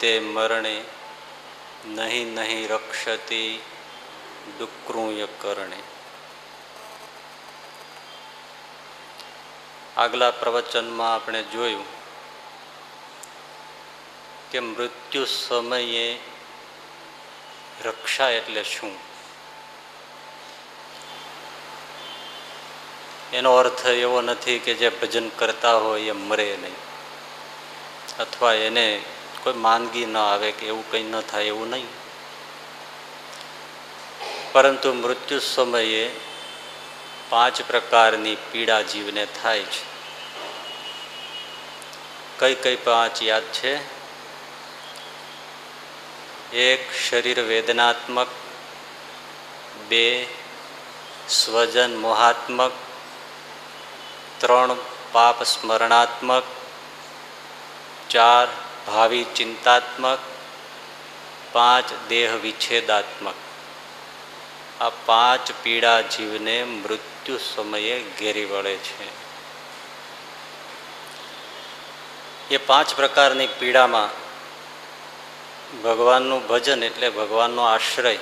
[0.00, 0.84] સન્નિહિતે મરણે
[1.86, 3.60] નહીં નહીં રક્ષતી
[4.58, 5.76] દુકૃય કરણે.
[9.96, 11.84] આગલા પ્રવચનમાં આપણે જોયું
[14.50, 16.18] કે મૃત્યુ સમયે
[17.84, 18.96] રક્ષા એટલે શું?
[23.32, 26.76] એનો અર્થ એવો નથી કે જે ભજન કરતા હોય એ મરે નહીં.
[28.18, 29.02] અથવા એને
[29.42, 31.86] કોઈ માંદગી ન આવે કે એવું કંઈ ન થાય એવું નહીં.
[34.52, 36.10] પરંતુ મૃત્યુ સમયે
[37.28, 39.90] પાંચ પ્રકારની પીડા જીવને થાય છે.
[42.38, 44.00] કઈ કઈ પાંચ યાદ છે?
[46.56, 48.26] એક, શરીર વેદનાત્મક.
[49.88, 50.26] બે,
[51.28, 52.72] સ્વજન મોહાત્મક.
[54.38, 54.76] ત્રણ,
[55.12, 56.42] પાપ સ્મરણાત્મક.
[58.10, 58.48] ચાર
[58.86, 60.20] ભાવિ ચિંતાત્મક
[61.52, 63.38] પાંચ દેહ વિચ્છેદાત્મક
[64.80, 69.08] આ પાંચ પીડા જીવને મૃત્યુ સમયે ઘેરી વળે છે
[72.50, 74.10] એ પાંચ પ્રકારની પીડામાં
[75.80, 78.14] ભગવાનનું ભજન એટલે ભગવાનનો આશ્રય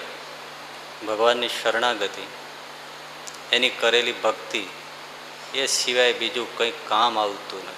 [1.03, 2.25] ભગવાનની શરણાગતિ
[3.53, 4.63] એની કરેલી ભક્તિ
[5.55, 7.78] એ સિવાય બીજું કંઈ કામ આવતું નથી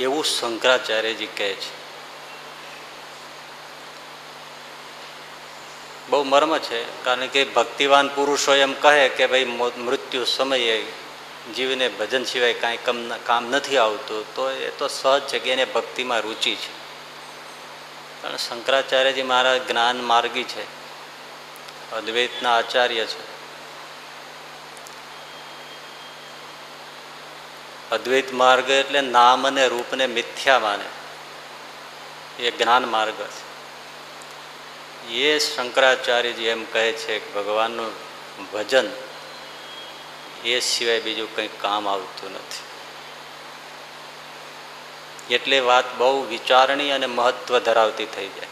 [0.00, 1.80] એવું શંકરાચાર્યજી કહે છે.
[6.10, 9.44] બહુ મર્મ છે, કારણ કે ભક્તિવાન પુરુષો એમ કહે કે ભાઈ
[9.78, 10.82] મૃત્યુ સમયે
[11.56, 15.64] જીવને ભજન સિવાય કાંઈ કમ કામ નથી આવતું, તો એ તો સહજ છે કે એને
[15.64, 16.72] ભક્તિમાં રુચિ છે.
[18.22, 20.64] કારણ શંકરાચાર્યજી મારા જ્ઞાન માર્ગી છે.
[21.92, 23.29] અદ્વૈતના આચાર્ય છે.
[27.90, 30.84] અદ્વૈત માર્ગ એટલે નામ અને રૂપને મિથ્યા માને.
[32.42, 33.50] એ જ્ઞાન માર્ગ છે.
[35.12, 37.92] એ શંકરાચાર્યજી એમ કહે છે કે ભગવાનનું
[38.52, 38.90] ભજન
[40.44, 42.70] એ સિવાય બીજું કંઈ કામ આવતું નથી.
[45.34, 48.49] એટલે વાત બહુ વિચારણી અને મહત્વ ધરાવતી થઈ જાય.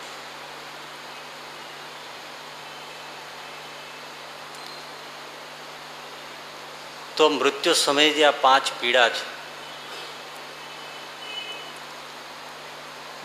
[7.19, 9.25] તો મૃત્યુ સમયે જે આ પાંચ પીડા છે,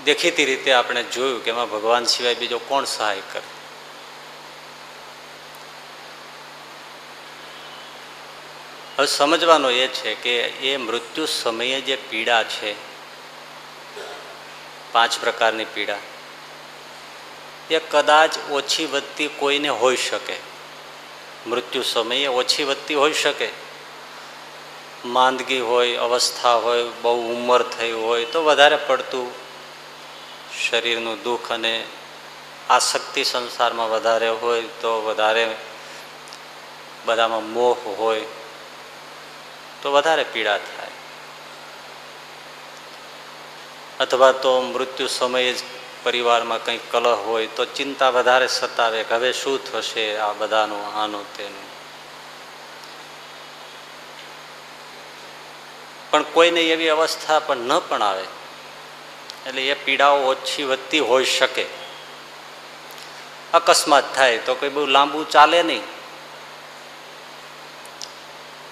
[0.05, 3.41] દેખીતી રીતે આપણે જોયું કે એમાં ભગવાન સિવાય બીજો કોણ સહાય કરે?
[8.97, 12.75] હવે સમજવાનો એ છે કે એ મૃત્યુ સમયે જે પીડા છે,
[14.91, 16.01] પાંચ પ્રકારની પીડા,
[17.71, 20.37] એ કદાચ ઓછી વધતી કોઈને હોઈ શકે.
[21.47, 23.62] મૃત્યુ સમયે ઓછી વધતી હોઈ શકે.
[25.05, 29.31] માંદગી હોય, અવસ્થા હોય, બહુ ઉંમર થઈ હોય, તો વધારે પડતું
[30.69, 31.83] શરીરનું દુઃખ અને
[32.69, 35.55] આસક્તિ સંસારમાં વધારે હોય, તો વધારે
[37.05, 38.21] બધામાં મોહ હોય,
[39.81, 40.87] તો વધારે પીડા થાય.
[43.99, 45.57] અથવા તો મૃત્યુ સમયે જ
[46.03, 51.33] પરિવારમાં કંઈક કલહ હોય, તો ચિંતા વધારે સતાવે કે હવે શું થશે આ બધાનું, આનું
[51.37, 51.72] તેનું.
[56.13, 58.25] પણ કોઈને એવી અવસ્થા પણ ન પણ આવે.
[59.47, 61.65] એટલે એ પીડાઓ ઓછી વધતી હોઈ શકે.
[63.53, 65.81] અકસ્માત થાય તો કોઈ બહુ લાંબુ ચાલે નહીં.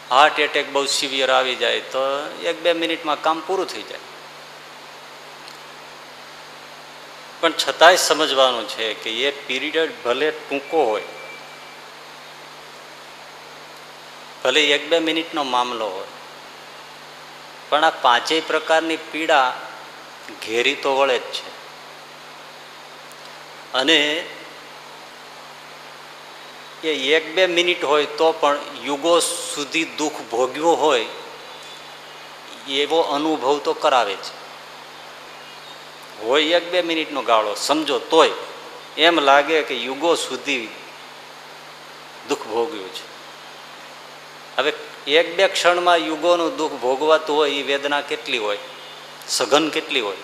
[0.09, 2.05] હાર્ટ એટેક બહુ સિવિયર આવી જાય તો
[2.43, 3.99] એક બે મિનિટમાં કામ પૂરું થઈ જાય.
[7.41, 11.07] પણ છતાંય સમજવાનું છે કે એ પીરિયડ ભલે ટૂંકો હોય,
[14.43, 16.20] ભલે એક બે મિનિટનો મામલો હોય
[17.71, 19.55] પણ આ પાંચેય પ્રકારની પીડા
[20.47, 21.49] ઘેરી તો વળે જ છે.
[23.73, 24.25] અને
[26.83, 31.05] એ એક બે મિનિટ હોય તો પણ યુગો સુધી દુઃખ ભોગ્યું હોય
[32.67, 34.33] એવો અનુભવ તો કરાવે છે.
[36.23, 38.31] હોય એક બે મિનિટનો ગાળો, સમજો તોય
[38.97, 40.69] એમ લાગે કે યુગો સુધી
[42.29, 43.05] દુઃખ ભોગ્યું છે.
[44.57, 44.73] હવે
[45.07, 48.57] એક બે ક્ષણમાં યુગોનું દુઃખ ભોગવાતું હોય એ વેદના કેટલી હોય?
[49.27, 50.17] સઘન કેટલી હોય?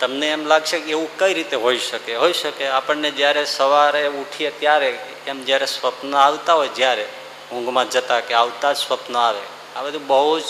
[0.00, 2.16] તમને એમ લાગશે કે એવું કઈ રીતે હોઈ શકે?
[2.16, 7.08] હોઈ શકે આપણને જ્યારે સવારે ઉઠીએ ત્યારે, એમ જ્યારે સ્વપ્ન આવતા હોય જ્યારે,
[7.52, 9.40] ઊંઘમાં જતા કે આવતા જ સ્વપ્ન આવે.
[9.76, 10.44] આ બધું બહુ જ,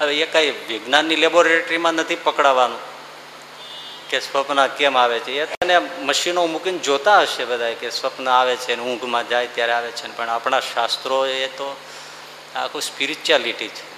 [0.00, 2.89] હવે એ કાંઈ વિજ્ઞાનની લેબોરેટરીમાં નથી પકડાવાનું.
[4.10, 5.42] કે સ્વપ્ન કેમ આવે છે?
[5.42, 9.72] એ તને મશીનો મૂકીને જોતા હશે બધા કે સ્વપ્ન આવે છે ને ઊંઘમાં જાય ત્યારે
[9.72, 11.76] આવે છે પણ આપણા શાસ્ત્રો એ તો
[12.56, 13.90] આખું સ્પિરિચ્યુઆલિટી છે.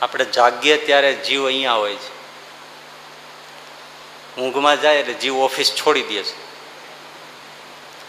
[0.00, 2.20] આપણે જાગીએ ત્યારે જીવ અહીંયા હોય છે.
[4.40, 6.50] ઊંઘમાં જાય એટલે જીવ ઓફિસ છોડી દે છે.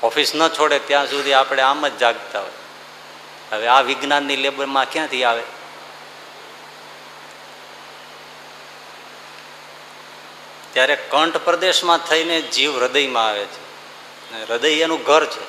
[0.03, 2.51] ઓફિસ ન છોડે ત્યાં સુધી આપણે આમ જ જાગતા હોય.
[3.51, 5.43] હવે આ વિજ્ઞાનની લેબરમાં ક્યાંથી આવે?
[10.73, 13.71] ત્યારે કંઠ પ્રદેશમાં થઈને જીવ હૃદયમાં આવે છે.
[14.45, 15.45] હૃદય એનું ઘર છે.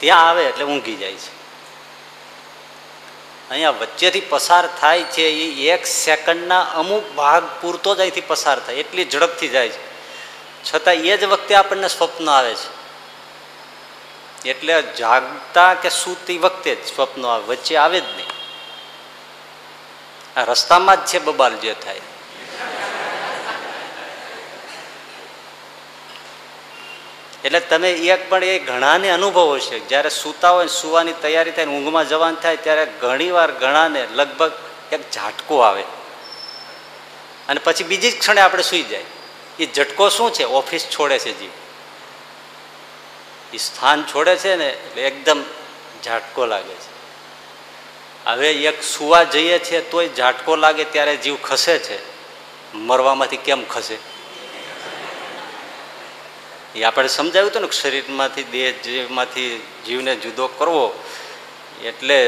[0.00, 1.36] ત્યાં આવે એટલે ઊંઘી જાય છે.
[3.50, 8.74] અહીંયા વચ્ચેથી પસાર થાય છે એ એક સેકન્ડના અમુક ભાગ પૂરતો જ અહીંથી પસાર થાય,
[8.74, 9.96] એટલી ઝડપથી જાય છે.
[10.64, 12.76] છતાં એ જ વખતે આપણને સ્વપ્ન આવે છે.
[14.48, 18.26] એટલે જાગતા કે સૂતી વખતે જ સ્વપ્નો આવે, વચ્ચે આવે જ નહીં.
[20.40, 22.00] આ રસ્તામાં જ છે બબાલ જે થાય.
[27.46, 29.88] એટલે તમે એક પણ એ ઘણાને અનુભવો છે.
[29.88, 34.52] જ્યારે સૂતા હોય સુવાની તૈયારી થાય ઊંઘમાં જવાનું થાય ત્યારે ઘણીવાર ઘણાને લગભગ
[34.92, 35.82] એક ઝાટકો આવે.
[37.48, 39.04] અને પછી બીજી જ ક્ષણે આપણે સૂઈ જાય.
[39.58, 40.44] એ ઝટકો શું છે?
[40.44, 41.50] ઓફિસ છોડે છે જીવ.
[43.54, 45.42] એ સ્થાન છોડે છે ને એટલે એકદમ
[46.04, 46.96] ઝાટકો લાગે છે.
[48.24, 51.98] હવે એક સુવા જઈએ છીએ તોય ઝાટકો લાગે ત્યારે જીવ ખસે છે.
[52.74, 54.15] મરવામાંથી કેમ ખસે?
[56.76, 60.86] એ આપણે સમજાવ્યું હતું ને શરીરમાંથી દેહ જીવમાંથી જીવને જુદો કરવો,
[61.84, 62.18] એટલે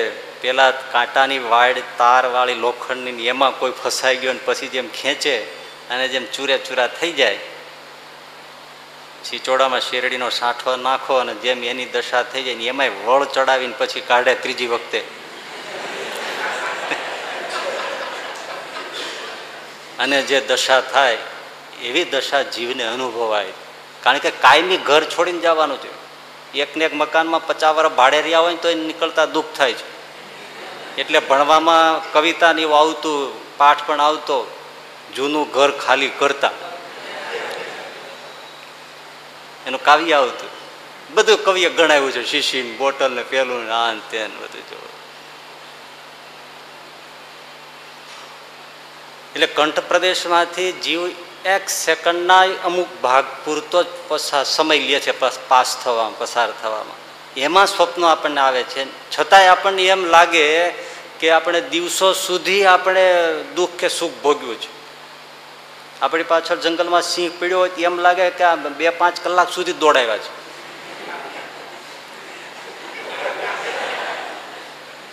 [0.40, 5.34] પેલા કાંટાની વાડ તારવાળી લોખંડની એમાં કોઈ ફસાઈ ગયો ને પછી જેમ ખેંચે
[5.90, 7.38] અને જેમ ચૂરે ચૂરા થઈ જાય
[9.24, 14.00] ચીચોડામાં શેરડીનો સાંઠો નાખો અને જેમ એની દશા થઈ જાય ને એમાંય વળ ચડાવીને પછી
[14.00, 15.00] કાઢે ત્રીજી વખતે.
[19.98, 21.18] અને જે દશા થાય,
[21.82, 23.67] એવી દશા જીવને અનુભવાય.
[24.02, 25.98] કારણ કે કાયમી ઘર છોડીને જવાનું છે.
[26.58, 29.98] એકને એક મકાનમાં પચાસ વર્ષ ભાડે રહ્યા હોય ને તો એ નીકળતા દુઃખ થાય છે.
[30.96, 33.18] એટલે ભણવામાં કવિતા ને એવું આવતું,
[33.56, 34.56] પાઠ પણ આવતો,
[35.16, 36.50] જૂનું ઘર ખાલી કરતા.
[39.66, 40.58] એનું કાવ્ય આવતું.
[41.14, 44.88] બધું કવિએ ગણાવ્યું છે શીશી બોટલ ને પેલું ને આ તેન બધું જો.
[49.34, 51.10] એટલે કંઠ પ્રદેશમાંથી જીવ
[51.48, 55.12] એક સેકન્ડના અમુક ભાગ પૂરતો જ પસાર સમય લે છે,
[55.48, 56.98] પાસ થવામાં, પસાર થવામાં.
[57.36, 58.82] એમાં સ્વપ્નો આપણને આવે છે.
[59.10, 60.70] છતાંય આપણને એમ લાગે
[61.20, 63.04] કે આપણે દિવસો સુધી આપણે
[63.56, 64.68] દુઃખ કે સુખ ભોગ્યું છે.
[66.02, 70.18] આપણી પાછળ જંગલમાં સિંહ પીડ્યો હોય એમ લાગે કે આ બે પાંચ કલાક સુધી દોડાવ્યા
[70.18, 70.32] છે.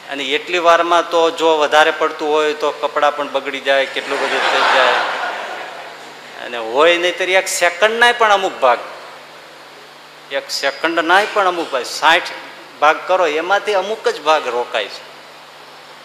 [0.10, 4.52] અને એટલી વારમાં તો જો વધારે પડતું હોય તો કપડાં પણ બગડી જાય, કેટલું બધું
[4.52, 4.94] થઈ જાય.
[6.44, 8.80] અને હોય નહીં તરી એક સેકન્ડના પણ અમુક ભાગ.
[10.32, 11.84] એક સેકન્ડના પણ અમુક ભાગ.
[11.84, 12.22] સાઠ
[12.82, 15.16] ભાગ કરો, એમાંથી અમુક જ ભાગ રોકાય છે.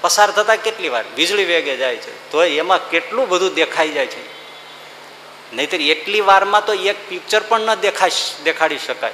[0.03, 1.05] પસાર થતા કેટલી વાર?
[1.17, 2.31] વીજળી વેગે જાય છે.
[2.31, 4.41] તો એમાં કેટલું બધું દેખાઈ જાય છે?
[5.57, 8.11] નહીતર એટલી વારમાં તો એક પિક્ચર પણ ન દેખાય
[8.45, 9.13] દેખાડી શકાય.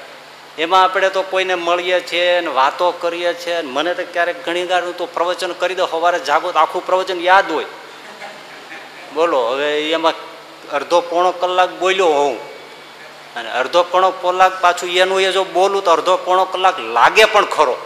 [0.58, 4.82] એમાં આપણે તો કોઈને મળીએ છીએ ને વાતો કરીએ છીએ મને તો ક્યારેક ઘણી વાર
[4.82, 5.86] તો પ્રવચન કરી દો.
[5.86, 7.64] સવારે જાગો તો આખું પ્રવચન યાદ હોય.
[9.14, 10.12] બોલો, હવે એમાં
[10.72, 12.56] અડધો પોણો કલાક બોલ્યો હોઉં.
[13.34, 17.44] અને અડધો પોણો કલાક પાછું એનું એ જો બોલું તો અડધો પોણો કલાક લાગે પણ
[17.44, 17.76] ખરો.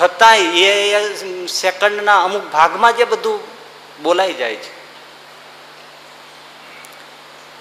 [0.00, 3.40] છતાંય એ સેકન્ડના અમુક ભાગમાં જે બધું
[4.02, 4.78] બોલાઈ જાય છે.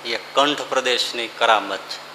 [0.09, 2.07] એ કંઠ પ્રદેશની કરામત છે.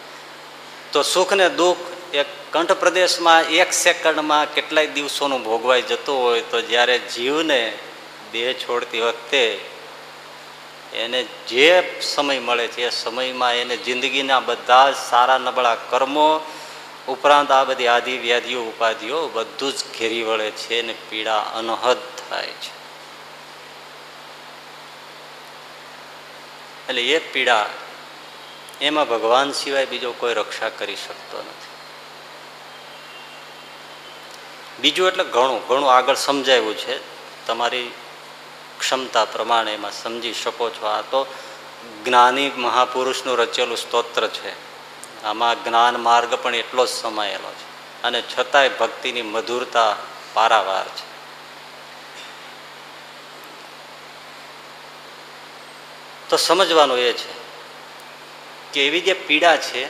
[0.93, 1.77] તો સુખ ને દુઃખ
[2.15, 7.79] એક કંઠ પ્રદેશમાં એક સેકન્ડમાં કેટલાય દિવસોનું ભોગવાઈ જતું હોય તો જ્યારે જીવને
[8.33, 9.72] દેહ છોડતી વખતે
[10.95, 16.41] એને જે સમય મળે છે એ સમયમાં એને જિંદગીના બધા જ સારા નબળા કર્મો
[17.09, 21.97] ઉપરાંત આ બધી આદિ વ્યાધિઓ, ઉપાધિઓ બધું જ ઘેરી વળે છે ને પીડા અનહદ
[22.31, 22.83] થાય છે.
[26.89, 27.67] એટલે એ પીડા
[28.81, 31.73] એમાં ભગવાન સિવાય બીજો કોઈ રક્ષા કરી શકતો નથી.
[34.81, 37.13] બીજું એટલે ઘણું ઘણું આગળ સમજાવ્યું છે.
[37.47, 37.91] તમારી
[38.83, 40.87] ક્ષમતા પ્રમાણે એમાં સમજી શકો છો.
[40.87, 41.27] આ તો
[42.05, 44.53] જ્ઞાની મહાપુરુષનું રચેલું સ્તોત્ર છે.
[45.25, 47.73] આમાં જ્ઞાન માર્ગ પણ એટલો જ સમાયેલો છે.
[48.03, 49.97] અને છતાંય ભક્તિની મધુરતા
[50.35, 51.13] પારાવાર છે.
[56.29, 57.33] તો સમજવાનું એ છે
[58.73, 59.89] કે એવી જે પીડા છે,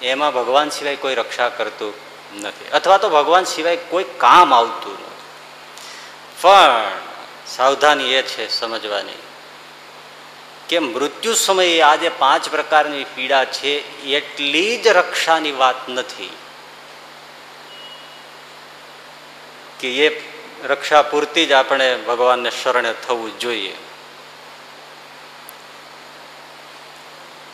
[0.00, 1.94] એમાં ભગવાન સિવાય કોઈ રક્ષા કરતું
[2.40, 2.68] નથી.
[2.68, 5.14] અથવા તો ભગવાન સિવાય કોઈ કામ આવતું નથી.
[6.40, 6.90] પણ
[7.46, 9.12] સાવધાની એ છે સમજવાની
[10.68, 16.30] કે મૃત્યુ સમયે આજે પાંચ પ્રકારની પીડા છે, એટલી જ રક્ષાની વાત નથી.
[19.80, 20.34] કે એ
[20.64, 23.76] રક્ષા પૂરતી જ આપણે ભગવાનને શરણે થવું જોઈએ.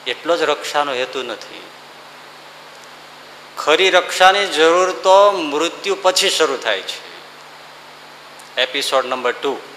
[0.06, 1.62] એટલો જ રક્ષાનો હેતુ નથી.
[3.56, 7.10] ખરી રક્ષાની જરૂર તો મૃત્યુ પછી શરૂ થાય છે.
[8.60, 9.69] Episode number two.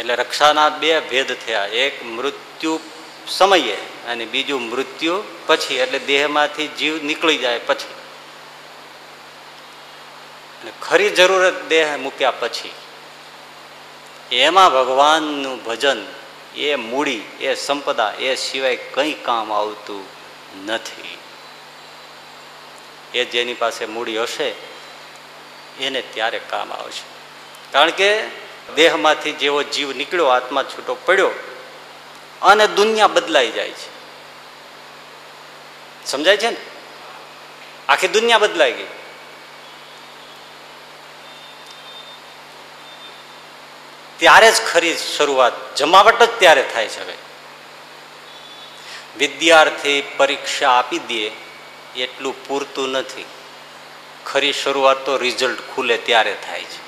[0.00, 1.66] એટલે રક્ષાના બે ભેદ થયા.
[1.66, 2.80] એક મૃત્યુ
[3.28, 3.76] સમયે
[4.08, 5.74] અને બીજું મૃત્યુ પછી.
[5.74, 7.94] એટલે દેહમાંથી જીવ નીકળી જાય પછી.
[10.82, 12.72] ખરી જરૂરત દેહ મૂક્યા પછી.
[14.36, 16.06] એમાં ભગવાનનું ભજન,
[16.56, 20.04] એ મૂડી, એ સંપદા, એ સિવાય કંઈ કામ આવતું
[20.66, 21.18] નથી.
[23.14, 24.54] એ જેની પાસે મૂડી હશે,
[25.80, 27.04] એને ત્યારે કામ આવશે.
[27.72, 28.22] કારણ કે
[28.74, 31.30] દેહમાંથી જેવો જીવ નીકળ્યો, આત્મા છૂટો પડ્યો,
[32.42, 34.00] અને દુનિયા બદલાઈ જાય છે.
[36.06, 36.56] સમજાય છે ને?
[37.88, 38.86] આખી દુનિયા બદલાઈ ગઈ.
[44.16, 47.14] ત્યારે જ ખરી શરૂઆત, જમાવટ જ ત્યારે થાય છે હવે.
[49.16, 51.30] વિદ્યાર્થી પરીક્ષા આપી દે,
[52.02, 53.24] એટલું પૂરતું નથી.
[54.26, 56.79] ખરી શરૂઆત તો રિઝલ્ટ ખુલે ત્યારે થાય છે.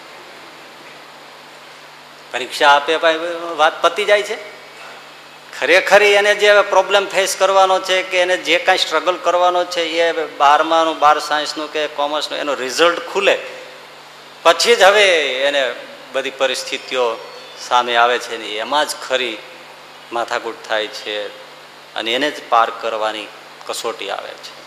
[2.33, 2.97] પરીક્ષા આપે
[3.57, 4.37] વાત પતી જાય છે?
[5.61, 10.13] ખરેખર એને જે પ્રોબ્લેમ ફેસ કરવાનો છે કે એને જે કાંઈ સ્ટ્રગલ કરવાનો છે, એ
[10.13, 13.39] બારમાનું, બાર સાયન્સનું કે કોમર્સનું એનું રિઝલ્ટ ખુલે.
[14.43, 15.07] પછી જ હવે
[15.43, 15.75] એને
[16.13, 17.17] બધી પરિસ્થિતિઓ
[17.69, 19.39] સામે આવે છે ને એમાં જ ખરી
[20.13, 21.27] માથાકૂટ થાય છે
[21.95, 23.29] અને એને જ પાર કરવાની
[23.67, 24.62] કસોટી આવે છે.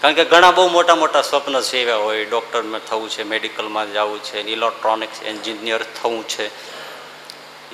[0.00, 4.22] કારણ કે ઘણા બહુ મોટા મોટા સ્વપ્ન છે એવા હોય ડૉક્ટરમાં થવું છે મેડિકલમાં જવું
[4.22, 6.50] છે ઇલેક્ટ્રોનિક્સ એન્જિનિયર થવું છે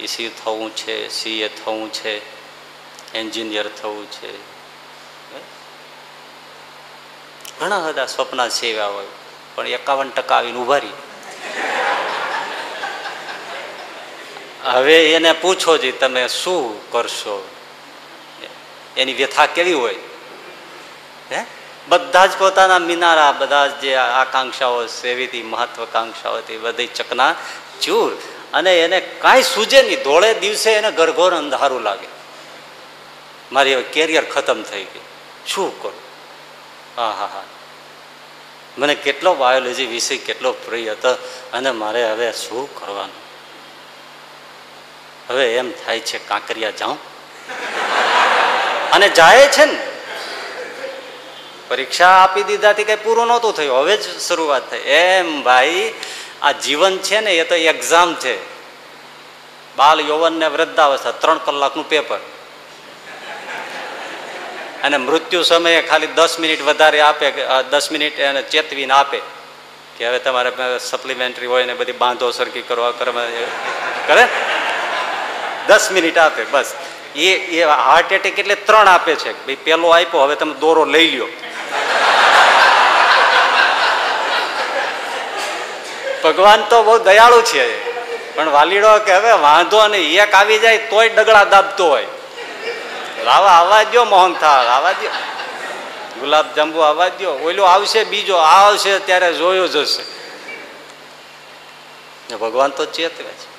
[0.01, 2.13] ઈસી થવું છે સીએ થવું છે
[3.15, 4.55] એન્જિનિયર થવું છે.
[7.59, 9.07] ઘણા બધા સ્વપ્ન છે એવા હોય,
[9.55, 10.93] પણ એકાવન ટકા આવીને ઊભા રહી.
[14.65, 17.49] હવે એને પૂછો જે, તમે શું કરશો?
[18.97, 19.95] એની વ્યથા કેવી હોય?
[21.33, 21.45] હે?
[21.89, 27.35] બધા જ પોતાના મિનારા, બધા જ આકાંક્ષાઓ સેવીતી મહત્વકાંક્ષાઓ હતી, બધી ચકના
[27.83, 28.13] ચૂર.
[28.55, 30.03] અને એને કાંઈ સૂજે નહીં.
[30.03, 32.07] ધોળે દિવસે એને ગરઘોર અંધારું લાગે.
[33.53, 35.01] મારી હવે કેરિયર ખતમ થઈ ગઈ.
[35.47, 36.01] શું કરું?
[36.97, 37.27] હા હા.
[37.27, 37.43] હા
[38.79, 41.15] મને કેટલો બાયોલોજી વિષય કેટલો પ્રિય હતો
[41.53, 43.25] અને મારે હવે શું કરવાનું?
[45.31, 46.99] હવે એમ થાય છે, કાંકરિયા જાઉં.
[48.91, 49.94] અને જાય છે ને.
[51.69, 53.79] પરીક્ષા આપી દીધાથી કઈ પૂરું નહોતું થયું.
[53.79, 54.83] હવે જ શરૂઆત થઈ.
[54.97, 55.95] એમ ભાઈ,
[56.43, 58.37] આ જીવન છે ને એ તો એક્ઝામ છે.
[59.77, 62.21] બાલ યૌવન ને વૃદ્ધાવસ્થા, ત્રણ કલાકનું પેપર
[64.83, 67.31] અને મૃત્યુ સમયે ખાલી દસ મિનિટ વધારે આપે
[67.71, 69.21] દસ મિનિટ એને ચેતવીને આપે
[69.97, 72.91] કે હવે તમારે સપ્લિમેન્ટરી હોય ને બધી બાંધો સરખી કરવા
[74.09, 74.25] કરે?
[75.69, 76.75] દસ મિનિટ આપે, બસ.
[77.17, 79.33] એ એ હાર્ટ એટેક એટલે ત્રણ આપે છે.
[79.47, 81.29] ભાઈ, પેલો આપ્યો, હવે તમે દોરો લઈ લ્યો.
[86.25, 87.67] ભગવાન તો બહુ દયાળુ છે.
[88.35, 92.07] પણ વાલીડો કે હવે વાંધો નહીં, એક આવી જાય તોય ડગડા દાબતો હોય.
[93.25, 95.09] લાવા આવવા દો મોહન થાળ આવા દો
[96.21, 100.05] ગુલાબ જાંબુ આવવા દો ઓલો આવશે, બીજો આવશે, ત્યારે જોયો જશે.
[102.37, 103.55] ભગવાન તો ચેતવે છે.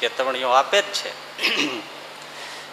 [0.00, 1.10] ચેતવણીઓ આપે જ છે.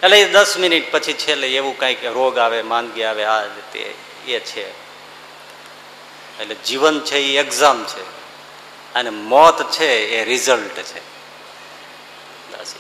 [0.02, 3.42] એટલે એ દસ મિનિટ પછી છેલ્લે એવું કંઈક રોગ આવે, માંદગી આવે, આ
[3.74, 3.96] તે
[4.28, 4.85] એ છે.
[6.42, 8.02] એટલે જીવન છે એ એક્ઝામ છે.
[8.94, 11.16] અને મોત છે એ રિઝલ્ટ છે.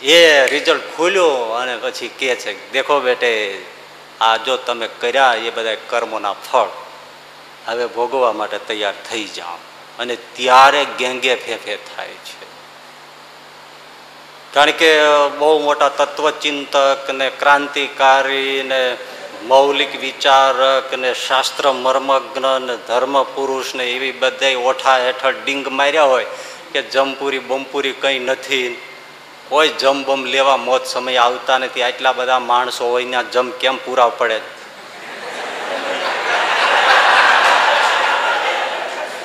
[0.02, 3.62] એ રિઝલ્ટ ખોલ્યો અને પછી કે છે, દેખો બેટે,
[4.22, 6.68] આ જો તમે કર્યા એ બધા કર્મોના ફળ.
[7.66, 9.58] હવે ભોગવવા માટે તૈયાર થઈ જાઓ.
[10.00, 12.46] અને ત્યારે ગેંગે ફેફે થાય છે.
[14.54, 15.00] કારણ કે
[15.38, 18.98] બહુ મોટા તત્વચિંતક ને ક્રાંતિકારી ને
[19.46, 26.04] મૌલિક વિચારક ને શાસ્ત્ર મર્મજ્ઞ ને ધર્મ પુરુષ ને એવી બધા ઓઠા હેઠળ ડીંગ માર્યા
[26.04, 26.25] હોય
[26.74, 28.82] કે જમપુરી બમપુરી કંઈ નથી.
[29.50, 31.84] કોઈ જમ બમ લેવા મોત સમય આવતા નથી.
[31.84, 34.42] આટલા બધા માણસો હોય ને જમ કેમ પૂરા પડે?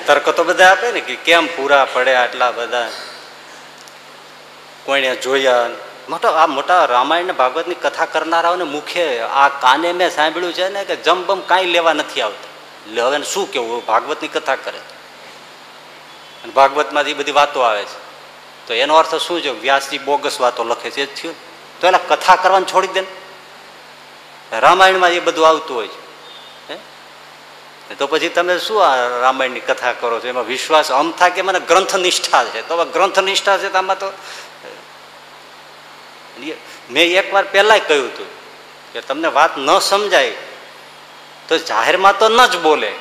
[0.07, 2.91] તર્ક તો બધા આપે ને કે કેમ પૂરા પડે આટલા બધા?
[4.85, 5.69] કોઈને જોયા
[6.11, 10.97] મોટા આ મોટા રામાયણ ભાગવતની કથા કરનારાઓને મુખે આ કાને મેં સાંભળ્યું છે ને કે
[10.97, 13.07] જમબમ કાંઈ લેવા નથી આવતા.
[13.07, 14.79] હવે શું કેવું ભાગવતની કથા કરે.
[16.45, 17.99] અને ભાગવતમાંથી બધી વાતો આવે છે.
[18.67, 19.51] તો એનો અર્થ શું છે?
[19.51, 21.35] વ્યાસજી બોગસ વાતો લખે છે, એ થયું.
[21.81, 23.07] તો એના કથા કરવાનું છોડી દે ને.
[24.61, 26.11] રામાયણમાં એ બધું આવતું હોય છે.
[27.99, 30.29] તો પછી તમે શું આ રામાયણની કથા કરો છો?
[30.29, 32.69] એમાં વિશ્વાસ અમ થાય કે મને ગ્રંથ નિષ્ઠા છે?
[32.69, 34.13] તો ગ્રંથ નિષ્ઠા છે તો આમાં તો
[36.91, 38.27] મેં એકવાર પહેલાંય કહ્યું હતું
[38.93, 40.33] કે તમને વાત ન સમજાય
[41.49, 42.93] તો જાહેરમાં તો ન જ બોલે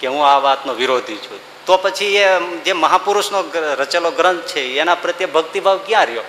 [0.00, 1.40] કે હું આ વાતનો વિરોધી છું.
[1.66, 2.26] તો પછી એ
[2.64, 3.44] જે મહાપુરુષનો
[3.78, 6.22] રચેલો ગ્રંથ છે, એના પ્રત્યે ભક્તિભાવ ક્યાં રહ્યો?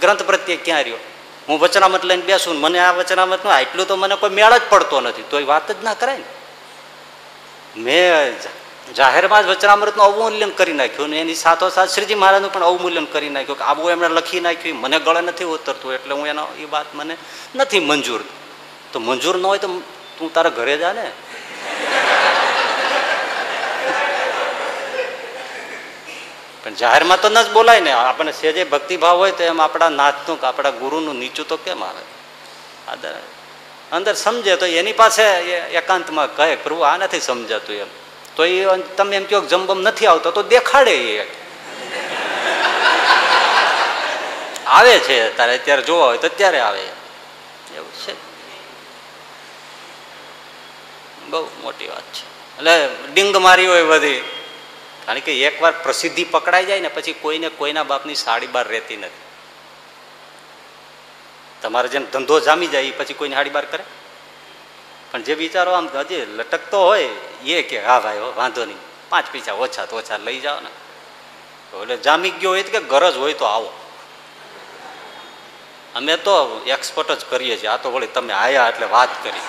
[0.00, 0.96] ગ્રંથ પ્રત્યે ક્યાં રહ્યો?
[1.48, 5.24] હું વચનામત લઈને બેસું મને આ વચનામત આટલું તો મને કોઈ મેળ જ પડતો નથી.
[5.30, 6.28] તો એ વાત જ ના કરાય ને.
[7.80, 8.34] મેં
[8.98, 13.58] જાહેરમાં જ વચનામૃતનું અવમૂલ્યન કરી નાખ્યું ને એની સાથોસાથ શ્રીજી મહારાજનું પણ અવમૂલ્યન કરી નાખ્યું
[13.58, 17.14] કે આવું એમણે લખી નાખ્યું, મને ગળે નથી ઉતરતું એટલે હું એનો એ વાત મને
[17.54, 18.22] નથી મંજૂર.
[18.92, 19.68] તો મંજૂર ન હોય તો
[20.18, 21.06] તું તારા ઘરે જા ને.
[26.62, 27.92] પણ જાહેરમાં તો ન જ બોલાય ને.
[27.92, 32.04] આપણને સેજે ભક્તિભાવ હોય તો એમ આપણા નાથનું કે આપણા ગુરુનું નીચું તો કેમ આવે?
[33.92, 35.24] અંદર સમજે તો એની પાસે
[35.80, 37.90] એકાંતમાં કહે પ્રભુ આ નથી સમજાતું એમ.
[38.36, 41.42] તો એ તમે એમ કહો જમબમ નથી આવતો, તો દેખાડે એ
[44.66, 46.82] આવે છે તારે અત્યારે જોવા હોય તો ત્યારે આવે.
[47.76, 48.12] એવું છે.
[51.30, 52.24] બહુ મોટી વાત છે.
[52.58, 54.20] એટલે ડિંગ મારી હોય બધી.
[55.06, 59.22] કારણ કે એકવાર પ્રસિદ્ધિ પકડાઈ જાય ને પછી કોઈને કોઈના બાપની સાડી બાર રહેતી નથી.
[61.62, 63.84] તમારે જેમ ધંધો જામી જાય એ પછી કોઈને સાડી બાર કરે?
[65.12, 67.08] પણ જે બિચારો આમ હજી લટકતો હોય
[67.44, 68.76] એ કે, હા ભાઈ વાંધો નહીં.
[69.08, 70.70] પાંચ પૈસા ઓછા તો ઓછા લઈ જાઓ ને.
[71.82, 73.72] એટલે જામી ગયો હોય કે, ગરજ હોય તો આવો.
[75.94, 77.68] અમે તો એક્સપર્ટ જ કરીએ છીએ.
[77.68, 79.40] આ તો વળી તમે આયા એટલે વાત કરી.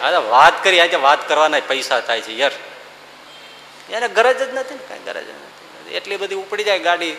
[0.00, 2.52] હા વાત કરી, આજે વાત કરવાના પૈસા થાય છે, યાર.
[3.90, 5.94] એને ગરજ જ નથી ને, કાંઈ ગરજ નથી.
[5.94, 7.16] એટલી બધી ઉપડી જાય ગાડી.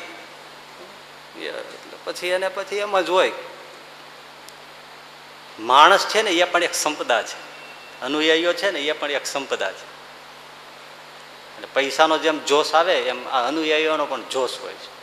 [2.04, 3.32] પછી એને પછી એમ જ હોય.
[5.60, 7.52] માણસ છે ને, એ પણ એક સંપદા છે.
[8.02, 9.92] અનુયાયીઓ છે ને, એ પણ એક સંપદા છે.
[11.58, 15.02] અને પૈસાનો જેમ જોશ આવે, એમ આ અનુયાયીઓનો પણ જોશ હોય છે.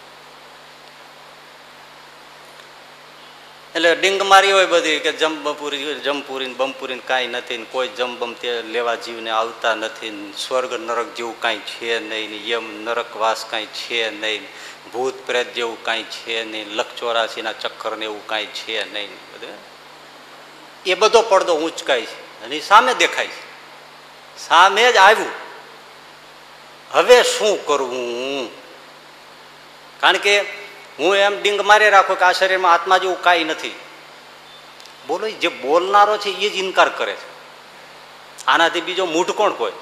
[3.75, 8.95] એટલે ડિંગ મારી હોય બધી કે જમપુરી જમપુરી બમપુરી કાંઈ નથી કોઈ જમબમ તે લેવા
[8.95, 14.47] જીવને આવતા નથી સ્વર્ગ નરક જેવું કાંઈ છે નહીં યમ નરકવાસ કાંઈ છે નહીં
[14.93, 19.78] ભૂત પ્રેત જેવું કાંઈ છે નહીં લખ ચોરાસીના ચક્કર ને એવું કાંઈ છે નહીં બધું.
[20.87, 23.49] એ બધો પડદો ઊંચકાય છે અને સામે દેખાય છે.
[24.49, 25.49] સામે જ આવ્યું.
[26.91, 28.51] હવે શું કરવું?
[30.01, 30.41] કારણ કે
[30.99, 33.75] હું એમ ડિંગ મારી રાખું કે આ શરીરમાં આત્મા જેવું કાંઈ નથી.
[35.07, 37.39] બોલો જે બોલનારો છે, એ જ ઇનકાર કરે છે.
[38.47, 39.73] આનાથી બીજો મૂઢ કોણ કોઈ?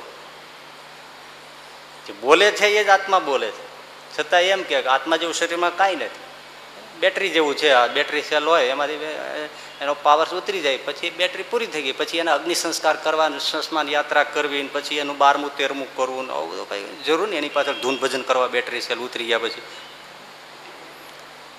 [2.07, 3.67] જે બોલે છે, એ જ આત્મા બોલે છે.
[4.19, 6.21] છતાં એમ કે આત્મા જેવું શરીરમાં કાંઈ નથી.
[7.01, 8.97] બેટરી જેવું છે, આ બેટરી સેલ હોય, એમાંથી
[9.81, 13.89] એનો પાવર ઉતરી જાય, પછી બેટરી પૂરી થઈ ગઈ, પછી એને અગ્નિ સંસ્કાર કરવા સંસ્માન
[13.89, 17.39] યાત્રા કરવી પછી એનું બારમું, તેરમું કરવું આવું બધું કંઈ જરૂર નહીં.
[17.39, 19.63] એની પાછળ ધૂન ભજન કરવા બેટરી સેલ ઉતરી ગયા પછી.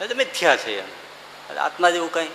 [0.02, 1.58] એટલે મિથ્યા છે એમ.
[1.60, 2.28] આત્મા જેવું કંઈ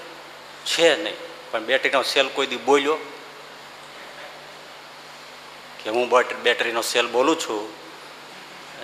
[0.67, 1.15] છે નહીં.
[1.51, 2.97] પણ બેટરીનો સેલ કોઈ દી બોલ્યો
[5.85, 6.11] કે હું
[6.43, 7.83] બેટરીનો સેલ બોલું છું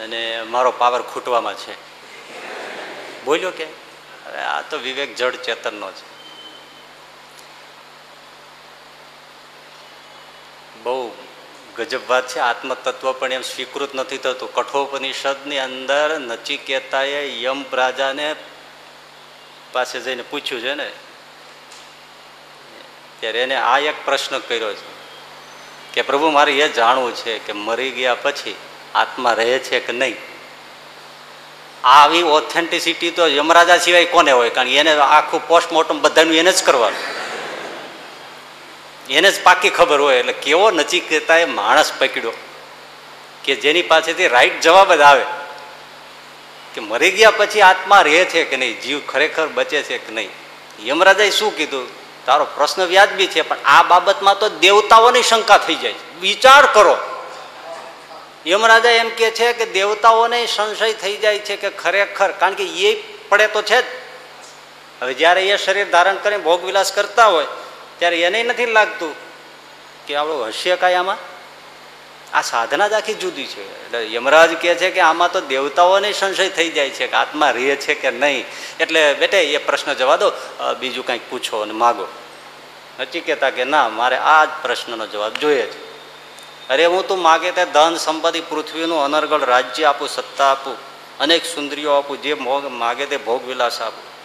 [0.02, 1.72] અને મારો પાવર ખૂટવામાં છે.
[3.24, 3.66] બોલ્યો કે?
[4.37, 6.17] આ તો વિવેક જડ ચેતનનો છે.
[10.82, 11.10] બહુ
[11.76, 12.38] ગજબ વાત છે.
[12.40, 14.54] આત્મતત્વ પણ એમ સ્વીકૃત નથી થતું.
[14.54, 18.34] કઠોપનિષદની અંદર નચિકેતાએ યમ રાજાને
[19.72, 20.88] પાસે જઈને પૂછ્યું છે ને,
[23.20, 24.88] ત્યારે એને આ એક પ્રશ્ન કર્યો છે
[25.94, 28.54] કે, પ્રભુ, મારે એ જાણવું છે કે મરી ગયા પછી
[28.94, 30.16] આત્મા રહે છે કે નહીં?
[31.84, 34.50] આવી ઓથેન્ટિસિટી તો યમરાજા સિવાય કોને હોય?
[34.50, 37.27] કારણ એને આખું પોસ્ટમોર્ટમ બધાનું એને જ કરવાનું.
[39.11, 42.33] એને જ પાકી ખબર હોય એટલે કેવો નચિકેતાએ માણસ પકડ્યો
[43.44, 45.25] કે જેની પાસેથી રાઈટ જવાબ જ આવે
[46.75, 48.81] કે મરી ગયા પછી આત્મા રહે છે કે નહીં?
[48.81, 50.31] જીવ ખરેખર બચે છે કે નહીં?
[50.85, 51.87] યમરાજાએ શું કીધું?
[52.27, 56.99] તારો પ્રશ્ન વ્યાજબી છે, પણ આ બાબતમાં તો દેવતાઓની શંકા થઈ જાય વિચાર કરો.
[58.47, 63.03] યમરાજા એમ કે છે કે દેવતાઓને સંશય થઈ જાય છે કે ખરેખર, કારણ કે એ
[63.29, 63.85] પડે તો છે જ.
[65.03, 67.47] હવે જ્યારે એ શરીર ધારણ કરીને ભોગવિલાસ કરતા હોય
[67.98, 69.14] ત્યારે એને નથી લાગતું
[70.06, 71.16] કે આપણું હશે કાંઈ આમાં?
[72.32, 73.84] આ સાધના જ આખી જુદી છે.
[73.84, 77.76] એટલે યમરાજ કહે છે કે આમાં તો દેવતાઓને સંશય થઈ જાય છે કે આત્મા રહે
[77.76, 78.44] છે કે નહીં.
[78.80, 80.32] એટલે બેટે, એ પ્રશ્ન જવા દો.
[80.80, 82.06] બીજું કંઈક પૂછો અને માગો.
[83.00, 85.88] નચી કહેતા કે ના, મારે આ જ પ્રશ્નનો જવાબ જોઈએ છે.
[86.68, 90.76] અરે, હું તું માગે તે ધન સંપત્તિ, પૃથ્વીનું અનર્ગળ રાજ્ય આપું, સત્તા આપું,
[91.18, 92.34] અનેક સુંદરીઓ આપું, જે
[92.70, 94.17] માગે તે ભોગ વિલાસ આપું.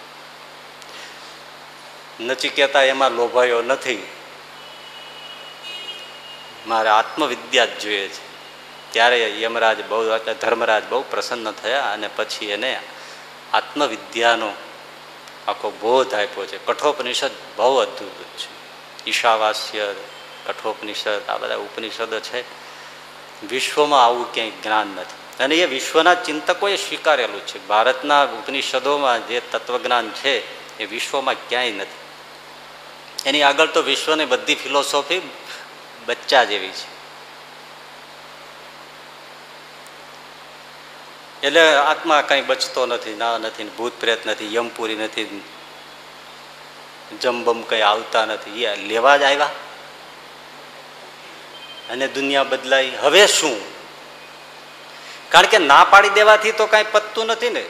[2.19, 4.07] નચી કહેતા એમાં લોભાયો નથી.
[6.67, 8.33] મારે આત્મવિદ્યા જ જોઈએ છે.
[8.91, 12.79] ત્યારે યમરાજ બહુ ધર્મરાજ બહુ પ્રસન્ન થયા અને પછી એને
[13.53, 14.53] આત્મવિદ્યાનો
[15.47, 16.65] આખો બોધ આપ્યો છે.
[16.65, 18.53] કઠોપનિષદ બહુ અદ્ભુત છે.
[19.09, 19.95] ઈશાવાસ્ય,
[20.47, 22.41] કઠોપનિષદ, આ બધા ઉપનિષદો છે.
[23.47, 25.43] વિશ્વમાં આવું ક્યાંય જ્ઞાન નથી.
[25.43, 27.67] અને એ વિશ્વના ચિંતકોએ સ્વીકારેલું છે.
[27.67, 32.02] ભારતના ઉપનિષદોમાં જે તત્વજ્ઞાન છે, એ વિશ્વમાં ક્યાંય નથી.
[33.25, 35.21] એની આગળ તો વિશ્વની બધી ફિલોસોફી
[36.05, 36.93] બચ્ચા જેવી છે.
[41.47, 45.43] એટલે આત્મા કંઈ બચતો નથી, ના નથી, ભૂત પ્રેત નથી, યમપુરી નથી
[47.21, 48.63] જમબમ કંઈ આવતા નથી.
[48.63, 49.49] એ લેવા જ આવ્યા.
[51.89, 52.91] અને દુનિયા બદલાઈ.
[53.01, 53.73] હવે શું?
[55.29, 57.65] કારણ કે ના પાડી દેવાથી તો કાંઈ પતતું નથી ને.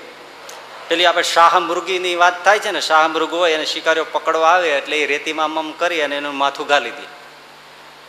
[0.93, 4.77] પેલી આપણે શાહ મૃગીની વાત થાય છે ને, શાહ મૃગ હોય એને શિકારીઓ પકડવા આવે
[4.77, 7.07] એટલે એ રેતીમાં મમ કરી અને એનું માથું ગાલી દે.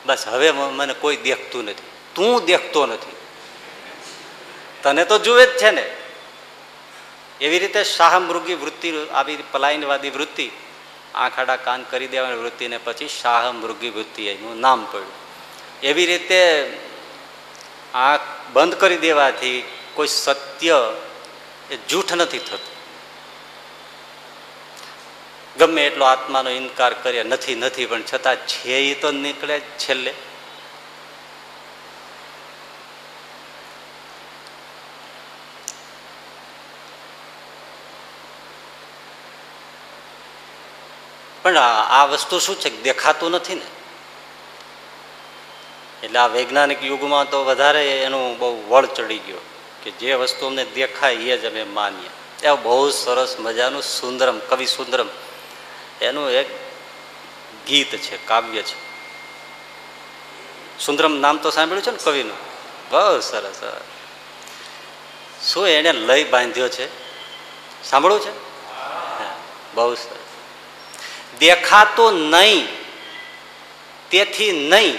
[0.07, 1.83] બસ હવે મને કોઈ દેખતું નથી.
[2.15, 3.17] તું દેખતો નથી.
[4.83, 5.97] તને તો જુએ જ છે ને.
[7.41, 10.51] એવી રીતે શાહ મૃગી વૃત્તિ, આવી પલાયનવાદી વૃત્તિ,
[11.15, 15.13] આંખાડા કાન કરી દેવાની વૃત્તિને પછી શાહ મૃગી વૃત્તિ એનું નામ પડ્યું.
[15.83, 16.73] એવી રીતે
[17.95, 18.21] આંખ
[18.53, 20.93] બંધ કરી દેવાથી કોઈ સત્ય
[21.71, 22.74] એ જૂઠ નથી થતું.
[25.59, 30.15] ગમે એટલો આત્માનો ઇનકાર કરે નથી નથી, પણ છતાં છે એ તો નીકળે છેલ્લે.
[41.43, 42.83] પણ આ વસ્તુ શું છે?
[42.83, 43.67] દેખાતું નથી ને.
[46.03, 49.37] એટલે આ વૈજ્ઞાનિક યુગમાં તો વધારે એનું બહુ વળ ચડી ગયો
[49.83, 52.11] કે જે વસ્તુ અમને દેખાય એ જ અમે માનીએ.
[52.47, 55.09] એ બહુ સરસ મજાનું સુંદરમ, કવિ સુંદરમ.
[56.01, 56.65] એનું એક
[57.67, 58.85] ગીત છે, કાવ્ય છે.
[60.79, 62.37] સુંદરમ નામ તો સાંભળ્યું છે ને કવિનું?
[62.91, 63.61] બહુ સરસ
[65.53, 66.89] શું એને લય બાંધ્યો છે?
[67.85, 68.31] સાંભળવું છે?
[69.75, 70.15] બહુ સરસ.
[71.39, 72.69] દેખાતો નહીં,
[74.11, 74.99] તેથી નહીં,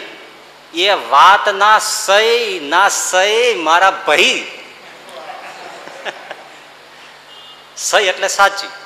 [0.73, 4.51] એ વાત ના સય ના સય મારા ભાઈ
[7.77, 8.84] સય એટલે સાચી.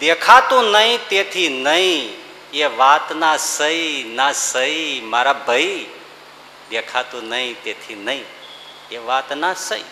[0.00, 2.14] દેખાતું નહીં, તેથી નહીં.
[2.52, 5.86] એ વાતના સહી, ના સહી, મારા ભાઈ.
[6.70, 8.24] દેખાતું નહીં, તેથી નહીં.
[8.90, 9.84] એ વાત ના સઈ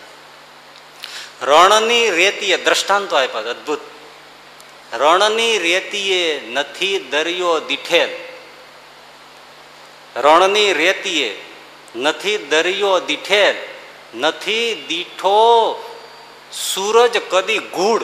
[1.41, 3.79] રણની રેતીએ દ્રષ્ટાંતો આપ્યા અદભુત.
[4.93, 8.09] રણની રેતીએ નથી દરિયો દીઠેલ.
[10.15, 11.41] રણની રેતીએ
[11.95, 13.55] નથી દરિયો દીઠેલ.
[14.17, 15.39] નથી દીઠો
[16.53, 18.03] સૂરજ કદી ગુડ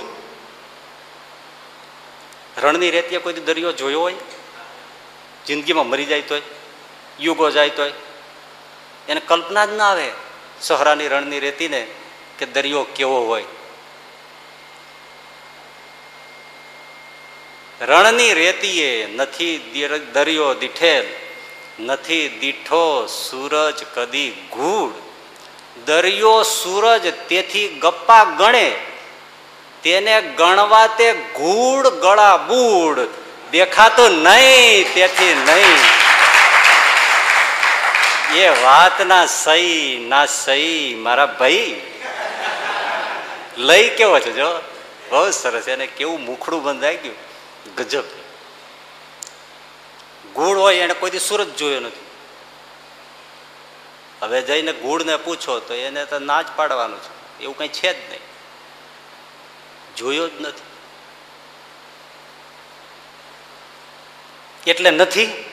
[2.57, 4.15] રણની રેતીએ કોઈ દરિયો જોયો હોય?
[5.45, 6.41] જિંદગીમાં મરી જાય તોય?
[7.19, 7.91] યુગો જાય તોય?
[9.09, 10.11] એને કલ્પના જ ના આવે
[10.61, 11.87] સહરાની રણની રેતીને
[12.39, 13.43] કે દરિયો કેવો હોય.
[17.81, 19.57] રણની રેતીએ નથી
[20.13, 21.05] દરિયો દીઠેલ,
[21.83, 24.93] નથી દીઠો સૂરજ કદી ગૂઢ.
[25.85, 28.81] દરિયો સૂરજ તેથી ગપ્પા ગણે
[29.83, 32.99] તેને ગણવા તે ગુડ ગળા બૂડ
[33.51, 35.77] દેખાતો નહીં, તેથી નહીં.
[38.33, 41.81] એ વાત ના સહી ના સહી, મારા ભાઈ.
[43.57, 44.61] લઈ કેવો છે, જો?
[45.09, 47.15] બહુ સરસ એને કેવું મુખડું બંધાઈ ગયું.
[47.75, 48.03] ગજબ.
[50.33, 52.05] ગુડ હોય એને કોઈથી સુરત જોયો નથી.
[54.21, 57.43] હવે જઈને ગુડને પૂછો તો એને તો ના જ પાડવાનું છે.
[57.43, 58.19] એવું કંઈ છે જ નહીં.
[59.97, 60.63] જોયો જ નથી.
[64.71, 65.45] એટલે નથી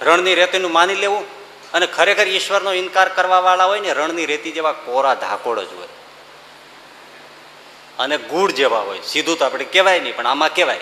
[0.00, 1.24] રણની રેતીનું માની લેવું
[1.72, 5.88] અને ખરેખર ઈશ્વરનો ઇનકાર કરવા વાળા હોય ને રણની રેતી જેવા કોરા ધાકોડ જ હોય.
[7.98, 9.00] અને ગુડ જેવા હોય.
[9.00, 10.80] સીધું તો આપણે કહેવાય નહીં, પણ આમાં કહેવાય.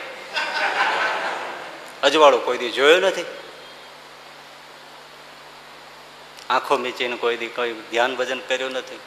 [2.03, 3.25] અજવાળું કોઈ દી જોયું નથી.
[6.51, 8.99] આંખો મીચીને કોઈ દી કોઈ ધ્યાન ભજન કર્યું નથી.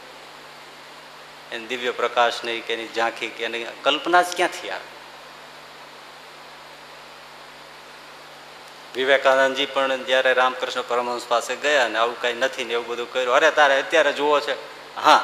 [1.51, 4.89] એને દિવ્ય પ્રકાશ નહીં કે એની ઝાંખી કે એની કલ્પના જ ક્યાંથી આવે?
[8.95, 13.35] વિવેકાનંદજી પણ જ્યારે રામકૃષ્ણ પરમહંસ પાસે ગયા ને આવું કાંઈ નથી ને એવું બધું કર્યું,
[13.35, 14.55] અરે તારે અત્યારે જુઓ છે.
[14.95, 15.21] હા,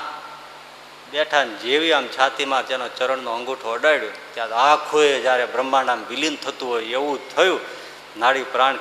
[1.12, 6.38] બેઠા ને જેવી આમ છાતીમાં તેનો ચરણનો અંગૂઠો અડાડ્યો, ત્યાં આખું જ્યારે બ્રહ્માંડ આમ વિલીન
[6.38, 7.62] થતું હોય એવું થયું,
[8.18, 8.78] નાડી પ્રાણ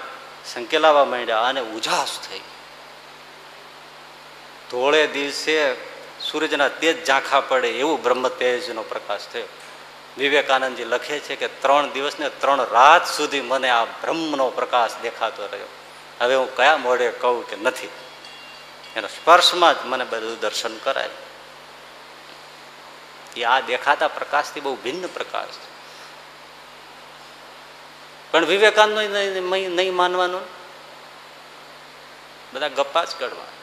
[0.52, 2.44] સંકેલાવા માંડ્યા અને ઉજાસ થઈ
[4.70, 5.56] ધોળે દિવસે
[6.30, 9.44] સૂરજના તેજ ઝાંખા પડે એવું બ્રહ્મ તેજનો પ્રકાશ થયો.
[10.18, 15.46] વિવેકાનંદજી લખે છે કે ત્રણ દિવસ ને ત્રણ રાત સુધી મને આ બ્રહ્મનો પ્રકાશ દેખાતો
[15.46, 15.66] રહ્યો.
[16.20, 17.88] હવે હું કયા મોડે કહું કે નથી?
[18.96, 21.08] એનો સ્પર્શમાં જ મને બધું દર્શન કરાય.
[23.36, 25.76] એ આ દેખાતા પ્રકાશથી બહુ ભિન્ન પ્રકાશ છે.
[28.32, 28.98] પણ વિવેકાનંદ
[29.76, 30.40] નહીં માનવાનું?
[32.52, 33.55] બધા ગપ્પા જ કરવા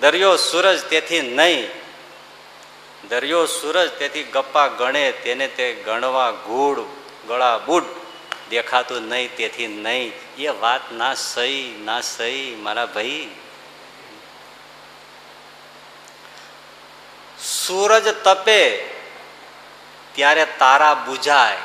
[0.00, 1.70] દરિયો સૂરજ તેથી નહીં.
[3.08, 6.80] દરિયો સૂરજ તેથી ગપ્પા ગણે, તેને તે ગણવા ગૂઢ,
[7.28, 7.84] ગળા બુટ
[8.50, 10.12] દેખાતું નહીં તેથી નહીં.
[10.38, 13.30] એ વાત ના સહી ના સહી, મારા ભાઈ.
[17.44, 18.88] સૂરજ તપે
[20.14, 21.56] ત્યારે તારા બુજાય.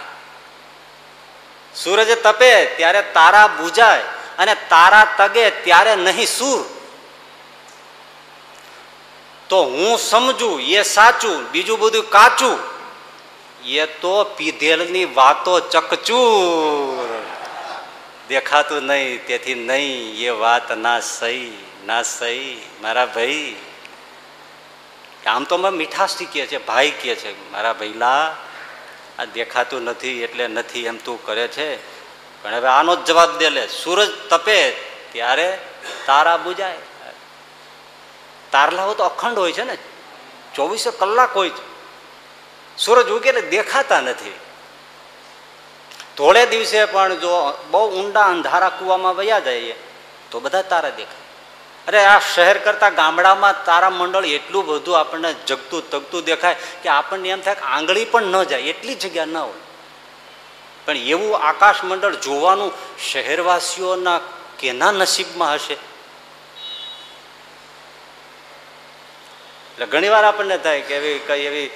[1.76, 4.02] સૂરજ તપે ત્યારે તારા બુજાય
[4.38, 6.81] અને તારા તગે ત્યારે નહીં સૂર.
[9.52, 12.60] તો હું સમજું, એ સાચું, બીજું બધું કાચું.
[13.66, 17.10] એ તો પીધેલની વાતો ચકચૂર.
[18.28, 23.56] દેખાતું નહીં, તેથી નહીં, એ વાત ના સહી ના સહી, મારા ભાઈ.
[25.28, 28.36] આમ તો મેં મીઠાશથી કહે છે, ભાઈ કહે છે, મારા ભૈલા
[29.20, 31.70] આ દેખાતું નથી, એટલે નથી એમ તું કરે છે.
[32.44, 33.68] પણ હવે આનો જ જવાબ દે લે.
[33.68, 34.72] સૂરજ તપે
[35.12, 35.60] ત્યારે
[36.06, 36.78] તારા બુજાય.
[38.52, 39.78] તારલાઓ તો અખંડ હોય છે ને.
[40.56, 41.72] ચોવીસો કલાક હોય છે.
[42.78, 44.34] સૂરજ ઉગે એટલે દેખાતા નથી.
[46.18, 49.76] ધોળે દિવસે પણ જો બહુ ઊંડા અંધારા કૂવામાં વયા જઈએ,
[50.32, 51.20] તો બધા તારા દેખાય.
[51.88, 57.30] અરે આ શહેર કરતા ગામડામાં તારા મંડળ એટલું બધું આપણને જગતું તગતું દેખાય કે આપણને
[57.30, 59.62] એમ થાય કે આંગળી પણ ન જાય, એટલી જગ્યા ન હોય.
[60.86, 62.72] પણ એવું આકાશ મંડળ જોવાનું
[63.12, 64.20] શહેરવાસીઓના
[64.60, 65.78] કેના નસીબમાં હશે?
[69.82, 71.70] એટલે ઘણી વાર આપણને થાય કે એવી કઈ એવી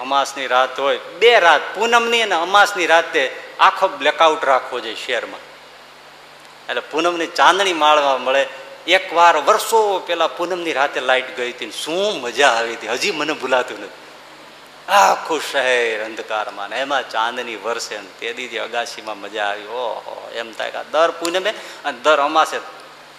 [0.00, 0.98] અમાસની રાત હોય.
[1.20, 3.22] બે રાત, પૂનમની અને અમાસની રાતે
[3.60, 5.40] આખો બ્લેકઆઉટ રાખવો જોઈએ શહેરમાં.
[6.68, 8.42] એટલે પૂનમની ચાંદણી માળવા મળે.
[8.86, 12.88] એકવાર વર્ષો પેલા પૂનમની રાતે લાઇટ ગઈ હતી શું મજા આવી હતી.
[12.88, 14.06] હજી મને ભૂલાતું નથી.
[14.88, 19.68] આખું શહેર અંધકારમાં એમાં ચાંદની વર્ષે તે દીધી અગાશીમાં મજા આવી.
[19.82, 21.50] ઓહો, એમ થાય કે દર પૂનમે
[21.84, 22.58] અને દર અમાસે.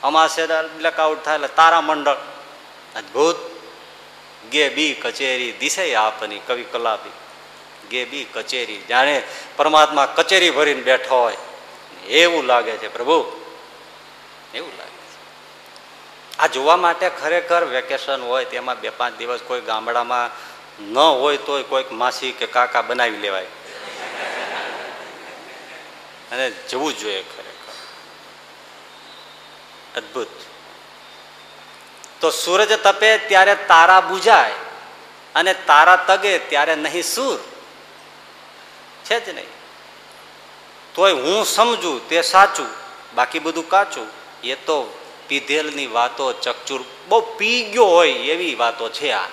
[0.03, 0.41] અમાસે
[0.77, 2.19] બ્લેકઆઉટ થાય એટલે તારા મંડળ
[2.99, 3.58] અદભુત.
[4.51, 7.11] ગે બી કચેરી દિશે આપની કવિ કલાપી.
[7.89, 8.81] ગે બી કચેરી.
[8.89, 9.23] જાણે
[9.57, 11.37] પરમાત્મા કચેરી ભરીને બેઠો હોય.
[12.07, 13.45] એવું લાગે છે, પ્રભુ.
[14.55, 16.37] એવું લાગે છે.
[16.37, 20.29] આ જોવા માટે ખરેખર વેકેશન હોય, તેમાં બે પાંચ દિવસ કોઈ ગામડામાં
[20.83, 23.45] ન હોય તોય કોઈક માસી કે કાકા બનાવી લેવાય.
[26.31, 27.73] અને જવું જોઈએ ખરેખર.
[29.97, 30.27] અદભુત.
[32.21, 34.51] તો સૂરજ તપે ત્યારે તારા બુજાય
[35.35, 37.39] અને તારા તગે ત્યારે નહીં સૂર.
[39.05, 39.47] છે જ નહીં?
[40.95, 42.67] તોય હું સમજું તે સાચું,
[43.15, 44.07] બાકી બધું કાચું.
[44.43, 49.27] એ તો પીધેલની વાતો ચકચૂર બહુ પી ગયો હોય એવી વાતો છે આ.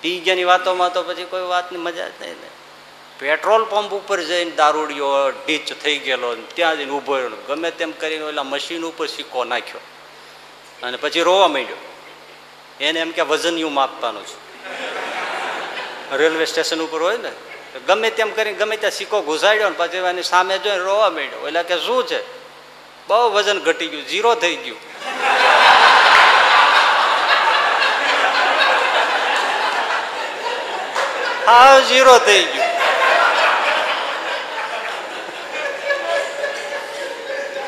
[0.00, 2.50] પી ગયાની વાતોમાં તો પછી કોઈ વાતની મજા જ નહીં ને.
[3.18, 8.42] પેટ્રોલ પંપ ઉપર જઈને દારૂડિયો ઢીચ થઈ ગયેલો ત્યાં જઈને ઊભો ગમે તેમ કરીને ઓલા
[8.42, 9.80] મશીન ઉપર સિક્કો નાખ્યો.
[10.84, 11.76] અને પછી રોવા માંડ્યો.
[12.80, 14.36] એને એમ કે વજન યુ માપવાનું છે.
[16.16, 17.32] રેલવે સ્ટેશન ઉપર હોય ને
[17.86, 21.46] ગમે તેમ કરીને, ગમે ત્યાં સિક્કો ઘુસાડ્યો ને પછી એની સામે જોઈને રોવા માંડ્યો.
[21.46, 22.20] એટલે કે શું છે?
[23.08, 24.78] બહુ વજન ઘટી ગયું, ઝીરો થઈ ગયું.
[31.46, 32.64] હા, ઝીરો થઈ ગયું.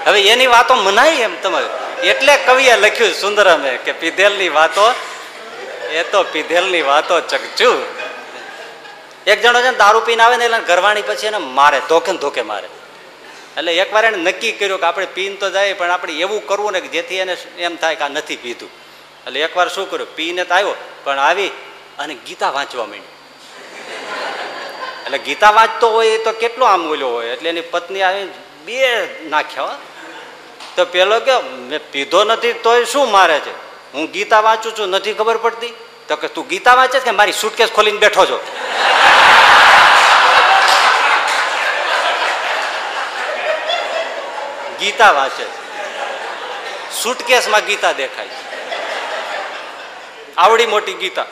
[0.07, 1.86] હવે એની વાતો મનાય એમ તમારે?
[2.03, 4.95] એટલે કવિએ લખ્યું સુંદરમે કે પીધેલની વાતો,
[5.91, 7.71] એ તો પીધેલની વાતો ચકચુ
[9.27, 12.43] એક જણો છે ને દારૂ પીને આવે ને એટલે ઘરવાણી પછી એને મારે, ધોકે ધોકે
[12.43, 12.69] મારે.
[13.57, 16.81] એટલે એકવાર એને નક્કી કર્યું કે આપણે પીને તો જાય, પણ આપણે એવું કરવું ને
[16.81, 18.71] કે જેથી એને એમ થાય કે આ નથી પીધું.
[19.27, 20.15] એટલે એકવાર શું કર્યું?
[20.17, 21.53] પીને તો આવ્યો, પણ આવી
[21.99, 23.15] અને ગીતા વાંચવા માંડ્યું.
[25.07, 27.33] એટલે ગીતા વાંચતો હોય એ તો કેટલો આમ ઓલ્યો હોય?
[27.33, 28.29] એટલે એની પત્ની આવી
[28.65, 28.79] બે
[29.29, 29.77] નાખ્યા
[30.77, 33.51] તો પેલો કે, મેં પીધો નથી તોય શું મારે છે?
[33.93, 35.75] હું ગીતા વાંચું છું, નથી ખબર પડતી?
[36.09, 38.39] તો કે, તું ગીતા વાંચે કે મારી સુટકેસ ખોલીને બેઠો છો?
[44.81, 45.47] ગીતા વાંચે
[47.03, 48.29] સુટકેસમાં ગીતા દેખાય
[50.39, 51.27] આવડી મોટી ગીતા.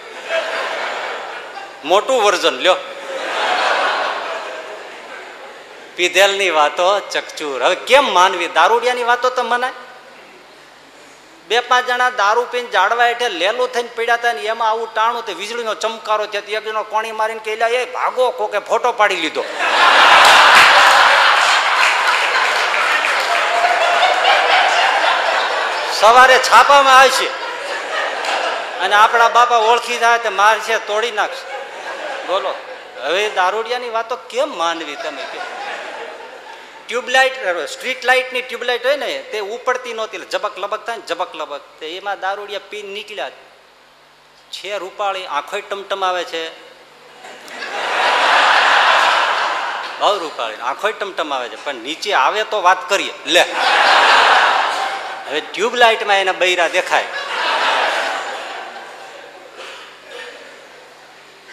[1.85, 2.76] મોટું વર્ઝન લ્યો.
[5.96, 7.64] પીધેલની વાતો ચકચૂર.
[7.64, 8.48] હવે કેમ માનવી?
[8.48, 9.72] દારૂડિયાની વાતો તો મનાય
[11.48, 15.24] બે પાંચ જણા દારૂ પીને જાડવા હેઠે લેલું થઈને પીડ્યા હતા ને એમાં આવું ટાણું
[15.26, 16.42] તે વીજળીનો ચમકારો થયો.
[16.48, 19.44] એક જણો કોણી મારીને કહેલા, એ ભાગો કોકે ફોટો પાડી લીધો.
[26.00, 27.26] સવારે છાપામાં આવશે
[28.85, 31.44] અને આપણા બાપા ઓળખી જાય તો મારશે, તોડી નાખશે.
[32.26, 32.54] બોલો,
[33.04, 35.22] હવે દારૂડિયાની વાતો કેમ માનવી તમે?
[35.33, 35.38] કે
[36.88, 41.61] ટ્યુબલાઇટ સ્ટ્રીટ લાઇટની ટ્યુબલાઇટ હોય ને, તે ઉપડતી નહોતી ઝબક લબક થાય ને જબક લબક.
[41.81, 43.31] તે એમાં દારૂડિયા પીન નીકળ્યા.
[44.53, 46.75] છે રૂપાળી, આંખોય ટમટમાવે છે.
[49.99, 51.64] બહુ રૂપાળી આંખો ટમટમ આવે છે.
[51.64, 53.14] પણ નીચે આવે તો વાત કરીએ.
[53.27, 53.44] લે.
[55.29, 57.05] હવે ટ્યુબલાઇટમાં એના બૈરા દેખાય.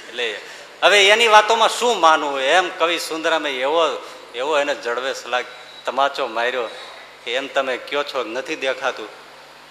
[0.08, 0.39] એટલે
[0.84, 2.41] હવે એની વાતોમાં શું માનવું?
[2.41, 5.46] એમ કવિ સુંદરામે એવો એવો એને જળવે સલાક
[5.86, 6.63] તમાચો માર્યો
[7.26, 9.08] કે એમ તમે કયો છો નથી દેખાતું.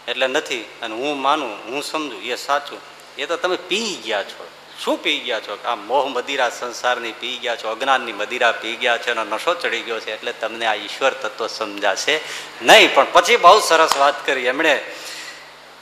[0.09, 2.81] એટલે નથી, અને હું માનું, હું સમજુ, એ સાચું.
[3.19, 4.51] એ તો તમે પી ગયા છો.
[4.85, 5.59] શું પી ગયા છો?
[5.65, 9.81] આ મોહ મદિરા સંસારની પી ગયા છો, અજ્ઞાનની મદિરા પી ગયા છે અને નશો ચડી
[9.81, 12.21] ગયો છે, એટલે તમને આ ઈશ્વર તત્વ સમજાશે
[12.63, 12.95] નહીં.
[12.95, 14.93] પણ પછી બહુ સરસ વાત કરી એમણે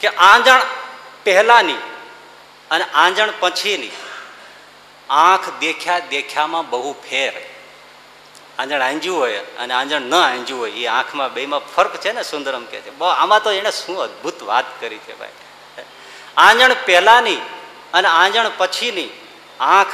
[0.00, 0.60] કે આંજણ
[1.24, 1.74] પહેલાની
[2.70, 3.90] અને આંજણ પછીની
[5.10, 7.47] આંખ દેખ્યા દેખ્યામાં બહુ ફેર.
[8.58, 12.64] આંજણ આંજ્યું હોય અને આંજણ ન આંજ્યું હોય, એ આંખમાં બેમાં ફરક છે ને, સુંદરમ
[12.64, 12.90] કે છે.
[12.90, 15.28] બહુ, આમાં તો એને શું અદ્ભુત વાત કરી છે ભાઈ.
[16.36, 17.36] આંજણ પહેલાની
[17.94, 19.10] અને આંજણ પછીની
[19.60, 19.86] આંખ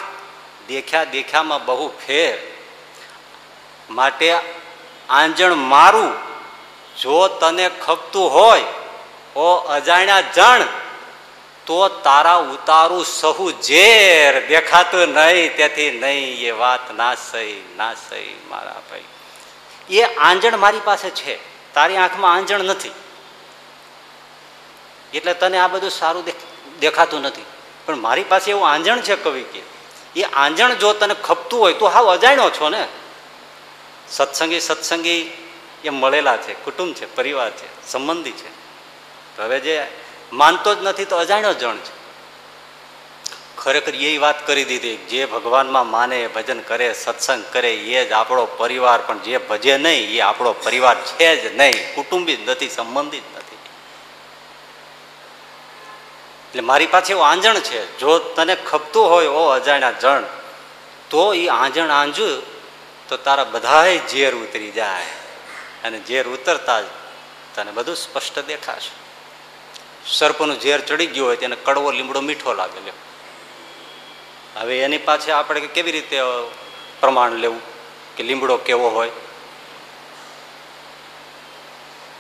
[0.69, 2.39] દેખ્યા દેખ્યામાં બહુ ફેર.
[3.91, 4.35] માટે
[5.09, 6.13] આંજણ મારું,
[7.01, 8.65] જો તને ખપતું હોય,
[9.37, 10.61] ઓ અજાણ્યા જણ
[11.67, 14.47] તો તારા ઉતારું સહુ ઝેર.
[14.49, 19.05] દેખાતું નહીં, તેથી નહીં, એ વાત ના સહી ના સહી, મારા ભાઈ.
[19.91, 21.39] એ આંજણ મારી પાસે છે.
[21.75, 22.93] તારી આંખમાં આંજણ નથી.
[25.15, 26.25] એટલે તને આ બધું સારું
[26.81, 27.45] દેખાતું નથી.
[27.87, 29.63] પણ મારી પાસે એવું આંજણ છે કવિ કે,
[30.17, 32.89] એ આંજણ જો તને ખપતું હોય તો હાવ અજાણ્યો છો ને?
[34.09, 35.33] સત્સંગી સત્સંગી
[35.85, 38.51] એ મળેલા છે, કુટુંબ છે, પરિવાર છે, સંબંધી છે.
[39.43, 40.04] હવે જે
[40.35, 42.05] માનતો જ નથી તો અજાણ્યો જણ છે.
[43.57, 48.47] ખરેખર એ વાત કરી દીધી, જે ભગવાનમાં માને, ભજન કરે, સત્સંગ કરે, એ જ આપણો
[48.47, 53.57] પરિવાર, પણ જે ભજે નહીં, એ આપણો પરિવાર છે જ નહીં, કુટુંબી નથી, સંબંધિત નથી.
[56.49, 60.23] એટલે મારી પાસે એવું આંજણ છે, જો તને ખપતું હોય, ઓ અજાણ્યા જણ,
[61.11, 62.43] તો એ આંજણ આંજુ,
[63.09, 65.07] તો તારા બધાએ ઝેર ઉતરી જાય.
[65.85, 66.85] અને ઝેર ઉતરતા જ
[67.55, 69.04] તને બધું સ્પષ્ટ દેખાશે.
[70.07, 72.93] સર્પનું ઝેર ચડી ગયું હોય તેને કડવો લીમડો મીઠો લાગે લે
[74.61, 76.21] હવે એની પાછે આપણે કેવી રીતે
[77.01, 77.61] પ્રમાણ લેવું
[78.17, 79.11] કે લીમડો કેવો હોય?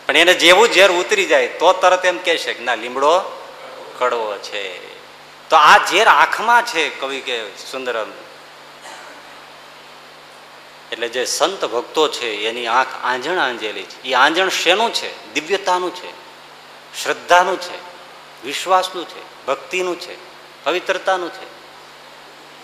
[0.07, 3.43] પણ એને જેવું ઝેર ઉતરી જાય તો તરત એમ કહેશે કે ના, લીમડો
[3.99, 4.95] કડવો છે.
[5.49, 8.13] તો આ ઝેર આંખમાં છે, કવિ કે સુંદરમ
[10.93, 14.03] એટલે જે સંત ભક્તો છે, એની આંખ આંજણ આંજેલી છે.
[14.03, 15.35] એ આંજણ શેનું છે?
[15.35, 16.24] દિવ્યતાનું છે.
[17.03, 17.77] શ્રદ્ધાનું છે,
[18.45, 20.15] વિશ્વાસનું છે, ભક્તિનું છે,
[20.65, 21.47] પવિત્રતાનું છે,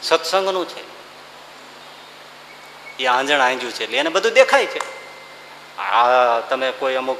[0.03, 0.83] સત્સંગનું છે.
[2.99, 4.81] એ આંજણ આંજ્યું છે એટલે એને બધું દેખાય છે.
[5.79, 7.19] આ તમે કોઈ અમુક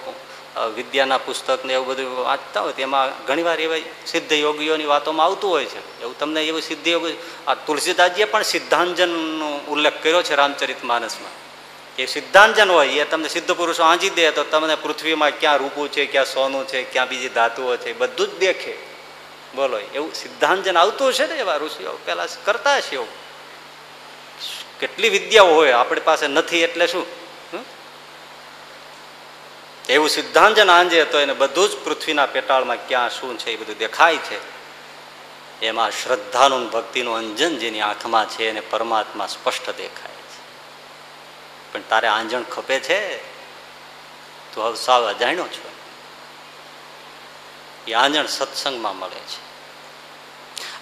[0.77, 5.69] વિદ્યાના પુસ્તક ને એવું બધું વાંચતા હોય તેમાં ઘણીવાર એવા સિદ્ધ યોગીઓની વાતોમાં આવતું હોય
[5.73, 5.81] છે.
[6.03, 7.05] એવું તમને એવું સિદ્ધ યોગ,
[7.49, 11.35] આ તુલસીદાસજીએ પણ સિદ્ધાંજનનો ઉલ્લેખ કર્યો છે રામચરિત માનસમાં.
[12.01, 16.07] કે સિદ્ધાંજન હોય, એ તમને સિદ્ધ પુરુષો આંજી દે તો તમને પૃથ્વીમાં ક્યાં રૂપું છે,
[16.07, 18.75] ક્યાં સોનું છે, ક્યાં બીજી ધાતુઓ છે, બધું જ દેખે.
[19.55, 21.99] બોલો, એવું સિદ્ધાંજન આવતું છે ને એવા ઋષિઓ?
[22.05, 23.09] પેલા કરતા છે એવું.
[24.81, 27.07] કેટલી વિદ્યાઓ હોય, આપણી પાસે નથી એટલે શું?
[29.89, 34.17] એવું સિદ્ધાંજન આંજે તો એને બધું જ પૃથ્વીના પેટાળમાં ક્યાં, શું છે, એ બધું દેખાય
[34.17, 34.39] છે.
[35.67, 40.10] એમાં શ્રદ્ધાનું ભક્તિનું અંજન જેની આંખમાં છે, એને પરમાત્મા સ્પષ્ટ દેખાય.
[41.73, 43.17] પણ તારે આંજણ ખપે છે?
[44.55, 45.71] તું હવે સાવ અજાણ્યો છો.
[47.87, 49.51] એ આંજણ સત્સંગમાં મળે છે.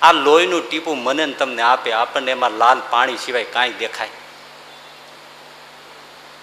[0.03, 1.93] આ લોહીનું ટીપું મને તમને આપે.
[1.93, 4.09] આપણને એમાં લાલ પાણી સિવાય કાંઈ દેખાય.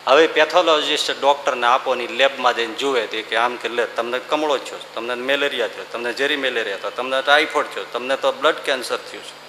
[0.07, 4.57] હવે પેથોલોજીસ્ટ ડૉક્ટરને આપો ની લેબમાં જઈને જુએ તે કે આમ કે લે, તમને કમળો
[4.57, 8.97] છો, તમને મેલેરિયા થયો, તમને ઝેરી મેલેરિયા થયો, તમને ટાઈફોઇડ થયો, તમને તો બ્લડ કેન્સર
[8.97, 9.45] થયું છે.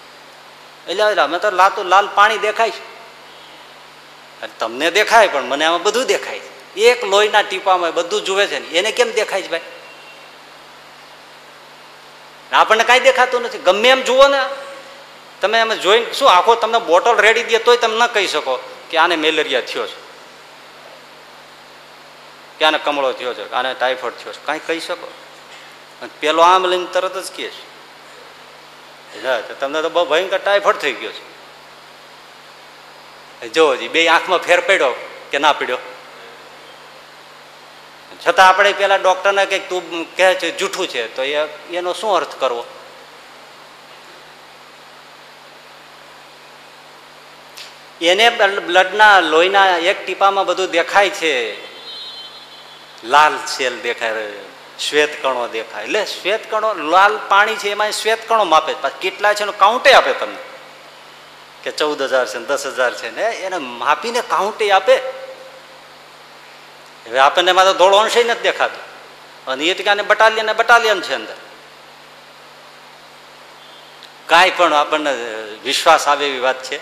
[0.90, 2.95] એટલે અમે તો લાતું લાલ પાણી દેખાય છે.
[4.58, 6.40] તમને દેખાય, પણ મને આમાં બધું દેખાય.
[6.74, 9.60] છે એક લોહીના ટીપામાં બધું જુએ છે ને, એને કેમ દેખાય છે ભાઈ?
[12.52, 13.58] આપણને કાંઈ દેખાતું નથી.
[13.58, 14.40] ગમે એમ જુઓ ને,
[15.40, 18.54] તમે એમ જોઈને શું આખો તમને બોટલ રેડી દે તોય તમે ન કહી શકો
[18.90, 19.98] કે આને મેલેરિયા થયો છે,
[22.58, 24.40] કે આને કમળો થયો છે આને ટાઈફોઈડ થયો છે.
[24.46, 25.08] કાંઈ કહી શકો?
[26.20, 27.62] પેલો આમ લઈને તરત જ કહે છે.
[29.60, 31.24] તમને તો બહુ ભયંકર ટાઈફોઈડ થઈ ગયો છે.
[33.54, 34.94] જો બે આંખમાં ફેર પડ્યો
[35.30, 35.78] કે ના પડ્યો?
[38.28, 41.34] છતાં આપણે પેલા ડોક્ટરને કંઈક તું કહે છે, જૂઠું છે, તો એ
[41.72, 42.64] એનો શું અર્થ કરવો?
[48.00, 48.30] એને
[48.66, 51.32] બ્લડના લોહીના એક ટીપામાં બધું દેખાય છે.
[53.04, 54.32] લાલ સેલ દેખાય
[54.80, 55.84] શ્વેત કણો દેખાય.
[55.84, 60.12] એટલે શ્વેત કણો, લાલ પાણી છે, એમાં શ્વેત કણો માપે કેટલા છે એનું કાઉન્ટે આપે
[60.12, 60.55] તમને.
[61.66, 64.96] કે ચૌદ હજાર છે દસ હજાર છે ને એને માપીને કાઉન્ટે આપે.
[67.06, 68.80] હવે આપણને એમાં ધોળો અંશે નથી દેખાતો.
[69.50, 71.36] અને એ ત્યાં બટાલિયન બટાલિયન છે અંદર.
[74.26, 75.12] કાંઈ પણ આપણને
[75.64, 76.80] વિશ્વાસ આવે એવી વાત છે.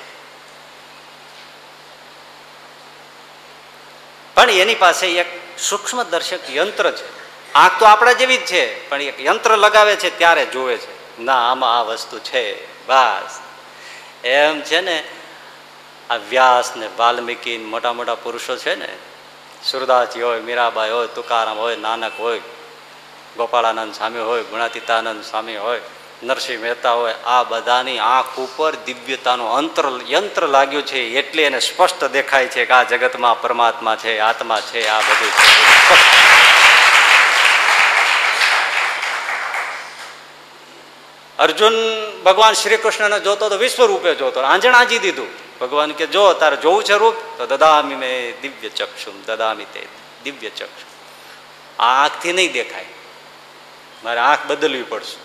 [4.35, 7.07] પણ એની પાસે એક સૂક્ષ્મ દર્શક યંત્ર છે.
[7.53, 11.23] આંખ તો આપણા જેવી જ છે, પણ એક યંત્ર લગાવે છે, ત્યારે જોવે છે.
[11.23, 12.67] ના, આમાં આ વસ્તુ છે.
[12.87, 13.39] બસ.
[14.25, 15.05] એમ છે ને,
[16.11, 18.89] આ વ્યાસ ને વાલ્મીકી મોટા મોટા પુરુષો છે ને,
[19.63, 22.41] સુરદાસજી હોય, મીરાબાઈ હોય, તુકારામ હોય, નાનક હોય,
[23.37, 25.81] ગોપાળાનંદ સ્વામી હોય, ગુણાતીતાનંદ સ્વામી હોય,
[26.23, 32.05] નરસિંહ મહેતા હોય, આ બધાની આંખ ઉપર દિવ્યતાનું અંતર, યંત્ર લાગ્યું છે, એટલે એને સ્પષ્ટ
[32.05, 35.33] દેખાય છે કે આ જગતમાં પરમાત્મા છે, આત્મા છે, આ બધું
[41.39, 41.73] અર્જુન
[42.23, 45.27] ભગવાન શ્રી કૃષ્ણને જોતો તો વિશ્વ રૂપે જોતો આંજણ આજી દીધું.
[45.59, 49.87] ભગવાન કે, જો, તારે જોવું છે રૂપ, તો દદામી મેં દિવ્ય ચક્ષુ, દદામી તે
[50.25, 50.87] દિવ્ય ચક્ષુ.
[51.83, 52.85] આંખથી નહીં દેખાય.
[54.05, 55.17] મારે આંખ બદલવી પડશે.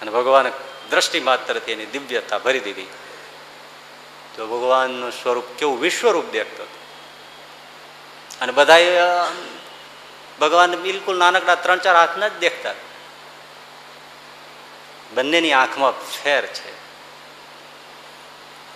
[0.00, 0.52] અને ભગવાન
[0.90, 2.86] દ્રષ્ટિ માત્રથી એની દિવ્યતા ભરી દીધી.
[4.36, 6.78] તો ભગવાનનું સ્વરૂપ કેવું વિશ્વરૂપ દેખતો હતો.
[8.40, 8.76] અને બધા
[10.40, 12.74] ભગવાન બિલકુલ નાનકડા ત્રણ ચાર હાથના જ દેખતા
[15.14, 16.82] બંનેની આંખમાં ફેર છે.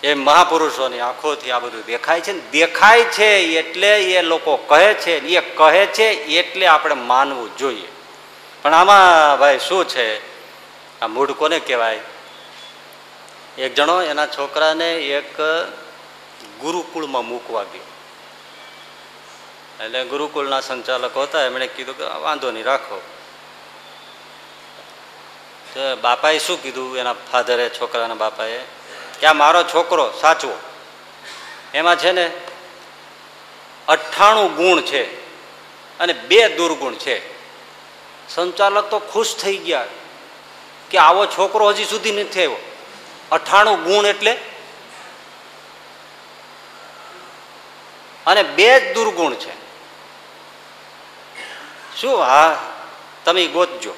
[0.03, 5.27] એ મહાપુરુષોની આંખોથી આ બધું દેખાય છે ને દેખાય છે એટલે એ લોકો કહે છે
[5.27, 7.87] એ કહે છે એટલે આપણે માનવું જોઈએ.
[8.61, 10.37] પણ આમાં ભાઈ શું છે?
[11.01, 11.99] આ મૂળ કોને કહેવાય?
[13.57, 15.41] એક જણો એના છોકરાને એક
[16.59, 17.87] ગુરુકુળમાં મૂકવા ગયો.
[19.83, 23.01] એટલે ગુરુકુળના સંચાલકો હતા, એમણે કીધું કે વાંધો નહીં, રાખો.
[25.73, 28.57] તો બાપાએ શું કીધું એના ફાધરે છોકરાના બાપાએ?
[29.19, 30.59] કે આ મારો છોકરો સાચવો.
[31.73, 32.31] એમાં છે ને
[33.87, 35.27] અઠ્ઠાણું ગુણ છે
[35.99, 37.37] અને બે દુર્ગુણ છે.
[38.29, 39.85] સંચાલક તો ખુશ થઈ ગયા
[40.91, 42.57] કે આવો છોકરો હજી સુધી નથી આવ્યો.
[43.31, 44.37] અઠાણું ગુણ એટલે?
[48.25, 49.67] અને બે જ દુર્ગુણ છે.
[52.01, 52.73] શું હા?
[53.25, 53.93] તમે ગોતજો.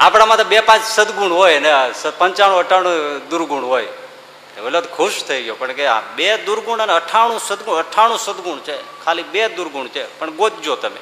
[0.00, 1.70] આપણામાં તો બે પાંચ સદગુણ હોય ને
[2.18, 3.84] પંચાણું, અઠાણું દુર્ગુણ હોય.
[3.84, 5.54] એટલે ખુશ થઈ ગયો.
[5.54, 9.04] પણ કે આ બે દુર્ગુણ અને અઠાણું સદગુણ અઠાણું સદગુણ છે.
[9.04, 10.18] ખાલી બે દુર્ગુણ છે.
[10.18, 11.00] પણ ગોતજો તમે.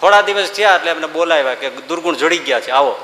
[0.00, 2.70] થોડા દિવસ થયા એટલે એમને બોલાવ્યા કે દુર્ગુણ જડી ગયા છે.
[2.70, 2.96] આવો.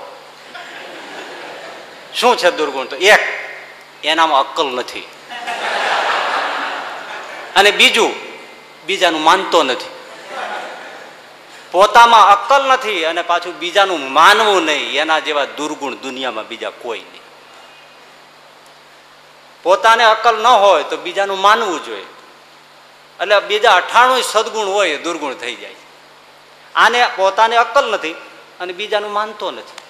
[2.14, 2.96] શું છે દુર્ગુણ તો?
[2.96, 3.20] એક,
[4.04, 5.08] એનામાં અક્કલ નથી.
[7.56, 8.14] અને બીજું,
[8.86, 9.93] બીજાનું માનતો નથી.
[11.74, 15.00] પોતામાં અક્કલ નથી અને પાછું બીજાનું માનવું નહીં.
[15.00, 17.22] એના જેવા દુર્ગુણ દુનિયામાં બીજા કોઈ નહીં.
[19.62, 22.06] પોતાને અક્કલ ન હોય તો બીજાનું માનવું જોઈએ.
[23.20, 25.74] એટલે બીજા અઠાણું સદગુણ હોય દુર્ગુણ થઈ જાય
[26.74, 28.16] આને પોતાને અક્કલ નથી
[28.60, 29.82] અને બીજાનું માનતો નથી.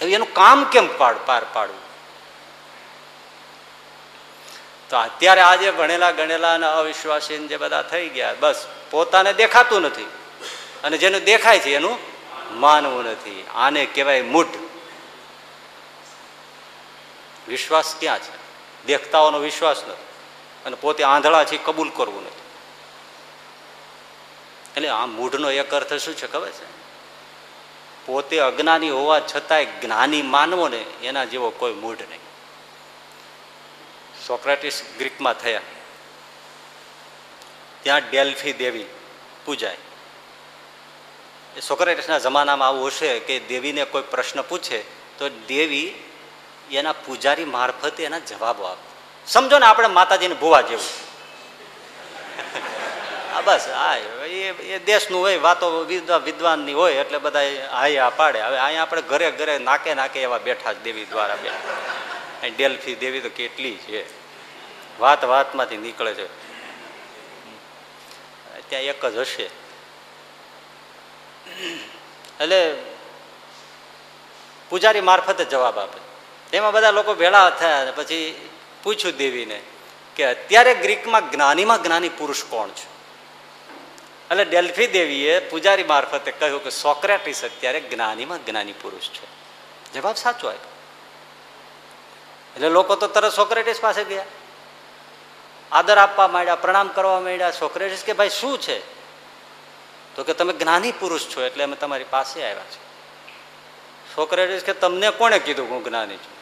[0.00, 1.84] એનું કામ કેમ પાડ પાર પાડવું?
[4.90, 10.10] તો અત્યારે આજે ભણેલા ગણેલા અને અવિશ્વાસી જે બધા થઈ ગયા, બસ પોતાને દેખાતું નથી.
[10.84, 11.98] અને જેનું દેખાય છે એનું
[12.60, 13.46] માનવું નથી.
[13.54, 14.46] આને કહેવાય મૂઢ.
[17.48, 18.40] વિશ્વાસ ક્યાં છે?
[18.86, 20.02] દેખતાઓનો વિશ્વાસ નથી.
[20.66, 22.40] અને પોતે આંધળા છે, કબૂલ કરવું નથી.
[24.76, 26.80] એટલે આ મૂઢનો એક અર્થ શું છે ખબર છે?
[28.06, 32.20] પોતે અજ્ઞાની હોવા છતાંય જ્ઞાની માનવો ને એના જેવો કોઈ મૂઢ નહીં.
[34.26, 35.60] સોક્રેટિસ ગ્રીકમાં થયા.
[37.82, 38.84] ત્યાં ડેલ્ફી દેવી
[39.44, 39.76] પૂજાય.
[41.62, 44.82] સોક્રેટિસના જમાનામાં આવું હશે કે દેવીને કોઈ પ્રશ્ન પૂછે,
[45.18, 45.94] તો દેવી
[46.72, 48.90] એના પૂજારી મારફતે એના જવાબો આપે.
[49.26, 50.84] સમજો ને આપણે માતાજીને ભૂવા જેવું.
[53.34, 55.84] આ બસ, આ એ દેશનું હોય, વાતો
[56.24, 57.40] વિદ્વાનની હોય, એટલે બધા
[57.72, 58.42] હાય પાડે.
[58.42, 61.50] હવે અહીંયા આપણે ઘરે ઘરે નાકે નાકે એવા બેઠા દેવી દ્વારા બે
[62.48, 64.20] ડેલ્ફી દેવી તો કેટલી છે.
[65.00, 66.26] વાત વાતમાંથી નીકળે છે.
[68.68, 69.59] ત્યાં એક જ હશે.
[72.40, 72.74] એટલે
[74.70, 76.00] પૂજારી મારફતે જવાબ આપે.
[76.56, 78.48] એમાં બધા લોકો ભેળા થયા પછી
[78.82, 79.60] પૂછ્યું દેવીને
[80.16, 82.88] કે અત્યારે ગ્રીકમાં જ્ઞાનીમાં જ્ઞાની પુરુષ કોણ છે?
[84.30, 89.26] એટલે ડેલ્ફી દેવીએ પૂજારી મારફતે કહ્યું કે સોક્રેટિસ અત્યારે જ્ઞાનીમાં જ્ઞાની પુરુષ છે.
[89.92, 90.68] જવાબ સાચો આવ્યો
[92.56, 94.24] એટલે લોકો તો તરત સોક્રેટિસ પાસે ગયા.
[95.72, 97.50] આદર આપવા માંડ્યા, પ્રણામ કરવા માંડ્યા.
[97.50, 98.99] સોક્રેટિસ કે ભાઈ શું છે?
[100.16, 102.90] તો કે તમે જ્ઞાની પુરુષ છો એટલે અમે તમારી પાસે આવ્યા છે
[104.16, 106.40] સોક્રેટિસ કે તમને કોણે કીધું હું જ્ઞાની છું?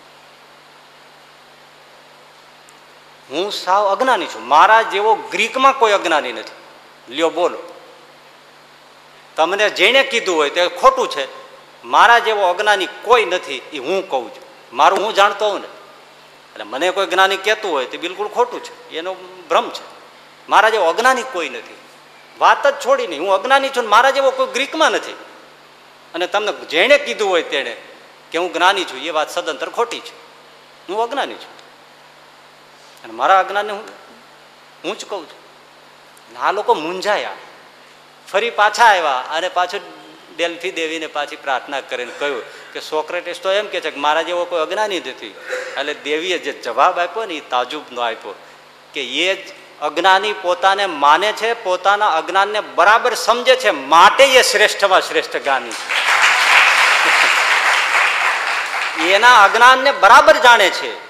[3.31, 4.47] હું સાવ અજ્ઞાની છું.
[4.47, 6.51] મારા જેવો ગ્રીકમાં કોઈ અજ્ઞાની નથી.
[7.15, 7.59] લ્યો બોલો.
[9.37, 11.29] તમને જેને કીધું હોય તે ખોટું છે.
[11.85, 14.77] મારા જેવો અજ્ઞાની કોઈ નથી એ હું કહું છું.
[14.77, 15.67] મારું હું જાણતો હોઉં ને?
[15.67, 18.91] એટલે મને કોઈ જ્ઞાની કહેતું હોય તે બિલકુલ ખોટું છે.
[18.91, 19.15] એનો
[19.49, 19.83] ભ્રમ છે.
[20.49, 21.78] મારા જેવો અજ્ઞાની કોઈ નથી.
[22.41, 23.21] વાત જ છોડી નહીં.
[23.21, 25.13] હું અજ્ઞાની છું મારા જેવો કોઈ ગ્રીકમાં નથી.
[26.15, 27.77] અને તમને જેણે કીધું હોય તેણે
[28.31, 30.17] કે હું જ્ઞાની છું, એ વાત સદંતર ખોટી છે.
[30.89, 31.59] હું અજ્ઞાની છું.
[33.05, 33.85] અને મારા અજ્ઞાનને હું
[34.85, 35.39] હું જ કહું છું.
[36.41, 37.31] આ લોકો મૂંઝાયા.
[38.33, 39.81] ફરી પાછા આવ્યા અને પાછું
[40.37, 44.45] ડેલ્ફી દેવીને પાછી પ્રાર્થના કરીને કહ્યું કે સોક્રેટિસ તો એમ કે છે કે મારા જેવો
[44.45, 45.35] કોઈ અજ્ઞાની નથી.
[45.79, 48.35] એટલે દેવીએ જે જવાબ આપ્યો ને એ તાજુબનો આપ્યો
[48.95, 53.71] કે એ જ અજ્ઞાની પોતાને માને છે, પોતાના અજ્ઞાનને બરાબર સમજે છે.
[53.71, 55.99] માટે એ શ્રેષ્ઠમાં શ્રેષ્ઠ જ્ઞાની છે.
[59.11, 61.09] એના અજ્ઞાનને બરાબર જાણે છે.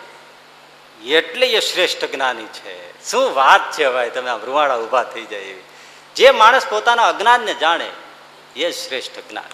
[1.04, 2.88] એટલે એ શ્રેષ્ઠ જ્ઞાની છે.
[3.10, 5.62] શું વાત છે ભાઈ, તમે આમ રૂવાડા ઊભા થઈ જાય એવી.
[6.16, 7.90] જે માણસ પોતાના અજ્ઞાનને જાણે,
[8.56, 9.50] એ શ્રેષ્ઠ જ્ઞાન.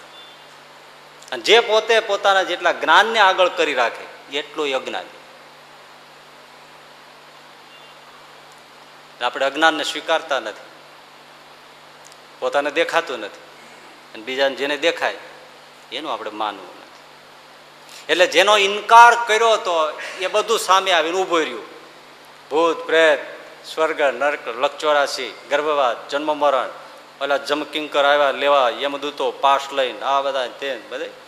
[1.31, 5.14] અને જે પોતે પોતાના જેટલા જ્ઞાનને આગળ કરી રાખે, એટલું અજ્ઞાની.
[9.25, 10.65] આપણે અજ્ઞાનને સ્વીકારતા નથી.
[12.39, 13.39] પોતાને દેખાતું નથી.
[14.13, 15.15] અને બીજાને જેને દેખાય,
[15.91, 16.85] એનું આપણે માનવું નથી.
[18.09, 21.63] એટલે જેનો ઇનકાર કર્યો હતો એ બધું સામે આવીને ઊભું રહ્યું.
[22.49, 23.19] ભૂત, પ્રેત,
[23.65, 26.69] સ્વર્ગ, નર્ક લક્ષચોરાસી ગર્ભવાદ જન્મ મરણ,
[27.21, 31.24] ઓલા જમકિંકર આવ્યા, લેવા, યમદૂતો પાસ લઈને, આ બધા તે બધે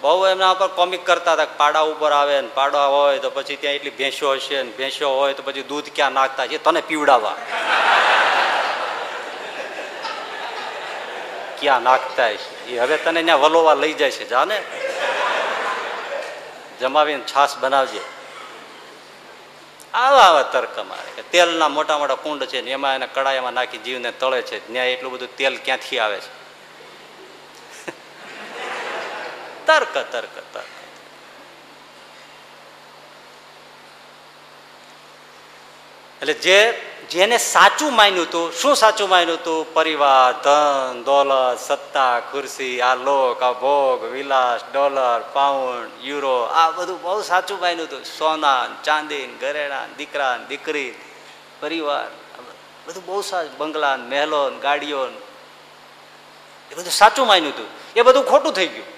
[0.00, 3.74] બહુ એમના ઉપર કોમિક કરતા હતા પાડા ઉપર આવે ને પાડા હોય તો પછી ત્યાં
[3.74, 7.36] એટલી ભેંસો હશે ને ભેંસો હોય તો પછી દૂધ ક્યાં નાખતા છે તને પીવડાવવા.
[11.60, 14.62] ક્યાં નાખતા છે એ હવે તને ત્યાં વલોવા લઈ જાય છે, જાને?
[16.80, 18.00] જમાવીને છાસ બનાવજે.
[19.94, 23.78] આવા આવા તર્ક મારે કે તેલના મોટા મોટા કુંડ છે ને એમાં એને કડાઈમાં નાખી
[23.78, 24.72] જીવને તળે છે.
[24.72, 26.47] ત્યાં એટલું બધું તેલ ક્યાંથી આવે છે?
[29.68, 30.64] તર્ક તર્ક તર્ક.
[36.20, 36.72] એટલે જે,
[37.10, 39.74] જેને સાચું માન્યું હતું, શું સાચું માન્યું હતું?
[39.74, 47.02] પરિવાર, ધન, દોલત, સત્તા, ખુરશી આ લોક આ ભોગ, વિલાસ, ડોલર, પાઉન્ડ, યુરો, આ બધું
[47.02, 48.04] બહુ સાચું માન્યું હતું.
[48.04, 50.94] સોના, ચાંદી, ઘરેણા, દીકરા, દીકરી,
[51.60, 52.06] પરિવાર
[52.86, 53.06] બધું.
[53.06, 55.06] બહુ સાચું બંગલા, મહેલો, ગાડીઓ.
[56.70, 57.66] એ બધું સાચું માન્યું હતું.
[57.96, 58.97] એ બધું ખોટું થઈ ગયું.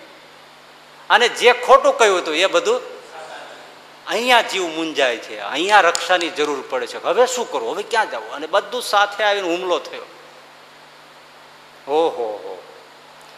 [1.11, 2.80] અને જે ખોટું કહ્યું હતું એ બધું
[4.06, 5.40] અહીંયા જીવ મુંજાય છે.
[5.40, 7.04] અહીંયા રક્ષાની જરૂર પડે છે.
[7.04, 10.02] હવે શું કરવું હવે ક્યાં જવું અને બધું સાથે આવીને હુમલો થયો.
[11.92, 12.62] ઓહો, હો.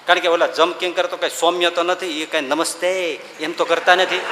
[0.07, 3.95] કારણ કે ઓલા જમકિંકર તો કઈ સૌમ્ય તો નથી, એ કઈ નમસ્તે એમ તો કરતા
[3.95, 4.27] નથી.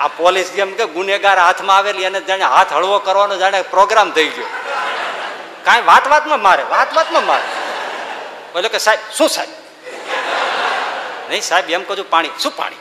[0.00, 4.28] આ પોલીસ જેમ કે ગુનેગાર હાથમાં આવેલી એને જાણે હાથ હળવો કરવાનો જાણે પ્રોગ્રામ થઈ
[4.28, 4.44] ગયો.
[5.64, 7.61] કાંઈ વાત વાતમાં મારે, વાત વાતમાં મારે.
[8.52, 9.50] બોલે કે સાહેબ, શું સાહેબ?
[11.30, 12.76] નહીં સાહેબ, એમ કહું પાણી, શું પાણી?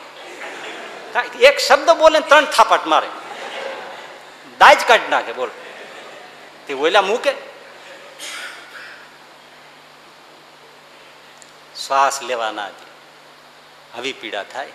[1.40, 3.08] એક શબ્દ બોલે ત્રણ થાપાટ મારે.
[4.60, 5.50] દાજ કાઢી નાખે, બોલ.
[6.68, 7.34] તે ઓલા મૂકે.
[11.86, 12.68] શ્વાસ લેવાના
[13.98, 14.72] આવી પીડા થાય.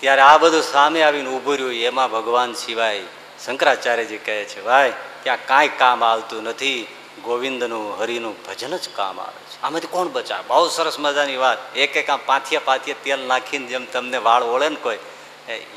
[0.00, 3.02] ત્યારે આ બધું સામે આવીને ઊભું રહ્યું, એમાં ભગવાન સિવાય
[3.46, 6.96] શંકરાચાર્યજી કહે છે, ભાઈ, ત્યાં કાંઈ કામ આવતું નથી.
[7.24, 9.62] ગોવિંદનું હરિનું ભજન જ કામ આવે છે.
[9.62, 10.42] આમાંથી કોણ બચાવે?
[10.46, 11.76] બહુ સરસ મજાની વાત.
[11.76, 14.98] એક એક આમ પાથિયા પાથિયા તેલ નાખીને જેમ તમને વાળ ઓળે ને કોઈ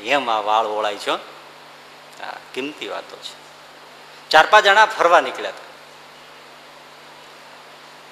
[0.02, 1.14] એમ આ વાળ ઓળાય છો
[2.22, 3.34] આ કિંમતી વાતો છે.
[4.30, 5.64] ચાર પાંચ જણા ફરવા નીકળ્યા હતા.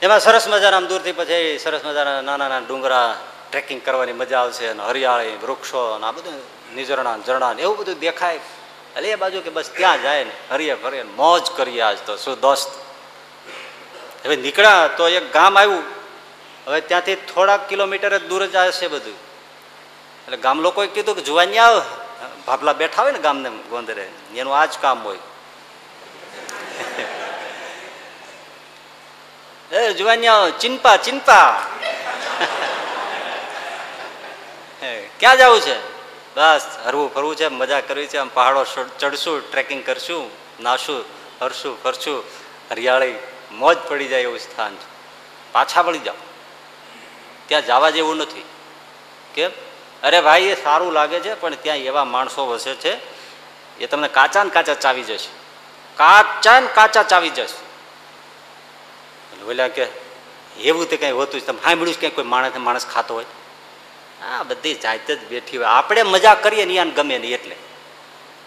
[0.02, 3.20] એમાં સરસ મજાના આમ દૂરથી પછી સરસ મજાના નાના નાના ડુંગરા
[3.50, 6.34] ટ્રેકિંગ કરવાની મજા આવશે અને હરિયાળી, વૃક્ષો અને આ બધું
[6.74, 8.40] નિઝરણા, ઝરણા એવું બધું દેખાય.
[8.96, 12.16] એટલે એ બાજુ કે બસ ત્યાં જાય ને હરિયે ફરીએ મોજ કરીએ આજ તો.
[12.16, 12.81] શું દોસ્ત?
[14.24, 15.84] હવે નીકળ્યા તો એક ગામ આવ્યું.
[16.66, 19.14] હવે ત્યાંથી થોડાક કિલોમીટર જ દૂર જ છે બધું.
[20.24, 21.82] એટલે ગામ લોકોએ કીધું કે જોવાની આવ.
[22.46, 25.18] ભાપલા બેઠા હોય ને ગામને ગોંદરે, એનું આ જ કામ હોય.
[29.72, 30.28] એ જુવાની
[30.60, 31.52] ચિંપા ચિંપા.
[35.20, 35.76] ક્યાં જવું છે?
[36.34, 38.64] બસ, હરવું ફરવું છે, મજા કરવી છે, આમ પહાડો
[38.98, 40.30] ચડશું ટ્રેકિંગ કરશું
[40.62, 41.04] નાશું
[41.40, 42.24] હરશું, ફરશું,
[42.70, 43.31] હરિયાળી.
[43.52, 44.92] મોજ પડી જાય એવું સ્થાન છે.
[45.52, 46.14] પાછા પડી જાઓ.
[47.46, 48.44] ત્યાં જવા જેવું નથી.
[49.34, 49.50] કેમ?
[50.02, 52.98] અરે ભાઈ, એ સારું લાગે છે, પણ ત્યાં એવા માણસો વસે છે,
[53.78, 55.28] એ તમને કાચા ને કાચા ચાવી જશે.
[55.96, 57.72] કાચા ને કાચા ચાવી જશે.
[59.44, 59.86] બોલ્યા કે,
[60.60, 63.24] એવું તે કંઈ હોતું તમે સાંભળ્યું કે કોઈ માણસ માણસ ખાતો હોય?
[64.22, 65.66] હા, બધી જાતે જ બેઠી હોય.
[65.66, 67.56] આપણે મજા કરીએ ને આને ગમે નહીં એટલે.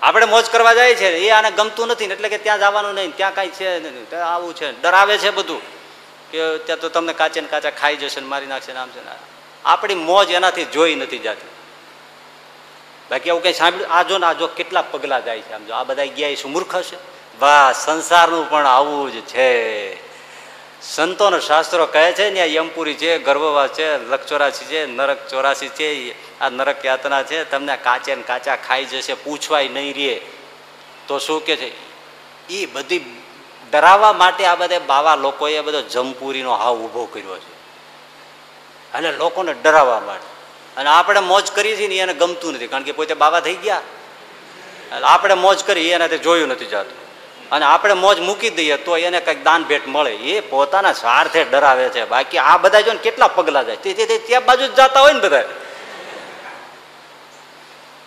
[0.05, 1.17] આપણે મોજ કરવા જાય છે.
[1.17, 3.15] એ આને ગમતું નથી એટલે કે ત્યાં જવાનું નહીં.
[3.15, 4.25] ત્યાં કાંઈ છે નહીં.
[4.25, 4.81] આવું છે.
[4.81, 5.61] ડરાવે છે બધું
[6.31, 9.05] કે ત્યાં તો તમને કાચે ને કાચા ખાઈ જશે ને મારી નાખશે ને આમ છે
[9.05, 9.11] ને
[9.65, 11.47] આપણી મોજ એનાથી જોઈ નથી જતી.
[13.11, 13.91] બાકી આવું કંઈ સાંભળ્યું?
[13.91, 15.53] આ જો ને આ જો કેટલા પગલાં જાય છે.
[15.53, 16.97] આમ જો આ બધા ગયા શું મૂર્ખ હશે?
[17.39, 20.04] વાહ, સંસારનું પણ આવું જ છે.
[20.89, 26.15] સંતોનો શાસ્ત્રો કહે છે ને, આ યમપુરી છે ગર્ભવા છે લકચોરાસી છે, નરક ચોરાસી છે
[26.39, 30.21] આ નરક યાતના છે, તમને કાચે ને કાચા ખાઈ જશે, પૂછવાય નહીં રે.
[31.07, 31.95] તો શું કે છે?
[32.49, 33.21] એ બધી
[33.71, 37.53] ડરાવવા માટે આ બધા બાવા લોકોએ બધો જમપુરીનો હાવ ઊભો કર્યો છે.
[38.93, 40.35] અને લોકોને ડરાવવા માટે.
[40.77, 43.81] અને આપણે મોજ કરીએ છીએ ને, એને ગમતું નથી, કારણ કે પોતે બાવા થઈ ગયા.
[45.03, 47.04] આપણે મોજ કરી એનાથી જોયું નથી જતું.
[47.51, 50.11] અને આપણે મોજ મૂકી દઈએ તો એને કંઈક દાન ભેટ મળે.
[50.11, 52.05] એ પોતાના સ્વાર્થે ડરાવે છે.
[52.05, 53.75] બાકી આ બધા જો ને કેટલા પગલા જાય.
[53.75, 55.43] તે ત્યાં બાજુ જ જતા હોય ને બધા.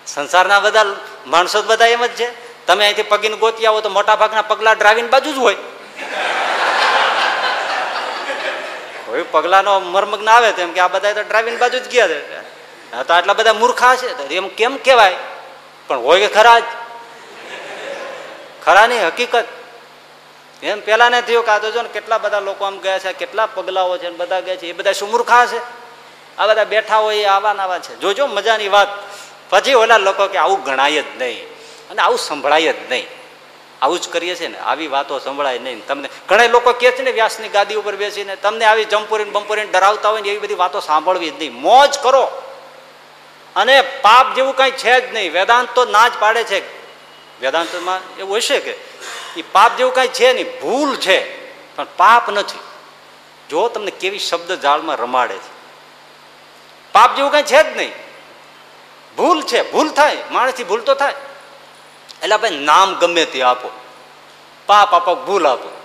[0.06, 0.86] સંસારના બધા
[1.26, 2.48] માણસો બધા એમ જ છે.
[2.66, 5.56] તમે અહીંથી પગીને ગોતી આવો તો મોટા ભાગના પગલા ડ્રાવીને બાજુ જ હોય.
[9.06, 12.40] કોઈ પગલાનો મરમગ્ન આવે તેમ કે આ બધા તો ડ્રાવીને બાજુ જ ગયા છે.
[13.02, 14.34] તો આટલા બધા મૂર્ખા છે.
[14.34, 15.16] એમ કેમ કહેવાય?
[15.86, 16.62] પણ હોય કે ખરા જ.
[18.68, 19.44] ખરાની હકીકત.
[20.62, 23.12] એમ પેલા ને થયું કે આ તો જો ને કેટલા બધા લોકો આમ ગયા છે,
[23.12, 25.58] કેટલા પગલાઓ છે બધા ગયા છે, એ બધા સુમૂર્ખા છે.
[26.38, 27.96] આ બધા બેઠા હોય આવા આવા છે.
[27.96, 28.88] જોજો મજાની વાત.
[29.50, 31.48] પછી ઓલા લોકો કે આવું ગણાય જ નહીં
[31.90, 33.06] અને આવું સંભળાય જ નહીં.
[33.82, 34.58] આવું જ કરીએ છીએ ને.
[34.58, 35.86] આવી વાતો સંભળાય નહીં.
[35.86, 40.08] તમને ઘણા લોકો કહે છે ને વ્યાસની ગાદી ઉપર બેસીને, તમને આવી જમપુરીને બમપુરીને ડરાવતા
[40.08, 41.54] હોય ને એવી બધી વાતો સાંભળવી જ નહીં.
[41.54, 42.42] મોજ કરો.
[43.56, 45.32] અને પાપ જેવું કંઈ છે જ નહીં.
[45.32, 46.78] વેદાંત તો ના જ પાડે છે.
[47.40, 48.70] વેદાંતમાં એવું હશે કે
[49.36, 52.58] એ પાપ જેવું કાંઈ છે નહીં, ભૂલ છે, પણ પાપ નથી.
[53.50, 55.50] જો તમને કેવી શબ્દ જાળમાં રમાડે છે.
[56.92, 57.92] પાપ જેવું કાંઈ છે જ નહીં.
[59.16, 61.14] ભૂલ છે, ભૂલ થાય, માણસથી ભૂલ તો થાય.
[62.22, 63.70] એટલે ભાઈ નામ ગમે તે આપો.
[64.66, 65.82] પાપ આપો, ભૂલ આપો.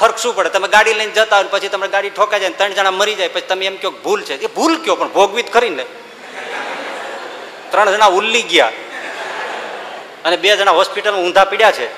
[0.00, 0.48] ફરક શું પડે?
[0.48, 3.40] તમે ગાડી લઈને જતા હોય પછી તમે ગાડી ઠોકાઈ જાય ત્રણ જણા મરી જાય, પછી
[3.40, 4.42] તમે એમ કહો ભૂલ છે.
[4.42, 5.86] એ ભૂલ કયો પણ ભોગવીત કરીને.
[7.70, 8.72] ત્રણ જણા ઉલ્લી ગયા.
[10.24, 11.88] અને બે જણા હોસ્પિટલમાં ઊંધા પીડ્યા છે.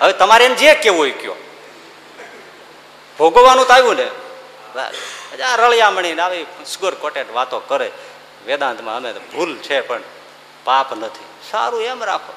[0.00, 1.34] હવે તમારે એને જે કેવું હોય કયો.
[3.18, 4.08] ભોગવવાનું તો આવ્યું ને.
[5.42, 7.90] આ રળિયામણીને આવી સુગર કોટેટ વાતો કરે.
[8.46, 10.00] વેદાંતમાં અમે ભૂલ છે પણ
[10.64, 11.24] પાપ નથી.
[11.50, 12.32] સારું એમ રાખો.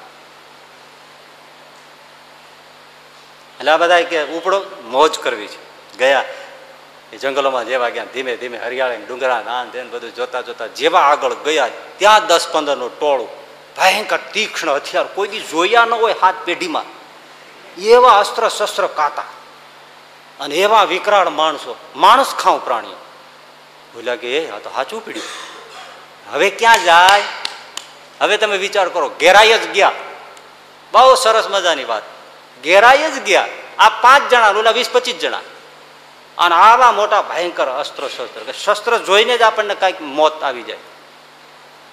[3.60, 5.98] એટલે આ બધા કે ઉપડો, મોજ કરવી છે.
[5.98, 6.24] ગયા.
[7.12, 11.34] એ જંગલોમાં જેવા ગયા, ધીમે ધીમે હરિયાળી ડુંગરા નાન ધેન બધું જોતા જોતા જેવા આગળ
[11.34, 13.39] ગયા, ત્યાં દસ પંદરનું ટોળું
[13.76, 17.00] ભયંકર તીક્ષ્ણ હથિયાર, કોઈ જોયા ન હોય હાથ પેઢીમાં.
[17.80, 19.22] એવા અસ્ત્ર શસ્ત્ર કાતા.
[20.40, 22.96] અને એવા વિકરાળ માણસો, માણસ ખાઉં પ્રાણીઓ.
[23.94, 25.26] બોલ્યા કે, એ, આ તો સાચું પીડ્યું.
[26.32, 27.22] હવે ક્યાં જાય?
[28.20, 29.92] હવે તમે વિચાર કરો, ઘેરાઈ જ ગયા.
[30.92, 32.02] બહુ સરસ મજાની વાત.
[32.64, 33.48] ઘેરાઈ જ ગયા.
[33.78, 35.40] આ પાંચ જણા, ઓલા વીસ પચીસ જણા.
[36.38, 40.76] અને આવા મોટા ભયંકર અસ્ત્ર શસ્ત્ર કે શસ્ત્ર જોઈને જ આપણને કાંઈક મોત આવી જાય.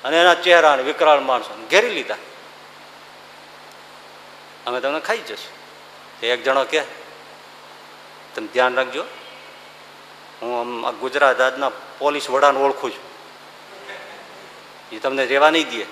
[0.08, 2.16] અને એના ચહેરા વિકરાળ માણસો ઘેરી લીધા.
[4.66, 5.58] અમે તમને ખાઈ જશું.
[6.26, 6.82] એક જણો કે
[8.36, 9.04] તમે ધ્યાન રાખજો.
[10.42, 13.08] હું આમ ગુજરાત રાજના પોલીસ વડાને ઓળખું છું.
[14.92, 15.86] એ તમને રહેવા નહીં દે.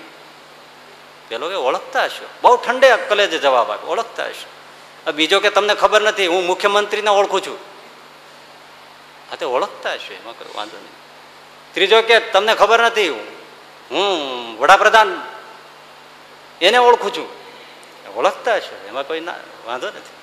[1.28, 2.28] પેલો કે, ઓળખતા હશો.
[2.42, 5.12] બહુ ઠંડે કલેજે જવાબ આપ્યો, ઓળખતા હશો.
[5.12, 7.58] બીજો કે, તમને ખબર નથી, હું મુખ્યમંત્રીને ઓળખું છું.
[9.30, 10.92] હા, તે ઓળખતા હશે, એમાં કોઈ વાંધો નહીં.
[11.74, 13.35] ત્રીજો કે, તમને ખબર નથી, હું
[14.58, 15.22] વડાપ્રધાન.
[16.60, 17.46] એને ઓળખું છું.
[18.16, 19.34] ઓળખતા હશો, એમાં કોઈ ના
[19.66, 20.16] વાંધો નથી.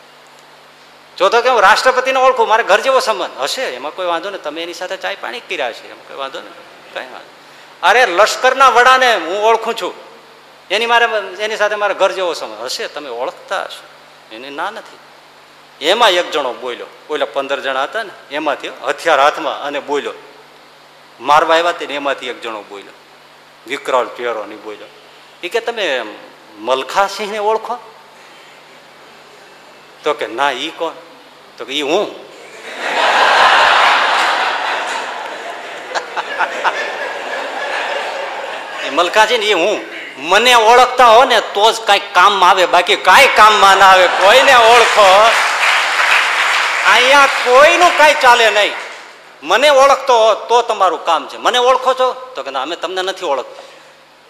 [1.18, 4.64] ચોથો કે હું રાષ્ટ્રપતિને ઓળખું, મારે ઘર જેવો સંબંધ હશે, એમાં કોઈ વાંધો નહીં તમે
[4.64, 6.52] એની સાથે ચાય પાણી કર્યા છે એમાં કોઈ વાંધો નહીં
[6.94, 7.30] કઈ વાંધો
[7.84, 9.94] અરે, લશ્કરના વડાને હું ઓળખું છું.
[10.72, 11.06] એની મારે
[11.44, 14.36] એની સાથે મારા ઘર જેવો સંબંધ હશે, તમે ઓળખતા હશો.
[14.36, 14.98] એની ના નથી.
[15.86, 16.86] એમાં એક જણો બોલ્યો.
[17.08, 20.14] બોલ્યો પંદર જણા હતા ને, એમાંથી હથિયાર હાથમાં અને બોલ્યો.
[21.20, 22.92] મારવા આવ્યા તેને એમાંથી એક જણો બોલ્યો.
[23.68, 24.88] વિકરાળ ચહેરો નહીં બોલ્યો.
[25.44, 26.06] એ કે તમે
[26.58, 27.78] મલખાસિંહને ઓળખો?
[30.04, 30.94] તો કે ના, ઈ કોણ?
[31.58, 32.06] તો કે ઈ હું.
[38.92, 39.86] મલકાજી ને એ હું.
[40.18, 42.66] મને ઓળખતા હો ને તો જ કઈ કામમાં આવે.
[42.66, 44.08] બાકી કાંઈ કામમાં ના આવે.
[44.08, 45.30] કોઈને ઓળખો?
[46.94, 48.83] અહીંયા કોઈનું કાંઈ ચાલે નહીં.
[49.44, 51.38] મને ઓળખતો હો તો તમારું કામ છે.
[51.38, 52.32] મને ઓળખો છો?
[52.36, 53.64] તો કે અમે તમને નથી ઓળખતા.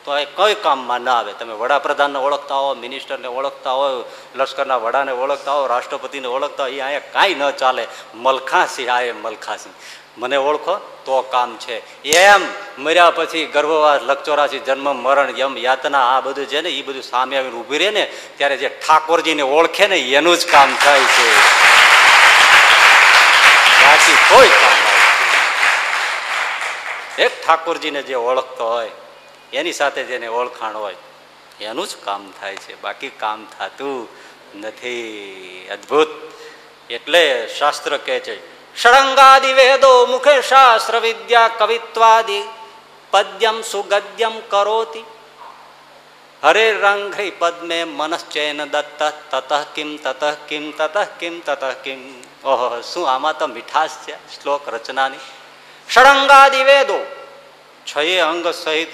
[0.05, 1.33] તો એ કઈ કામમાં ના આવે?
[1.33, 6.79] તમે વડાપ્રધાનને ઓળખતા હો, મિનિસ્ટરને ઓળખતા હો, લશ્કરના વડાને ઓળખતા હો, રાષ્ટ્રપતિને ઓળખતા હોય એ
[6.79, 7.87] અહીંયા કાંઈ ન ચાલે.
[8.15, 9.73] મલખાસિંહ આ એ મલખાસિંહ
[10.17, 10.75] મને ઓળખો?
[11.05, 12.03] તો કામ છે.
[12.03, 12.47] એમ
[12.77, 17.37] મર્યા પછી ગર્ભવાસ લક્ષોરાશી જન્મ, મરણ, યમ, યાતના, આ બધું છે ને એ બધું સામે
[17.37, 21.27] આવીને ઊભી રહે ને, ત્યારે જે ઠાકોરજીને ઓળખે ને, એનું જ કામ થાય છે.
[23.83, 24.82] બાકી કોઈ કામ
[27.19, 28.91] એક ઠાકોરજીને જે ઓળખતો હોય,
[29.53, 30.95] એની સાથે જેને ઓળખાણ હોય,
[31.61, 32.81] એનું જ કામ થાય છે.
[32.81, 34.07] બાકી કામ થતું
[34.59, 35.67] નથી.
[35.71, 36.07] અદ્ભુત.
[36.89, 38.35] એટલે શાસ્ત્ર કહે છે,
[38.75, 42.41] ષડંગાદિ વેદો મુખે શાસ્ત્ર વિદ્યા કવિત્વાદિ,
[43.11, 45.05] પદ્યમ સુગદ્યમ કરોતી.
[46.43, 52.21] હરે રંઘ્રી પદ્મે મનશ્ચૈન દત્ત, તત કિમ તત કિમ તત કિમ તત કિમ.
[52.47, 55.17] ઓહો, શું આમાં તો મીઠાશ છે, શ્લોક રચનાની?
[55.89, 56.99] ષડંગાદિ વેદો
[57.85, 58.93] છયે અંગ સહિત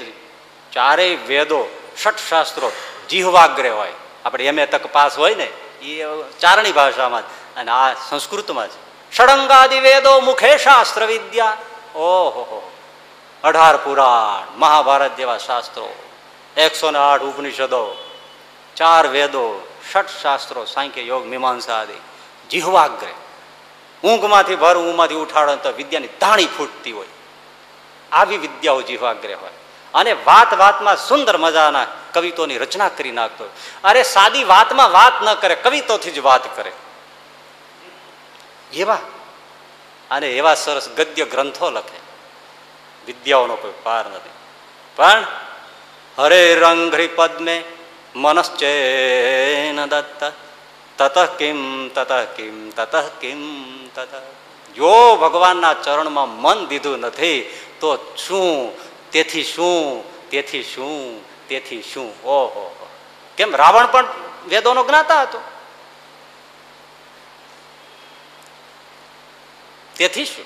[0.72, 1.62] ચારેય વેદો
[1.96, 2.72] ષઠ શાસ્ત્રો
[3.08, 5.50] જીહવાગ્રે હોય આપણે એમ તક પાસ હોય ને
[5.84, 5.94] એ
[6.38, 7.26] ચારણી ભાષામાં
[7.56, 8.80] અને આ સંસ્કૃતમાં છે
[9.12, 11.58] ષડંગાદિ વેદો મુખે શાસ્ત્ર વિદ્યા
[11.96, 12.64] ઓહો
[13.44, 15.88] અઢાર પુરાણ મહાભારત જેવા શાસ્ત્રો
[16.58, 17.84] એકસો ને આઠ ઉપનિષદો
[18.78, 19.46] ચાર વેદો
[19.84, 21.98] ષટ શાસ્ત્રો સાંખ્ય યોગ મીમાંસા આદિ
[22.50, 23.14] જીહવાગ્રે
[24.04, 27.08] ઊંઘમાંથી ભર ઊંઘમાંથી ઉઠાડો તો વિદ્યાની ધાણી ફૂટતી હોય.
[28.12, 29.52] આવી વિદ્યાઓ જીવાગ્રે હોય.
[29.94, 33.50] અને વાત વાતમાં સુંદર મજાના કવિતોની રચના કરી નાખતો
[33.84, 36.72] અરે સાદી વાતમાં વાત ન કરે, કવિતોથી જ વાત કરે.
[38.74, 38.98] એવા.
[40.12, 42.00] અને એવા સરસ ગદ્ય ગ્રંથો લખે.
[43.06, 44.30] વિદ્યાઓનો કોઈ પાર નથી.
[44.96, 45.24] પણ
[46.18, 47.64] હરે રંગ પદ્મે
[48.16, 50.34] મનશ્ચેન દત્ત
[51.00, 53.42] તત કિમ તત કિમ તત કિમ,
[53.88, 54.22] તત.
[54.76, 57.42] જો ભગવાનના ચરણમાં મન દીધું નથી,
[57.80, 58.72] તો શું?
[59.12, 60.04] તેથી શું?
[60.30, 61.24] તેથી શું?
[61.48, 62.24] તેથી શું?
[62.24, 62.88] ઓહો.
[63.38, 63.56] કેમ?
[63.56, 64.08] રાવણ પણ
[64.48, 65.42] વેદોનો જ્ઞાતા હતો.
[69.98, 70.46] તેથી શું?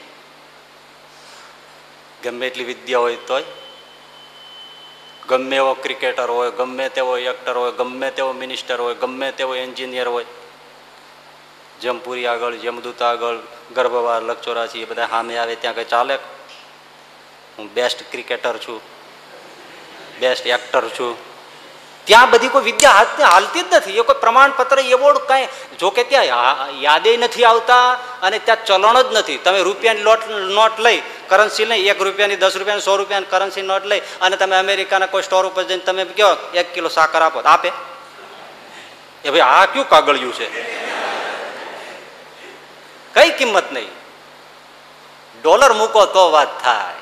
[2.23, 3.43] ગમે એટલી વિદ્યા હોય તોય,
[5.27, 10.07] ગમે એવો ક્રિકેટર હોય, ગમે તેવો એક્ટર હોય, ગમે તેવો મિનિસ્ટર હોય, ગમે તેવો એન્જિનિયર
[10.07, 10.25] હોય
[11.83, 13.37] જમપુરી આગળ જમદૂત આગળ,
[13.75, 16.15] ગર્ભવાર લકચોરાસી એ બધા સામે આવે ત્યાં કંઈ ચાલે?
[17.57, 18.81] હું બેસ્ટ ક્રિકેટર છું.
[20.19, 21.17] બેસ્ટ એક્ટર છું.
[22.05, 23.97] ત્યાં બધી કોઈ વિદ્યા હાથ હાલતી જ નથી.
[23.97, 25.47] એ કોઈ પ્રમાણપત્ર એવોર્ડ કાંઈ
[25.79, 26.25] જો કે ત્યાં
[26.81, 29.37] યાદે નથી આવતા અને ત્યાં ચલણ જ નથી.
[29.37, 33.85] તમે રૂપિયાની લોટ, નોટ લઈ કરન્સી લઈ, એક રૂપિયાની, દસ રૂપિયાની, સો રૂપિયાની કરન્સી નોટ
[33.85, 37.71] લઈ અને તમે અમેરિકાના કોઈ સ્ટોર ઉપર જઈને તમે કહો એક કિલો સાકર આપો આપે.
[39.25, 40.92] એ ભાઈ આ કયું કાગળિયું છે?
[43.13, 43.91] કઈ કિંમત નહીં.
[45.41, 47.01] ડોલર મૂકો તો વાત થાય.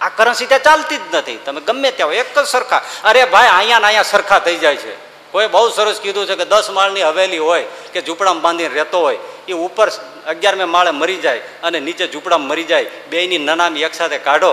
[0.00, 1.36] આ કરન્સી ત્યાં ચાલતી જ નથી.
[1.36, 2.82] તમે ગમે ત્યાં એક જ સરખા.
[3.04, 4.94] અરે ભાઈ, અહીંયા ને અહીંયા સરખા થઈ જાય છે.
[5.32, 9.18] કોઈ બહુ સરસ કીધું છે કે દસ માળની હવેલી હોય કે ઝૂંપડામાં બાંધીને રહેતો હોય,
[9.48, 9.88] એ ઉપર
[10.26, 12.84] અગિયારમે માળે મરી જાય અને નીચે ઝૂંપડામાં મરી જાય.
[13.10, 14.52] બેયની નનામી એકસાથે કાઢો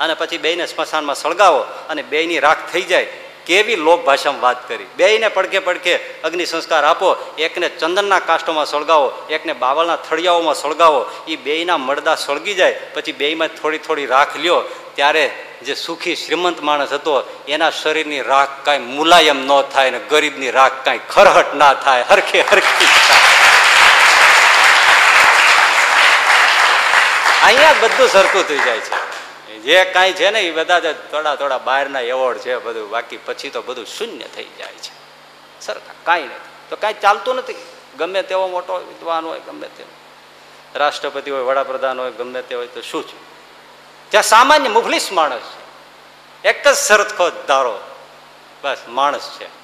[0.00, 3.08] અને પછી બેયને સ્મશાનમાં સળગાવો અને બેયની રાખ થઈ જાય.
[3.46, 4.86] કેવી લોક ભાષામાં વાત કરી?
[4.96, 11.36] બેયને પડકે પડકે અગ્નિ સંસ્કાર આપો, એકને ચંદનના કાષ્ટોમાં સળગાવો, એકને બાવળના થળિયાઓમાં સળગાવો એ
[11.36, 14.62] બેયના મળદા સળગી જાય, પછી બેયમાં થોડી થોડી રાખ લ્યો.
[14.94, 15.24] ત્યારે
[15.62, 17.14] જે સુખી શ્રીમંત માણસ હતો,
[17.48, 22.04] એના શરીરની રાખ કાંઈ મુલાયમ ન થાય ને ગરીબની રાખ કાંઈ ખરહટ ના થાય.
[22.10, 22.88] હરખે હરખી
[27.44, 29.09] અહીંયા બધું સરખું થઈ જાય છે.
[29.62, 33.50] જે કાંઈ છે ને એ બધા જ થોડા થોડા બહારના એવોર્ડ છે, બધું બાકી પછી
[33.50, 35.00] તો બધું શૂન્ય થઈ જાય છે.
[35.60, 36.50] સરખા, કાંઈ નથી.
[36.70, 37.54] તો કાંઈ ચાલતું નથી.
[37.98, 39.88] ગમે તેવો મોટો વિદ્વાન હોય, ગમે તેવો
[40.74, 43.30] રાષ્ટ્રપતિ હોય, વડાપ્રધાન હોય, ગમે તે હોય તો શું છે?
[44.10, 46.48] ત્યાં સામાન્ય મુફલીસ માણસ છે.
[46.48, 46.74] એક જ
[47.16, 47.80] ખોદ ધારો.
[48.62, 49.60] બસ, માણસ છે.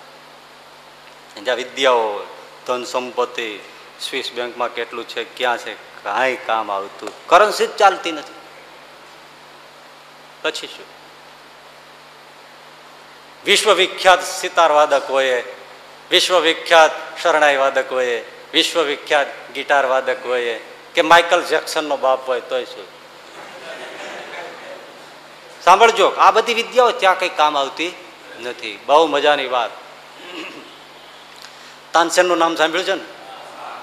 [1.41, 2.27] જ્યાં વિદ્યાઓ
[2.67, 3.61] ધન સંપત્તિ,
[4.01, 8.36] સ્વિસ બેંકમાં કેટલું છે, ક્યાં છે, કાંઈ કામ આવતું, કરન્સી જ ચાલતી નથી.
[10.43, 10.97] પછી શું?
[13.45, 15.43] વિશ્વવિખ્યાત સિતાર વાદકોએ
[16.11, 16.91] વિશ્વવિખ્યાત
[17.23, 18.21] શરણાઈ વાદકોએ
[18.53, 19.27] વિશ્વવિખ્યાત
[20.27, 20.61] હોય
[20.95, 22.87] કે માઇકલ જેક્સનનો બાપ હોય તોય શું?
[25.65, 27.95] સાંભળજો, આ બધી વિદ્યાઓ ત્યાં કઈ કામ આવતી
[28.43, 28.81] નથી.
[28.87, 29.71] બહુ મજાની વાત.
[31.93, 33.05] તાનસેનનું નામ સાંભળ્યું છે ને?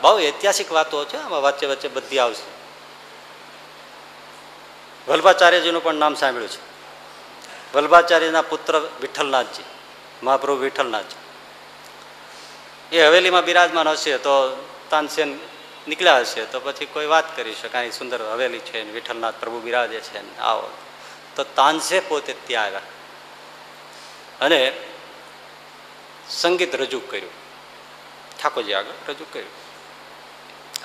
[0.01, 2.52] બહુ ઐતિહાસિક વાતો છે, આમાં વચ્ચે વચ્ચે બધી આવશે.
[5.07, 6.73] વલ્ભાચાર્યજીનું પણ નામ સાંભળ્યું છે.
[7.75, 9.63] વલ્ભાચાર્યના પુત્ર વિઠ્ઠલનાથજી,
[10.23, 11.23] મહાપ્રભુ વિઠ્ઠલનાથજી.
[12.95, 15.39] એ હવેલીમાં બિરાજમાન હશે તો તાનસેન
[15.87, 20.39] નીકળ્યા હશે તો પછી કોઈ વાત કરી શકાય સુંદર હવેલી છે વિઠ્ઠલનાથ પ્રભુ બિરાજે છે
[20.39, 20.69] આવો.
[21.35, 22.81] તો તાનસે પોતે ત્યાં આવ્યા.
[24.41, 24.73] અને
[26.29, 27.29] સંગીત રજૂ કર્યું.
[28.41, 29.62] ઠાકોરજી આગળ રજૂ કર્યું.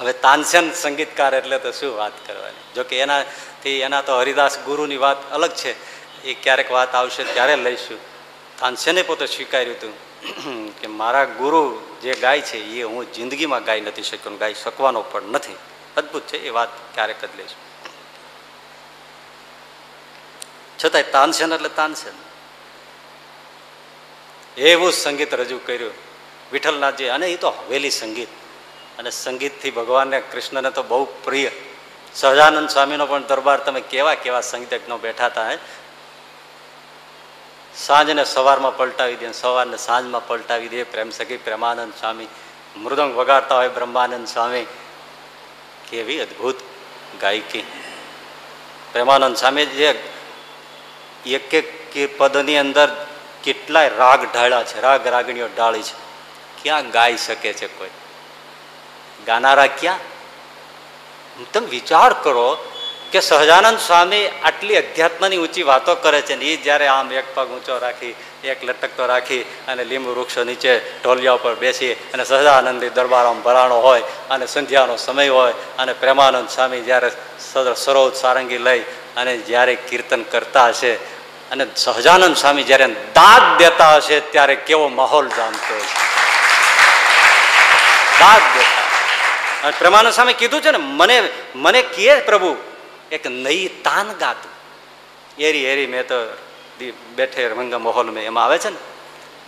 [0.01, 2.75] હવે તાનસેન સંગીતકાર એટલે તો શું વાત કરવાની?
[2.75, 5.73] જોકે એનાથી એના તો હરિદાસ ગુરુની વાત અલગ છે.
[6.25, 7.99] એ ક્યારેક વાત આવશે ત્યારે લઈશું.
[8.61, 9.95] તાનસેને પોતે સ્વીકાર્યું હતું
[10.81, 11.63] કે મારા ગુરુ
[12.03, 15.59] જે ગાય છે, એ હું જિંદગીમાં ગાઈ નથી શક્યો ગાઈ શકવાનો પણ નથી.
[15.97, 17.63] અદભુત છે, એ વાત ક્યારેક જ લઈશું.
[20.79, 22.17] છતાંય તાનસેન એટલે તાનસેન.
[24.57, 25.95] એવું સંગીત રજૂ કર્યું
[26.53, 28.29] વિઠ્ઠલનાથજી, અને એ તો હવેલી સંગીત.
[28.99, 31.51] અને સંગીતથી ભગવાનને કૃષ્ણને તો બહુ પ્રિય.
[32.15, 35.51] સહજાનંદ સ્વામીનો પણ દરબાર તમે કેવા કેવા સંગીતજ્ઞો બેઠા હતા
[37.77, 40.85] સાંજને સવારમાં પલટાવી દે, સવારને સાંજમાં પલટાવી દે.
[40.85, 42.27] પ્રેમ સખી પ્રેમાનંદ સ્વામી,
[42.77, 44.67] મૃદંગ વગાડતા હોય બ્રહ્માનંદ સ્વામી.
[45.91, 46.57] કેવી અદ્ભુત
[47.21, 47.65] ગાયકી.
[48.93, 49.89] પ્રેમાનંદ સ્વામી જે
[51.27, 52.89] એક એક પદની અંદર
[53.45, 55.97] કેટલાય રાગ ઢાળ્યા છે, રાગ રાગણીઓ ઢાળી છે.
[56.63, 57.91] ક્યાં ગાઈ શકે છે કોઈ?
[59.29, 60.01] ગાનારા ક્યાં
[61.53, 62.49] તમે વિચાર કરો
[63.13, 67.47] કે સહજાનંદ સ્વામી આટલી અધ્યાત્મની ઊંચી વાતો કરે છે ને એ જ્યારે આમ એક પગ
[67.51, 68.15] ઊંચો રાખી,
[68.45, 74.03] એક લટકતો રાખી અને લીંબુ વૃક્ષો નીચે ઢોલિયા ઉપર બેસી અને સહજાનંદી દરબારમાં ભરાણો હોય
[74.31, 77.11] અને સંધ્યાનો સમય હોય અને પ્રેમાનંદ સ્વામી જ્યારે
[77.77, 78.83] સરોજ સારંગી લઈ
[79.17, 80.93] અને જ્યારે કીર્તન કરતા હશે
[81.51, 85.79] અને સહજાનંદ સ્વામી જ્યારે દાદ દેતા હશે ત્યારે કેવો માહોલ જામતો
[88.21, 88.78] દાદ દેતા
[89.63, 92.57] અને પ્રેમાનંદ સ્વામી કીધું છે ને, મને મને કહે પ્રભુ,
[93.13, 94.51] એક નઈ તાન ગાતું.
[95.39, 96.15] એરી એરી મેં તો
[97.15, 98.77] બેઠે રંગા માહોલ મેં એમાં આવે છે ને,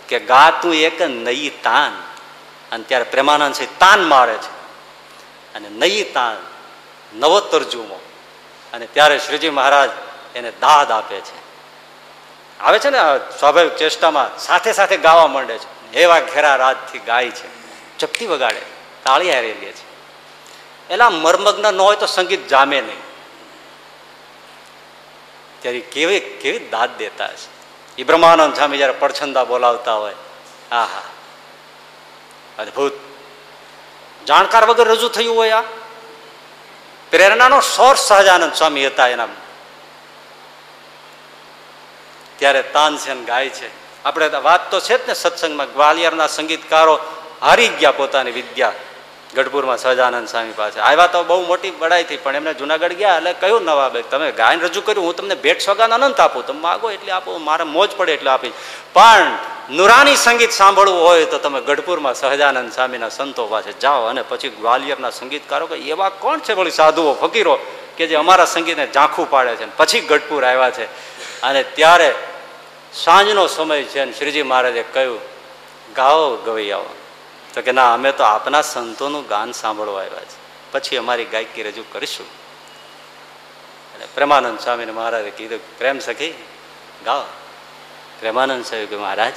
[0.07, 1.91] કે ગાતું એક નઈ તાન,
[2.71, 4.61] અને ત્યારે પ્રેમાનંદ છે, તાન મારે છે.
[5.53, 6.37] અને નઈ તાન
[7.19, 7.99] નવો તરજુમો
[8.73, 9.89] અને ત્યારે શ્રીજી મહારાજ
[10.35, 11.41] એને દાદ આપે છે.
[12.59, 12.97] આવે છે ને
[13.39, 15.93] સ્વાભાવિક ચેષ્ટામાં સાથે સાથે ગાવા માંડે છે.
[15.93, 17.47] એવા ઘેરા રાજથી ગાય છે.
[17.97, 18.61] ચપટી વગાડે.
[19.03, 19.90] તાળી હારી લે છે.
[20.91, 23.01] એલા મર્મગ્ન ન હોય તો સંગીત જામે નહીં.
[25.59, 27.49] ત્યારે કેવી કેવી દાદ દેતા હશે.
[28.01, 30.15] એ બ્રહ્માનંદ સ્વામી જયારે પડછંદા બોલાવતા હોય
[30.71, 31.01] હા હા
[32.59, 32.93] અદભુત.
[34.27, 35.61] જાણકાર વગર રજૂ થયું હોય આ.
[37.11, 39.27] પ્રેરણાનો સોર્સ સહજાનંદ સ્વામી હતા એના
[42.37, 43.69] ત્યારે તાનસેન ગાય છે.
[44.03, 46.99] આપણે વાત તો છે જ ને સત્સંગમાં, ગ્વાલિયરના સંગીતકારો
[47.41, 48.73] હારી ગયા પોતાની વિદ્યા.
[49.35, 50.79] ગઢપુરમાં સહજાનંદ સ્વામી પાસે.
[50.79, 54.61] આવ્યા તો બહુ મોટી બડાઈ થઈ પણ એમને જુનાગઢ ગયા એટલે કયું નવાબે તમે ગાયન
[54.61, 56.45] રજૂ કર્યું, હું તમને ભેટ સોગાન અનંત આપું.
[56.45, 58.53] તમે માગો એટલે આપો, મારે મોજ પડે એટલે આપી
[58.93, 59.31] પણ
[59.69, 65.09] નુરાની સંગીત સાંભળવું હોય તો તમે ગઢપુરમાં સહજાનંદ સ્વામીના સંતો પાસે જાઓ અને પછી ગ્વાલિયરના
[65.09, 67.59] સંગીતકારો કે એવા કોણ છે વળી સાધુઓ, ફકીરો,
[67.97, 69.77] કે જે અમારા સંગીતને ઝાંખું પાડે છે?
[69.77, 70.85] પછી ગઢપુર આવ્યા છે.
[71.41, 72.15] અને ત્યારે
[72.93, 75.21] સાંજનો સમય છે અને શ્રીજી મહારાજે કહ્યું,
[75.95, 77.00] ગાઓ ગવૈયાઓ.
[77.53, 81.83] તો કે ના, અમે તો આપના સંતોનું ગાન સાંભળવા આવ્યા છે પછી અમારી ગાયકી રજૂ
[81.91, 82.25] કરીશું.
[83.95, 86.47] અને પ્રેમાનંદ સ્વામીને મહારાજે કીધું, પ્રેમ સખી,
[87.05, 87.21] ગાઓ.
[88.19, 89.33] પ્રેમાનંદ સાહેબ કે મહારાજ,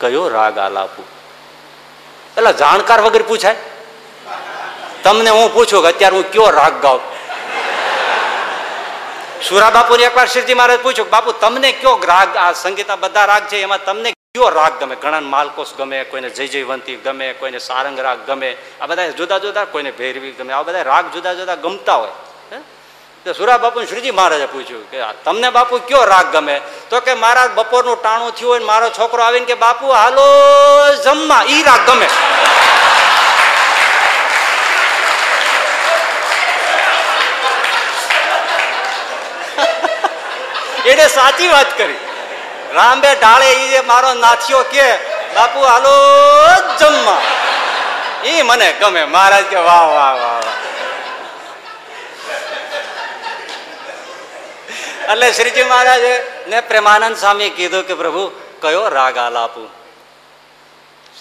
[0.00, 1.04] કયો રાગ આલાપું?
[2.36, 3.56] એટલે જાણકાર વગર પૂછાય.
[5.02, 7.00] તમને હું પૂછું કે અત્યારે હું કયો રાગ ગાઉં?
[9.48, 13.56] સુરા બાપુને એકવાર શ્રીજી મહારાજ પૂછ્યું બાપુ, તમને કયો રાગ, આ સંગીતના બધા રાગ છે,
[13.56, 14.96] એમાં તમને કયો રાગ ગમે?
[14.96, 18.56] ઘણા માલકોસ ગમે, કોઈને જય જયવંતી ગમે, કોઈને સારંગ રાગ ગમે.
[18.80, 20.52] આ બધા જુદા જુદા, કોઈને ભૈરવી ગમે.
[20.52, 22.10] આ બધા રાગ જુદા જુદા ગમતા હોય.
[23.24, 26.60] તો સુરા બાપુ શ્રીજી મહારાજે પૂછ્યું કે તમને બાપુ કયો રાગ ગમે?
[26.90, 30.22] તો કે, મારા બપોરનું ટાણું થયું હોય મારો છોકરો આવીને કે, બાપુ, હાલો,
[31.04, 31.42] જમવા.
[31.48, 32.06] ઈ રાગ ગમે.
[40.90, 42.09] એને સાચી વાત કરી.
[42.74, 44.96] રામબે ઢાળે એ મારો નાથિયો કે,
[45.34, 45.94] બાપુ, હાલો,
[46.78, 47.22] જમવા.
[48.24, 49.04] એ મને ગમે.
[49.04, 50.60] મહારાજ કે, વાહ વાહ વાહ વાહ.
[55.12, 59.68] એટલે શ્રીજી મહારાજે ને પ્રેમાનંદ સ્વામી કીધું કે, પ્રભુ, કયો રાગ આલાપું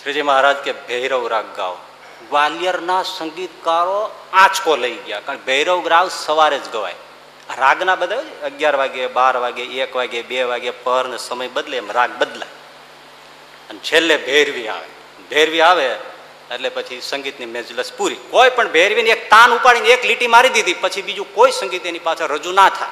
[0.01, 1.73] શ્રીજી મહારાજ કે, ભૈરવ રાગ ગાઓ.
[2.29, 6.95] ગ્વાલિયરના સંગીતકારો આંચકો લઈ ગયા, કારણ ભૈરવ રાગ સવારે જ ગવાય.
[7.57, 11.91] રાગના બધા અગિયાર વાગે, બાર વાગે, એક વાગે, બે વાગે પર ને સમય બદલે એમ
[11.91, 12.49] રાગ બદલાય.
[13.69, 14.87] અને છેલ્લે ભેરવી આવે.
[15.29, 15.85] ભેરવી આવે
[16.51, 18.15] એટલે પછી સંગીતની મેજલસ પૂરી.
[18.15, 21.99] કોઈ પણ ભેરવીને એક તાન ઉપાડીને એક લીટી મારી દીધી, પછી બીજું કોઈ સંગીત એની
[21.99, 22.89] પાછળ રજૂ ના થાય.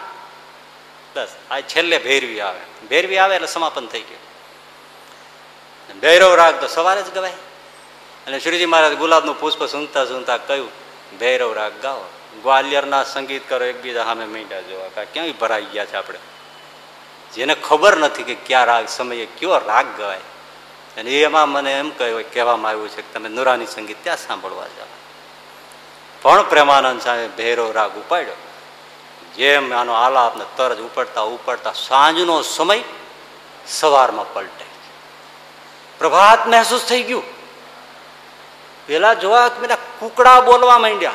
[1.16, 2.88] બસ, આ છેલ્લે ભેરવી આવે.
[2.88, 4.28] ભેરવી આવે એટલે સમાપન થઈ ગયું.
[6.00, 7.32] ભૈરવ રાગ તો સવારે જ ગવાય.
[8.28, 10.70] અને શ્રીજી મહારાજ ગુલાબનું પુષ્પ સુનતા સુનતા કહ્યું,
[11.20, 12.04] ભૈરવ રાગ ગાઓ.
[12.48, 14.88] ગ્વાલિયરના સંગીતકારો એકબીજા સામે મીંડા જોવા.
[14.96, 16.20] કા ક્યાંય ભરાઈ ગયા છે આપણે?
[17.36, 20.18] જેને ખબર નથી કે ક્યાં રાગ, સમયે કયો રાગ ગવાય.
[20.98, 24.86] અને એમાં મને એમ કહ્યું, કહેવામાં આવ્યું છે કે તમે નુરાની સંગીત ત્યાં સાંભળવા જાઓ.
[26.22, 28.34] પણ પ્રેમાનંદ સામે ભેરો રાગ ઉપાડ્યો.
[29.36, 32.84] જેમ આનો આલાપને તરજ ઉપડતા ઉપડતા સાંજનો સમય
[33.68, 34.66] સવારમાં પલટે
[35.98, 37.24] પ્રભાત મહેસૂસ થઈ ગયું.
[38.88, 41.12] પેલા જોવા મેં કુકડા બોલવા માંડ્યા.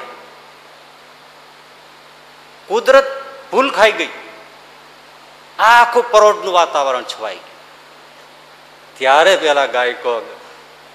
[2.68, 3.06] કુદરત
[3.50, 4.08] ભૂલ ખાઈ ગઈ.
[5.58, 7.52] આખું પરોઢનું વાતાવરણ છવાઈ ગયું.
[8.98, 10.38] ત્યારે પેલા ગાયકો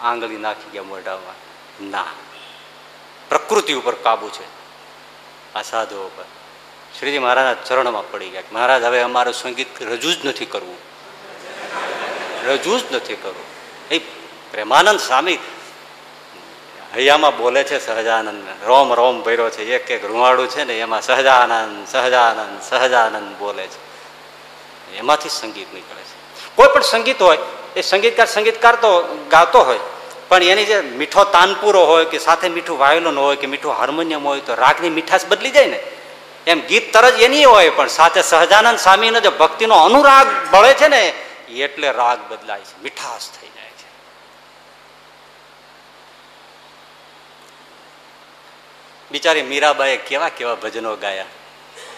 [0.02, 1.38] આંગળી નાખી ગયા મોઢામાં.
[1.90, 2.06] ના,
[3.30, 4.46] પ્રકૃતિ ઉપર કાબુ છે.
[5.56, 6.26] આ સાધુઓ પર
[7.00, 10.78] શ્રીજી મહારાજના ચરણમાં પડી ગયા મહારાજ, હવે અમારું સંગીત રજૂ જ નથી કરવું.
[12.48, 13.46] રજૂ જ નથી કરવું.
[13.92, 14.00] એ
[14.52, 15.40] પ્રેમાનંદ સ્વામી
[16.98, 18.48] હૈયામાં બોલે છે સહજાનંદ.
[18.66, 19.64] રોમ રોમ ભર્યો છે.
[19.76, 23.80] એક એક રૂવાડું છે ને એમાં સહજાનંદ સહજાનંદ સહજાનંદ બોલે છે.
[24.98, 26.16] એમાંથી સંગીત નીકળે છે.
[26.56, 27.38] કોઈ પણ સંગીત હોય,
[27.76, 28.92] એ સંગીતકાર સંગીતકાર તો
[29.30, 29.80] ગાતો હોય,
[30.30, 34.40] પણ એની જે મીઠો તાનપુરો હોય કે સાથે મીઠું વાયોલન હોય કે મીઠું હાર્મોનિયમ હોય
[34.40, 35.80] તો રાગની મીઠાશ બદલી જાય ને.
[36.48, 41.04] એમ ગીત તરજ એની હોય, પણ સાથે સહજાનંદ સ્વામીનો જે ભક્તિનો અનુરાગ બળે છે ને,
[41.66, 42.82] એટલે રાગ બદલાય છે.
[42.84, 43.88] મીઠાશ થઈ જાય છે
[49.12, 51.26] બિચારી મીરાબાએ કેવા કેવા ભજનો ગાયા.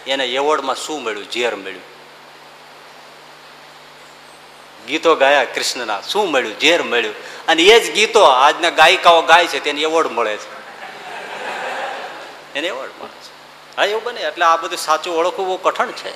[0.08, 1.32] એને એવોર્ડમાં શું મળ્યું?
[1.32, 1.82] ઝેર મળ્યું.
[4.88, 6.02] ગીતો ગાયા કૃષ્ણના.
[6.02, 6.60] શું મળ્યું?
[6.60, 7.16] ઝેર મળ્યું.
[7.48, 10.60] અને એ જ ગીતો આજના ગાયિકાઓ ગાય છે, તેને એવોર્ડ મળે છે.
[12.56, 13.32] એને એવોર્ડ મળે છે.
[13.78, 14.22] હા, એવું બને.
[14.22, 16.10] એટલે આ બધું સાચું ઓળખવું બહુ કઠણ છે.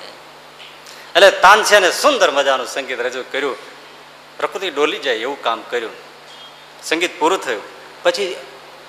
[1.14, 3.56] એટલે તાનસેને સુંદર મજાનું સંગીત રજૂ કર્યું.
[4.36, 5.90] પ્રકૃતિ ડોલી જાય એવું કામ કર્યું.
[6.82, 7.62] સંગીત પૂરું થયું.
[8.02, 8.36] પછી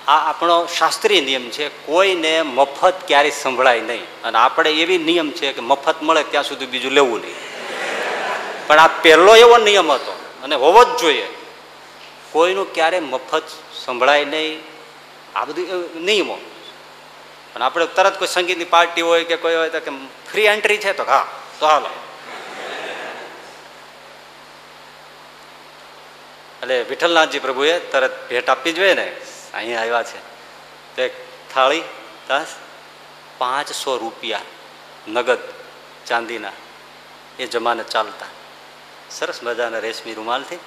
[0.08, 4.22] આ આપણો શાસ્ત્રીય નિયમ છે, કોઈને મફત ક્યારેય સંભળાય નહીં.
[4.22, 7.34] અને આપણે એવી નિયમ છે કે મફત મળે ત્યાં સુધી બીજું લેવું નહીં.
[8.66, 11.28] પણ આ પહેલો એવો નિયમ હતો, અને હોવો જ જોઈએ.
[12.32, 13.42] કોઈનું ક્યારે મફત
[13.84, 14.60] સંભળાય નહીં,
[15.34, 16.38] આ બધું નિયમો.
[17.54, 19.90] અને આપણે તરત કોઈ સંગીતની પાર્ટી હોય કે કોઈ હોય તો કે
[20.32, 21.28] ફ્રી એન્ટ્રી છે તો હા,
[21.60, 21.88] તો હાલો.
[26.62, 29.12] એટલે વિઠ્ઠલનાથજી પ્રભુએ તરત ભેટ આપવી જોઈએ ને.
[29.56, 30.20] અહીંયા આવ્યા છે.
[30.94, 31.14] તો એક
[31.52, 31.84] થાળી
[32.28, 32.50] દસ,
[33.38, 34.46] પાંચસો રૂપિયા
[35.08, 35.42] નગદ
[36.06, 36.56] ચાંદીના
[37.38, 38.32] એ જમાને ચાલતા.
[39.10, 40.60] સરસ મજાના રેશમી રૂમાલથી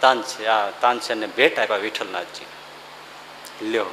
[0.00, 2.48] તાન છે આ તાનસેનને ભેટ આપ્યા વિઠ્ઠલનાથજી
[3.62, 3.90] લ્યો,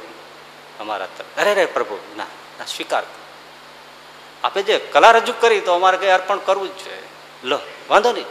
[0.80, 1.38] અમારા તરફ.
[1.40, 3.04] અરે રે પ્રભુ, ના ના, સ્વીકાર
[4.44, 6.94] આપે જે કલા રજૂ કરી તો અમારે કંઈ અર્પણ કરવું જ છે.
[7.44, 8.28] લો, વાંધો નહીં.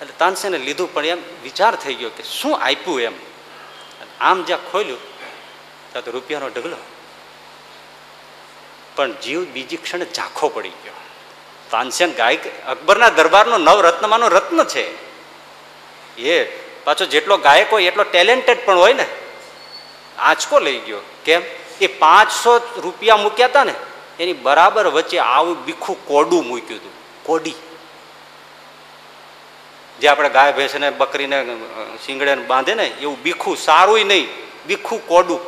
[0.00, 3.16] એટલે તાનસેને લીધું, પણ એમ વિચાર થઈ ગયો કે શું આપ્યું એમ?
[4.20, 4.98] આમ જ્યાં ખોલ્યું,
[5.92, 6.76] ત્યાં તો રૂપિયાનો ઢગલો.
[8.96, 10.92] પણ જીવ બીજી ક્ષણે ઝાંખો પડી ગયો.
[11.70, 15.10] તાનસેન ગાયક અકબરના દરબારનો નવરત્નમાંનો રત્ન છે.
[16.16, 16.44] એ
[16.84, 19.06] પાછો જેટલો ગાયક હોય, એટલો ટેલેન્ટેડ પણ હોય ને.
[20.18, 21.00] આંચકો લઈ ગયો.
[21.24, 21.42] કેમ?
[21.80, 23.74] એ પાંચસો રૂપિયા મૂક્યા હતા ને,
[24.20, 26.92] એની બરાબર વચ્ચે આવું બીખું કોડું મૂક્યું હતું.
[27.22, 27.54] કોડી.
[29.99, 31.37] જે આપણે ગાય ભેંસને બકરીને
[32.05, 34.29] શીંગડે બાંધે ને એવું બીખું સારું નહીં
[34.67, 35.41] બીખું કોડું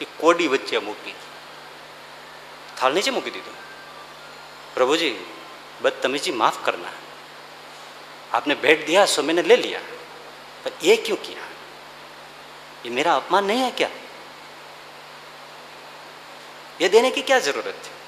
[0.00, 1.16] એ કોડી વચ્ચે મૂકી
[2.76, 3.58] થાળ નીચે મૂકી દીધું
[4.74, 5.14] પ્રભુજી
[5.82, 6.90] बदतमीजी माफ करना
[8.32, 9.80] आपने भेंट दिया सो मैंने ले लिया
[10.64, 11.44] पर ये क्यों किया
[12.84, 13.90] ये मेरा अपमान नहीं है क्या
[16.80, 17.98] ये देने की क्या जरूरत थी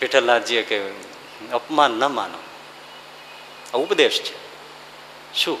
[0.00, 0.76] વિઠ્ઠલનાથજીએ કે
[1.52, 2.38] અપમાન ન માનો
[3.73, 4.35] આ ઉપદેશ છે.
[5.33, 5.59] શું?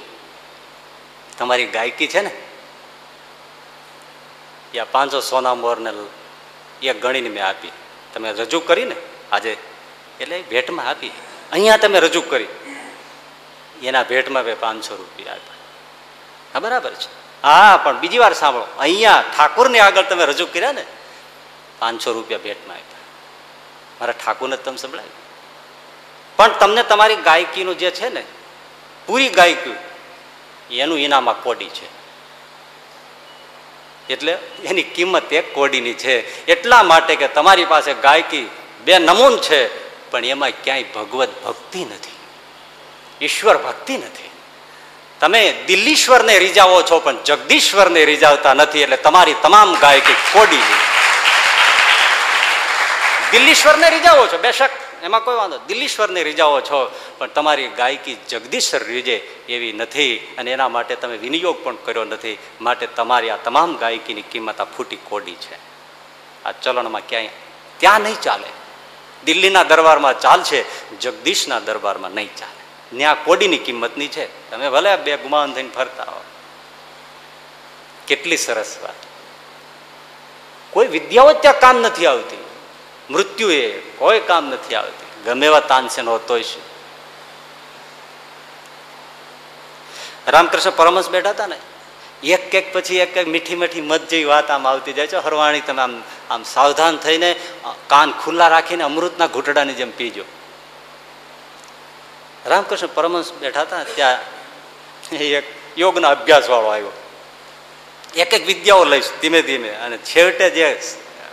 [1.37, 2.31] તમારી ગાયકી છે ને?
[4.75, 5.93] યા પાંચસો સોના મોરને
[6.81, 7.71] એ ગણીને મેં આપી.
[8.13, 8.95] તમે રજૂ કરીને
[9.31, 9.57] આજે
[10.19, 11.11] એટલે ભેટમાં આપી.
[11.51, 12.47] અહીંયા તમે રજૂ કરી.
[13.83, 15.53] એના ભેટમાં મેં પાંચસો રૂપિયા આપ્યા.
[16.53, 17.23] હા, બરાબર છે.
[17.43, 18.67] હા, પણ બીજી વાર સાંભળો.
[18.79, 20.85] અહીંયા ઠાકુરને આગળ તમે રજૂ કર્યા ને,
[21.79, 22.99] પાંચસો રૂપિયા ભેટમાં આપ્યા.
[23.99, 25.22] મારા ઠાકુરને તમે સંભળાવ્યું
[26.37, 28.23] પણ તમને તમારી ગાયકીનું જે છે ને,
[29.05, 29.75] પૂરી ગાયકી,
[30.77, 32.03] એનું ઈનામાં કોડી છે.
[34.09, 36.45] એટલે એની કિંમત એક કોડીની છે.
[36.45, 38.49] એટલા માટે કે તમારી પાસે ગાયકી
[38.85, 42.17] બે નમૂન છે, પણ એમાં ક્યાંય ભગવત ભક્તિ નથી.
[43.25, 44.29] ઈશ્વર ભક્તિ નથી.
[45.19, 50.81] તમે દિલ્હીશ્વરને રીઝાવો છો, પણ જગદીશ્વરને રીઝાવતા નથી, એટલે તમારી તમામ ગાયકી કોડીની.
[53.31, 54.69] દિલ્હીશ્વરને રીઝાવો છો, બેશક.
[55.03, 59.15] એમાં કોઈ વાંધો દિલ્લીશ્વરને રીઝાવો છો, પણ તમારી ગાયકી જગદીશ્વર રીજે
[59.49, 62.37] એવી નથી અને એના માટે તમે વિનિયોગ પણ કર્યો નથી.
[62.61, 65.55] માટે તમારી આ તમામ ગાયકીની કિંમત આ ફૂટી કોડી છે.
[66.45, 67.27] આ ચલણમાં ક્યાંય
[67.77, 68.47] ત્યાં નહીં ચાલે.
[69.25, 70.65] દિલ્હીના દરબારમાં ચાલશે,
[71.01, 72.97] જગદીશના દરબારમાં નહીં ચાલે.
[72.97, 74.51] ત્યાં કોડીની કિંમતની છે.
[74.51, 76.23] તમે ભલે બે ગુમાન થઈને ફરતા હો.
[78.07, 78.95] કેટલી સરસ વાત.
[80.69, 82.43] કોઈ વિદ્યાઓ ત્યાં કામ નથી આવતી.
[83.09, 85.23] મૃત્યુ એ કોઈ કામ નથી આવતી.
[85.25, 86.61] ગમે એવા તાનસેન હોતોય શું?
[90.27, 91.57] રામકૃષ્ણ પરમહંસ બેઠા હતા ને?
[92.23, 95.15] એક એક પછી એક એક મીઠી મીઠી મત જેવી વાત આમ આવતી જાય છે.
[95.15, 97.35] હરવાણી તમે આમ આમ સાવધાન થઈને
[97.87, 100.23] કાન ખુલ્લા રાખીને અમૃતના ઘૂંટડાની જેમ પીજો.
[102.45, 104.19] રામકૃષ્ણ પરમહંસ બેઠા હતા ત્યાં
[105.15, 105.43] એક
[105.77, 106.91] યોગના અભ્યાસવાળો આવ્યો.
[108.15, 109.69] એક એક વિદ્યાઓ લઈશ ધીમે ધીમે.
[109.69, 110.81] અને છેવટે જે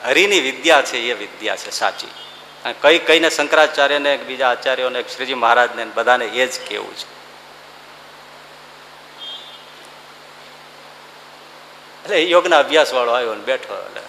[0.05, 2.13] હરિની વિદ્યા છે, એ વિદ્યા છે, સાચી.
[2.65, 7.07] અને કઈ કઈને શંકરાચાર્યને બીજા આચાર્યોને શ્રીજી મહારાજને બધાને એ જ કેવું છે.
[12.05, 14.03] એટલે યોગના અભ્યાસ વાળો આવ્યો ને બેઠો, એટલે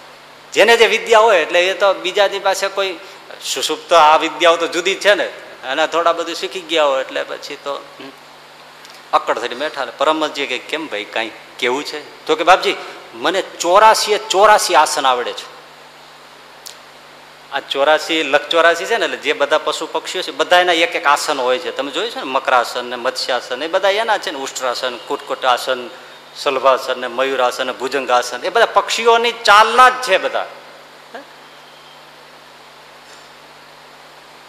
[0.52, 2.98] જેને જે વિદ્યા હોય, એટલે એ તો બીજાની પાસે કોઈ
[3.44, 5.28] સુષુપ્ત આ વિદ્યાઓ તો જુદી છે ને
[5.64, 7.80] અને થોડા બધું શીખી ગયા હોય, એટલે પછી તો
[9.12, 12.26] અકડ થઈને બેઠા પરમજી કે કેમ ભાઈ, કાંઈ કેવું છે?
[12.26, 12.76] તો કે, બાપજી,
[13.14, 15.61] મને ચોરાસી ચોરાસી આસન આવડે છે.
[17.52, 20.94] આ ચોરાસી, લખ ચોરાસી છે ને, એટલે જે બધા પશુ પક્ષીઓ છે બધા એના એક
[20.94, 21.72] એક આસન હોય છે.
[21.72, 25.90] તમે જોયું છે ને, મકરાસન ને મત્સ્યાસન, એ બધા એના છે ને ઉષ્ટ્રાસન કુટકુટાસન
[26.36, 30.46] સલભાસન ને, મયુરાસન ને, ભુજંગાસન, એ બધા પક્ષીઓની ચાલના જ છે બધા.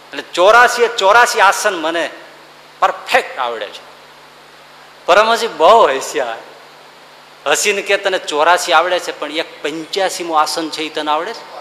[0.07, 2.09] એટલે ચોરાસી ચોરાસી આસન મને
[2.79, 3.81] પરફેક્ટ આવડે છે.
[5.05, 6.37] પરમજી બહુ હસ્યા
[7.45, 11.52] હસીને કે તને ચોરાસી આવડે છે, પણ એક પંચ્યાસીમું આસન છે એ તને આવડે છે?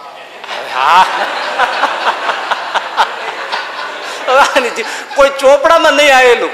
[0.75, 1.05] હા
[5.15, 6.53] કોઈ ચોપડામાં નહીં આવેલું.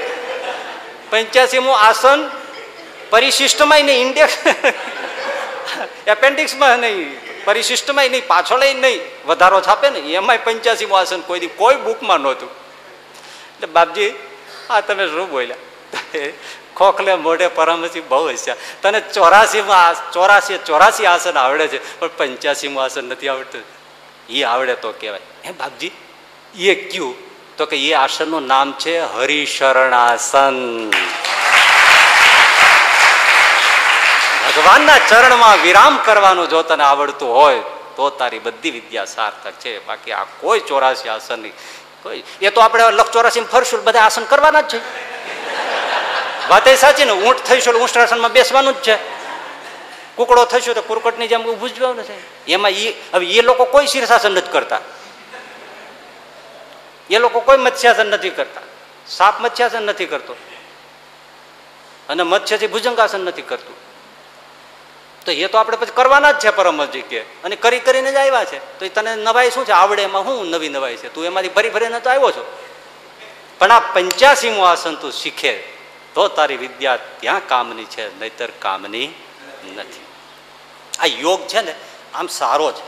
[1.10, 2.20] પંચ્યાસીમું આસન
[3.12, 4.36] પરિશિષ્ટમાં નહીં ઇન્ડેક્સ
[6.14, 7.10] એપેન્ડિક્સમાં નહીં
[7.46, 12.50] પરિશિષ્ટમાં નહીં પાછળ નહીં, વધારો છાપે ને, એમાંય પંચ્યાસીમું આસન કોઈ કોઈ બુકમાં નહોતું.
[13.54, 14.12] એટલે બાપજી,
[14.70, 15.58] આ તમે શું બોલ્યા?
[16.78, 18.60] ખોખલે મોઢે પરમસી બહુ હસ્યા.
[18.82, 23.64] તને ચોરાસીમાં ચોરાસી ચોરાસી આસન આવડે છે, પણ પંચ્યાસીમું આસન નથી આવડતું.
[24.30, 25.20] એ આવડે તો કહેવાય.
[25.46, 25.92] હે બાપજી
[26.56, 27.16] એ કયું?
[27.58, 30.90] તો કે એ આસનનું નામ છે હરિશરણાસન.
[34.48, 37.60] ભગવાનના ચરણમાં વિરામ કરવાનું જો તને આવડતું હોય,
[37.96, 39.86] તો તારી બધી વિદ્યા સાર્થક છે.
[39.86, 41.54] બાકી આ કોઈ ચોરાસી આસન નહીં.
[42.04, 44.80] કોઈ એ તો આપણે લખ ચોરાસી ફરશું બધા આસન કરવાના જ છે.
[46.50, 49.19] વાત એ સાચી ને ઊંટ થઈશું આસનમાં બેસવાનું જ છે.
[50.20, 52.06] કુકડો થશે તો કુરકટની જેમ ઊભું જ જવાનું
[52.48, 54.82] એમાં એ હવે એ લોકો કોઈ શીર્ષાસન નથી કરતા.
[57.10, 58.62] એ લોકો કોઈ મત્સ્યાસન નથી કરતા.
[59.08, 60.36] સાપ મત્સ્યાસન નથી કરતો.
[62.10, 63.76] અને મત્સ્યથી ભુજંગાસન નથી કરતું.
[65.26, 68.46] તો એ તો આપણે પછી કરવાના જ છે પરમજી કે, અને કરી કરીને જ આવ્યા
[68.46, 68.80] છે.
[68.80, 69.72] તો એ તને નવાઈ શું છે?
[69.72, 71.14] આવડે એમાં શું નવી નવાઈ છે?
[71.14, 72.58] તું એમાંથી ફરી ફરીને તો આવ્યો છો.
[73.60, 75.54] પણ આ પંચ્યાસીમું આસન તું શીખે.
[76.14, 79.08] તો તારી વિદ્યા ત્યાં કામની છે, નહીતર કામની
[79.76, 80.09] નથી.
[81.00, 81.74] આ યોગ છે ને,
[82.14, 82.84] આમ સારો છે.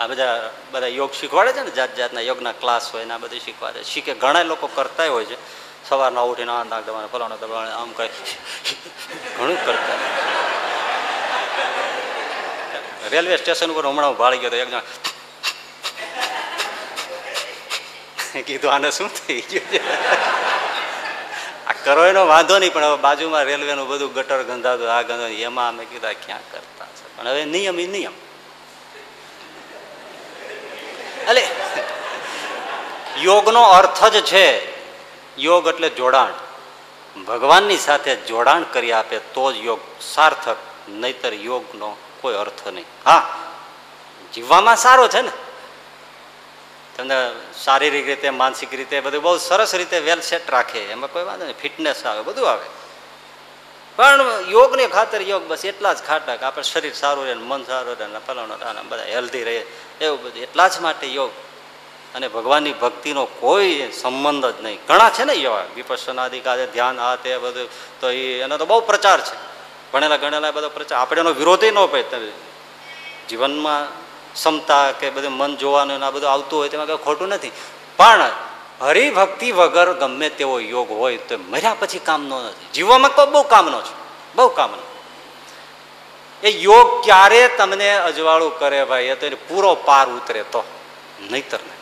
[0.00, 3.40] આ બધા બધા યોગ શીખવાડે છે ને, જાત જાતના યોગના ક્લાસ હોય ને, આ બધું
[3.40, 5.38] શીખવાડે શીખે ઘણા લોકો કરતા હોય છે.
[5.84, 8.10] સવારના ઉઠીને આ નાક દબાણે ફલાણો દબાણે આમ કઈ
[9.36, 9.98] ઘણું કરતા
[13.12, 14.84] રેલવે સ્ટેશન ઉપર હમણાં ભાળી ગયો તો એક જણ
[18.48, 19.84] કીધું, આને શું થઈ ગયું
[21.68, 25.68] આ કરો એનો વાંધો નહીં, પણ હવે બાજુમાં રેલવેનું બધું ગટર ગંધાતું, આ ગંધો એમાં
[25.68, 26.90] અમે કીધા ક્યાં કરતા?
[27.16, 28.12] પણ હવે નિયમ એ નિયમ.
[31.28, 31.48] એટલે
[33.18, 34.74] યોગનો અર્થ જ છે
[35.38, 36.32] યોગ એટલે જોડાણ.
[37.22, 40.56] ભગવાનની સાથે જોડાણ કરી આપે તો જ યોગ સાર્થક,
[40.88, 42.84] નહીતર યોગનો કોઈ અર્થ નહીં.
[43.06, 43.38] હા,
[44.34, 45.30] જીવવામાં સારો છે ને?
[46.96, 47.14] તમને
[47.64, 50.78] શારીરિક રીતે, માનસિક રીતે બધું બહુ સરસ રીતે વેલ સેટ રાખે.
[50.78, 51.58] એમાં કોઈ વાંધો નહીં.
[51.58, 52.83] ફિટનેસ આવે, બધું આવે.
[53.96, 57.96] પણ યોગની ખાતર યોગ બસ એટલા જ ખાટા કે આપણે શરીર સારું રહે મન સારું
[57.98, 59.64] રહે ફલાણો બધા હેલ્ધી રહે,
[60.00, 60.42] એવું બધું.
[60.42, 61.30] એટલા જ માટે યોગ.
[62.14, 64.78] અને ભગવાનની ભક્તિનો કોઈ સંબંધ જ નહીં.
[64.88, 65.64] ઘણા છે ને એવા.
[65.74, 67.68] વિપස්සનાદિકારે ધ્યાન આ તે બધું.
[68.00, 69.54] તો એ એનો તો બહુ પ્રચાર છે.
[69.92, 70.98] ભણેલા ગણેલા બધો પ્રચાર.
[70.98, 72.32] આપણે એનો વિરોધી ન પડે
[73.30, 73.90] જીવનમાં
[74.34, 77.50] ક્ષમતા કે બધું મન જોવાનું આ બધું આવતું હોય તેમાં કંઈ ખોટું નથી.
[77.96, 78.30] પણ
[78.80, 82.66] હરિભક્તિ વગર ગમે તેવો યોગ હોય તો મર્યા પછી કામનો નથી.
[82.74, 83.92] જીવવામાં બહુ કામનો છે.
[84.34, 84.82] બહુ કામનો.
[86.42, 89.02] એ યોગ ક્યારે તમને અજવાળું કરે ભાઈ?
[89.02, 90.64] એ તો પૂરો પાર ઉતરે તો.
[91.30, 91.74] નહીતર નહીં.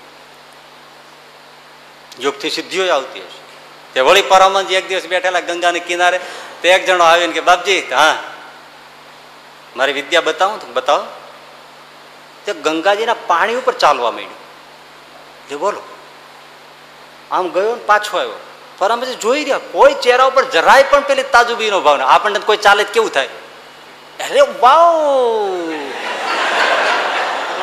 [2.25, 3.43] યોગથી સિદ્ધિઓ આવતી હશે.
[3.95, 6.21] તે વળી પરમંજ એક દિવસ બેઠેલા ગંગાને કિનારે
[6.63, 8.23] તે એક જણો આવીને કે, બાપજી, હા.
[9.77, 11.07] મારી વિદ્યા બતાવું તો, બતાવો.
[12.45, 14.35] તે ગંગાજીના પાણી ઉપર ચાલવા માંડ્યું.
[15.49, 15.83] જે બોલો.
[17.33, 18.41] આમ ગયો ને પાછો આવ્યો.
[18.79, 22.85] પરમજી જોઈ રહ્યા, કોઈ ચહેરા ઉપર જરાય પણ પેલી તાજુબીનો ભાવ ને આપણને કોઈ ચાલે
[22.85, 23.29] કેવું થાય?
[24.21, 24.95] અરે વાવ!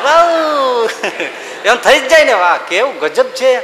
[0.04, 0.90] વાવ!
[1.64, 2.32] એમ થઈ જ જાય ને.
[2.32, 3.60] વાહ, કેવું ગજબ છે.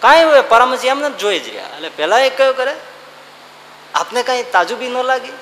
[0.00, 1.66] કાંઈ હોય પરમજી એમને જોઈ જ રહ્યા.
[1.66, 2.74] એટલે પેલા એ કયો કરે,
[3.94, 5.32] આપને કાંઈ તાજુબી ન લાગી?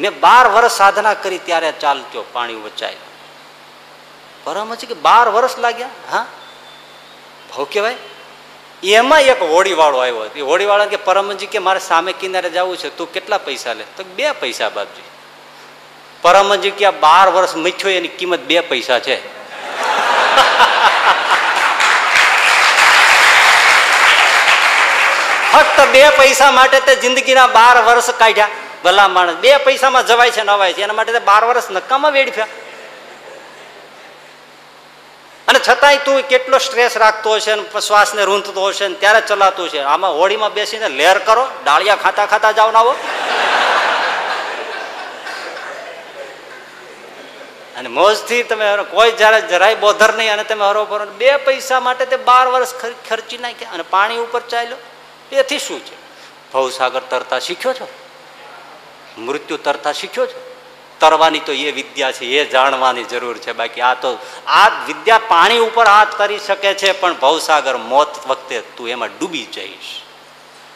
[0.00, 2.96] મેં બાર વર્ષ સાધના કરી ત્યારે ચાલતો પાણી વચાય
[4.44, 6.26] પરમજી કે બાર વર્ષ લાગ્યા, હા?
[7.56, 7.94] ભાવ કહેવાય?
[8.82, 12.96] એમાં એક હોડીવાળો આવ્યો એ હોળીવાળા કે, પરમજી, કે મારે સામે કિનારે જવું છે?
[12.96, 13.84] તું કેટલા પૈસા લે?
[13.96, 15.02] તો બે પૈસા, બાપજી.
[16.22, 19.16] પરમજી કે બાર વર્ષ મીઠ્યો એની કિંમત બે પૈસા છે.
[25.52, 28.48] ફક્ત બે પૈસા માટે તે જિંદગીના બાર વર્ષ કાઢ્યા.
[28.84, 30.82] ભલા માણસ, બે પૈસામાં જવાય છે, નવાય છે.
[30.82, 32.46] એના માટે બાર વર્ષ નકામાં વેડફ્યા.
[35.48, 39.80] અને છતાંય તું કેટલો સ્ટ્રેસ રાખતો હશે ને શ્વાસને રૂંધતો હશે ને ત્યારે ચલાતું છે
[39.80, 42.96] આમાં હોળીમાં બેસીને લેર કરો, ડાળિયા ખાતા ખાતા જાવ આવો.
[47.76, 52.06] અને મોજથી તમે કોઈ જયારે જરાય બોધર નહીં અને તમે હરો ભરો બે પૈસા માટે
[52.06, 52.74] તે બાર વર્ષ
[53.08, 54.76] ખર્ચી નાખ્યા અને પાણી ઉપર ચાલ્યો.
[55.32, 55.96] એથી શું છે?
[56.52, 57.88] ભવસાગર તરતા શીખ્યો છો?
[59.18, 60.55] મૃત્યુ તરતા શીખ્યો છો?
[61.00, 63.52] તરવાની તો એ વિદ્યા છે, એ જાણવાની જરૂર છે.
[63.52, 68.60] બાકી આ તો આ વિદ્યા પાણી ઉપર હાથ કરી શકે છે, પણ ભવસાગર મોત વખતે
[68.60, 70.00] તું એમાં ડૂબી જઈશ.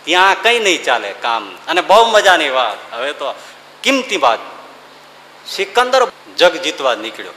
[0.05, 1.57] ત્યાં કઈ નહીં ચાલે કામ.
[1.69, 2.95] અને બહુ મજાની વાત.
[2.95, 3.35] હવે તો
[3.83, 4.39] કિંમતી વાત.
[5.47, 7.33] સિકંદર જગ જીતવા નીકળ્યો.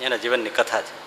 [0.00, 1.04] એના જીવનની કથા છે.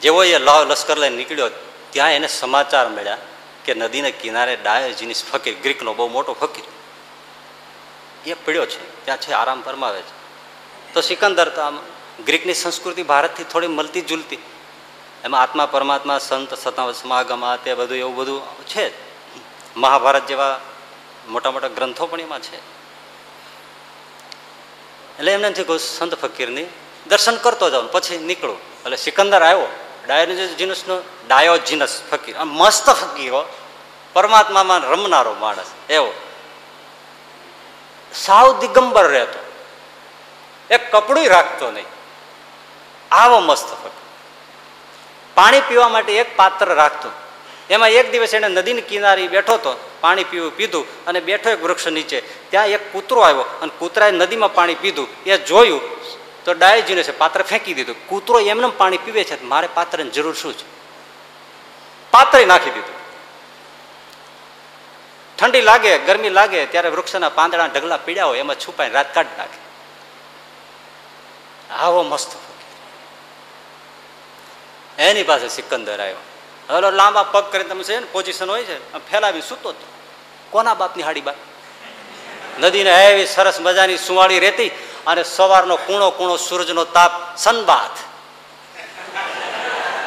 [0.00, 1.50] જેવો એ લશ્કર લઈને નીકળ્યો
[1.94, 3.18] ત્યાં એને સમાચાર મળ્યા
[3.64, 6.66] કે નદીના કિનારે ડાયોજીનિસ ફકીર ગ્રીકનો બહુ મોટો ફકીર.
[8.26, 10.14] એ પડ્યો છે, ત્યાં છે, આરામ ફરમાવે છે.
[10.94, 11.78] તો સિકંદર તો આમ
[12.24, 14.38] ગ્રીકની સંસ્કૃતિ ભારતથી થોડી મળતી જુલતી
[15.24, 18.90] એમાં આત્મા, પરમાત્મા, સંત સતા સમાગમા તે બધું, એવું બધું છે
[19.76, 20.60] મહાભારત જેવા
[21.28, 22.56] મોટા મોટા ગ્રંથો પણ એમાં છે.
[25.18, 26.66] એટલે એમને નથી કહું, સંત ફકીરની
[27.06, 28.58] દર્શન કરતો જાઉં, પછી નીકળું.
[28.84, 29.70] એટલે સિકંદર આવ્યો.
[30.06, 32.38] ડાયોજીનસનો ડાયોજીનસ ફકીર.
[32.38, 33.44] મસ્ત ફકીરો
[34.12, 35.90] પરમાત્મામાં રમનારો માણસ.
[35.90, 36.12] એવો.
[38.14, 39.52] સાવ દિગંબર રહેતો.
[40.70, 41.84] એક કપડું રાખતો નહીં.
[43.10, 43.90] આવો મસ્ત ફકીર.
[45.34, 47.08] પાણી પીવા માટે એક પાત્ર રાખતો.
[47.70, 51.86] એમાં એક દિવસ એને નદીની કિનારે બેઠો હતો પાણી પીવું પીધું અને બેઠો એક વૃક્ષ
[51.86, 52.20] નીચે.
[52.20, 55.08] ત્યાં એક કૂતરો આવ્યો અને કૂતરાએ નદીમાં પાણી પીધું.
[55.26, 55.80] એ જોયું
[56.44, 58.08] તો ડાયજીને છે, પાત્ર ફેંકી દીધું.
[58.08, 60.66] કૂતરો એમને પાણી પીવે છે મારે પાત્રની જરૂર શું છે?
[62.10, 63.04] પાત્ર નાખી દીધું.
[65.36, 69.64] ઠંડી લાગે, ગરમી લાગે, ત્યારે વૃક્ષના પાંદડા ઢગલા પીડ્યા હોય, એમાં છુપાઈને રાત કાઢી નાખે.
[71.74, 72.30] આવો મસ્ત
[74.98, 76.16] એની પાસે સિકંદર આવ્યો.
[76.68, 79.86] હલો, લાંબા પગ કરીને તમે છે ને પોઝિશન હોય છે ફેલાવી સૂતો હતો.
[80.50, 81.34] કોના બાપની હાડી બાપ
[82.60, 84.70] નદીને એવી સરસ મજાની સુવાળી રહેતી.
[85.06, 87.98] અને સવારનો કૂણો કૂણો સૂરજનો તાપ સનબાથ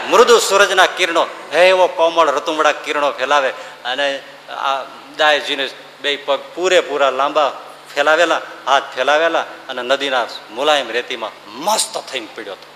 [0.09, 3.49] મૃદુ સૂરજના કિરણો, હે એવો કોમળ રતુમડા કિરણો ફેલાવે
[3.85, 4.19] અને
[4.49, 4.83] આ
[5.17, 5.69] દાયજીને
[6.01, 7.51] બે પગ પૂરેપૂરા લાંબા
[7.95, 12.67] ફેલાવેલા, હાથ ફેલાવેલા અને નદીના મુલાયમ રેતીમાં મસ્ત થઈને પીડ્યો હતો.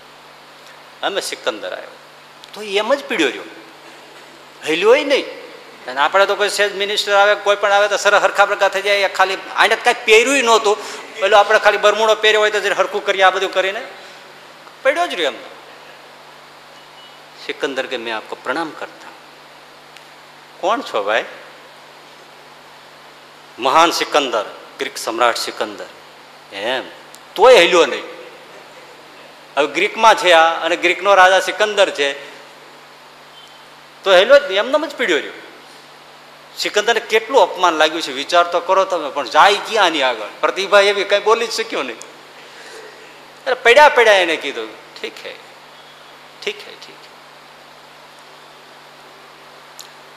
[1.08, 1.96] અમે સિકંદર આવ્યો.
[2.54, 3.44] તો એમ જ પીડ્યો રહ્યો.
[4.68, 5.41] હેલ્યો નહીં.
[5.88, 8.82] અને આપણે તો કોઈ સેજ મિનિસ્ટર આવે, કોઈ પણ આવે તો સરસ હરખા પ્રકાર થઈ
[8.82, 9.10] જાય.
[9.10, 10.78] ખાલી આને કાંઈ પહેર્યું નહોતું.
[11.16, 13.82] પેલો આપણે ખાલી બરમૂડો પહેર્યો હોય તો જયારે હરખું કરીએ, આ બધું કરીને
[14.84, 15.38] પડ્યો જ રહ્યો એમ.
[17.46, 19.08] સિકંદર કે મેં આપકો પ્રણામ કરતા
[20.60, 21.26] કોણ છો ભાઈ?
[23.60, 24.46] મહાન સિકંદર,
[24.80, 25.86] ગ્રીક સમ્રાટ સિકંદર.
[26.56, 26.84] એમ.
[27.36, 28.04] તોય હેલ્યો નહીં.
[29.58, 32.32] હવે ગ્રીકમાં છે આ અને ગ્રીકનો રાજા સિકંદર છે.
[34.04, 35.34] તો હેલો એમને જ પીડ્યો રહ્યો.
[36.58, 38.12] સિકંદરને કેટલું અપમાન લાગ્યું છે?
[38.12, 40.28] વિચાર તો કરો તમે, પણ જાય ક્યાં ની આગળ?
[40.40, 41.98] પ્રતિભા એવી કઈ બોલી જ શક્યો નહીં.
[43.46, 44.70] અરે પડ્યા પડ્યા એને કીધું,
[45.02, 45.36] ઠીક હે
[46.44, 46.96] ઠીક હે, ઠીક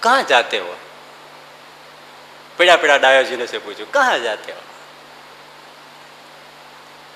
[0.00, 0.76] કહા જાતે હો?
[2.56, 4.58] પડ્યા પડ્યા ડાયોજીને છે પૂછ્યું કહા જાતે હો?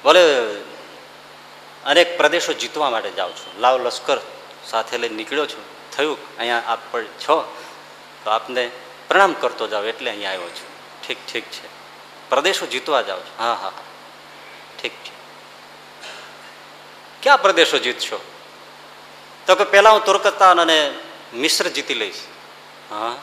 [0.05, 0.21] બોલે,
[1.85, 3.61] અનેક પ્રદેશો જીતવા માટે જાઉં છું.
[3.61, 4.21] લાવ લશ્કર
[4.67, 5.91] સાથે લઈને નીકળ્યો છું.
[5.91, 7.57] થયું, અહીંયા આપ પણ છો.
[8.25, 8.71] તો આપને
[9.09, 10.79] પ્રણામ કરતો જાઓ એટલે અહીંયા આવ્યો છું.
[11.07, 11.67] ઠીક ઠીક છે.
[12.31, 13.35] પ્રદેશો જીતવા જાઓ છો.
[13.39, 13.73] હા હા
[14.83, 15.13] ઠીક ઠીક.
[17.23, 18.21] ક્યાં પ્રદેશો જીતશો?
[19.47, 20.93] તો કે પહેલાં હું તુર્કસ્તાન અને
[21.35, 22.15] મિશ્ર જીતી લઈશ.
[22.91, 23.17] હા.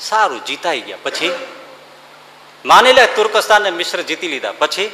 [0.00, 0.98] સારું, જીતાઈ ગયા.
[1.02, 1.46] પછી?
[2.64, 4.52] માની લે તુર્કસ્તાન ને મિશ્ર જીતી લીધા.
[4.52, 4.90] પછી?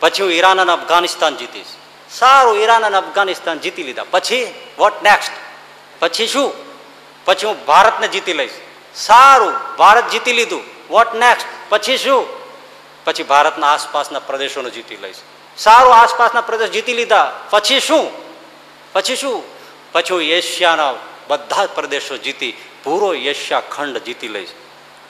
[0.00, 1.66] પછી હું ઈરાન અને અફઘાનિસ્તાન જીતીશ.
[2.10, 4.04] સારું, ઈરાન અને અફઘાનિસ્તાન જીતી લીધા.
[4.10, 4.54] પછી?
[4.78, 5.32] વોટ નેક્સ્ટ
[5.98, 6.73] પછી શું?
[7.24, 8.50] પછી હું ભારતને જીતી લઈશ.
[8.94, 10.62] સારું, ભારત જીતી લીધું.
[10.90, 12.26] વોટ નેક્સ્ટ પછી શું?
[13.04, 15.16] પછી ભારતના આસપાસના પ્રદેશોને જીતી લઈશ.
[15.58, 17.40] સારું, આસપાસના પ્રદેશ જીતી લીધા.
[17.50, 18.10] પછી શું?
[18.92, 19.42] પછી શું?
[19.92, 20.94] પછી હું એશિયાના
[21.28, 24.48] બધા જ પ્રદેશો જીતી, પૂરો એશિયા ખંડ જીતી લઈશ.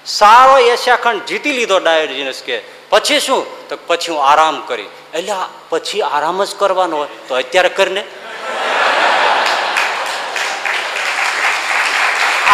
[0.07, 3.69] સારો એશિયા ખંડ જીતી લીધો ડાયોજીનસ કે, પછી શું?
[3.69, 4.89] તો પછી હું આરામ કરી.
[5.15, 5.33] એટલે
[5.69, 8.05] પછી આરામ જ કરવાનો હોય તો અત્યારે કરીને.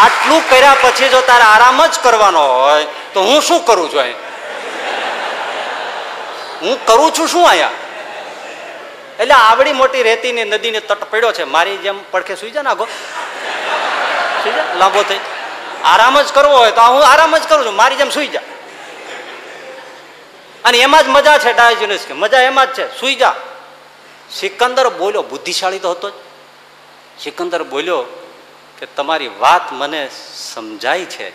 [0.05, 4.19] આટલું કર્યા પછી જો તારે આરામ જ કરવાનો હોય, તો હું શું કરું છું અહીં?
[6.63, 7.73] હું કરું છું શું અહીંયા?
[9.19, 12.87] એટલે આવડી મોટી રેતીની નદીને તટ પડ્યો છે, મારી જેમ પડખે સુઈ જા નાખો
[14.43, 15.21] સુઈ જા, લાંબો થઈ.
[15.85, 18.47] આરામ જ કરવો હોય તો હું આરામ જ કરું છું, મારી જેમ સુઈ જા.
[20.65, 23.35] અને એમાં જ મજા છે ડાયોજિનસ કે મજા એમાં જ છે, સુઈ જા.
[24.31, 26.15] સિકંદર બોલ્યો, બુદ્ધિશાળી તો હતો જ.
[27.23, 28.03] સિકંદર બોલ્યો
[28.81, 31.31] કે તમારી વાત મને સમજાય છે,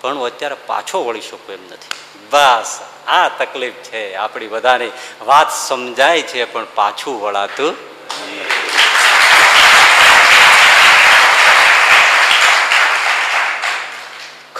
[0.00, 1.92] પણ હું અત્યારે પાછો વળી શકું એમ નથી.
[2.30, 4.92] બસ, આ તકલીફ છે, આપણી બધાની
[5.22, 7.76] વાત સમજાય છે, પણ પાછું વળાતું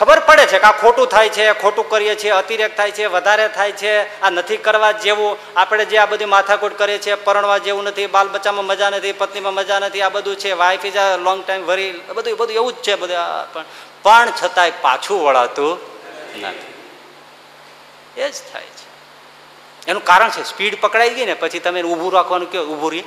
[0.03, 3.49] ખબર પડે છે કે આ ખોટું થાય છે, ખોટું કરીએ છીએ, અતિરેક થાય છે, વધારે
[3.49, 5.39] થાય છે, આ નથી કરવા જેવું.
[5.57, 9.55] આપણે જે આ બધી માથાકૂટ કરીએ છીએ, પરણવા જેવું નથી, બાલ બચ્ચામાં મજા નથી, પત્નીમાં
[9.55, 10.53] મજા નથી, આ બધું છે.
[10.53, 13.65] Wife is a long time worry બધું બધું એવું જ છે બધું.
[14.03, 15.79] પણ છતાંય પાછું વળાતું
[16.41, 16.73] નથી.
[18.21, 18.87] એ જ થાય છે.
[19.87, 23.05] એનું કારણ છે, સ્પીડ પકડાઈ ગઈ ને, પછી તમે ઊભું રાખવાનું કે ઊભું રહી.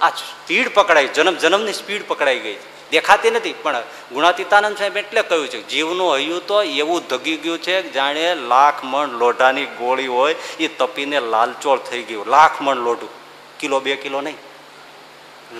[0.00, 2.58] આ સ્પીડ પકડાઈ, જન્મ, જન્મની સ્પીડ પકડાઈ ગઈ
[2.92, 3.54] દેખાતી નથી.
[3.62, 3.82] પણ
[4.12, 9.18] ગુણાતીતાનંદ સાહેબ એટલે કહ્યું છે, જીવનું હૈયું તો એવું ધગી ગયું છે જાણે લાખ મણ
[9.22, 12.26] લોઢાની ગોળી હોય એ તપીને લાલચોળ થઈ ગયું.
[12.28, 13.12] લાખ મણ લોઢું.
[13.60, 14.38] કિલો બે કિલો નહીં.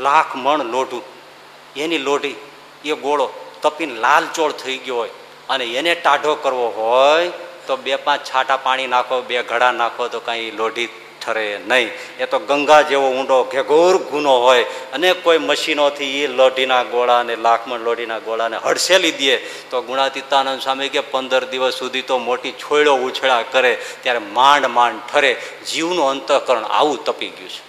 [0.01, 1.05] લાખ મણ લોઢું.
[1.77, 2.37] એની લોઢી,
[2.85, 3.27] એ ગોળો
[3.63, 5.11] તપીને લાલચોળ થઈ ગયો હોય
[5.49, 7.31] અને એને ટાઢો કરવો હોય,
[7.67, 10.89] તો બે પાંચ છાટા પાણી નાખો, બે ઘડા નાખો તો કાંઈ લોઢી
[11.25, 11.91] ઠરે નહીં.
[12.19, 17.79] એ તો ગંગા જેવો ઊંડો ઘેઘોર ગુનો હોય અને કોઈ મશીનોથી એ લોઢીના ગોળાને, લાખમણ
[17.79, 19.37] લોઢીના ગોળાને હડસેલી દે,
[19.71, 25.01] તો ગુણાતીતાનંદ સ્વામી કે પંદર દિવસ સુધી તો મોટી છોયડો ઉછળા કરે, ત્યારે માંડ માંડ
[25.13, 25.37] ઠરે.
[25.73, 27.63] જીવનું અંતઃકરણ આવું તપી ગયું છે.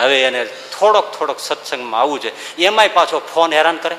[0.00, 2.56] હવે એને થોડોક થોડોક સત્સંગમાં આવવું છે.
[2.64, 3.96] એમાંય પાછો ફોન હેરાન કરે.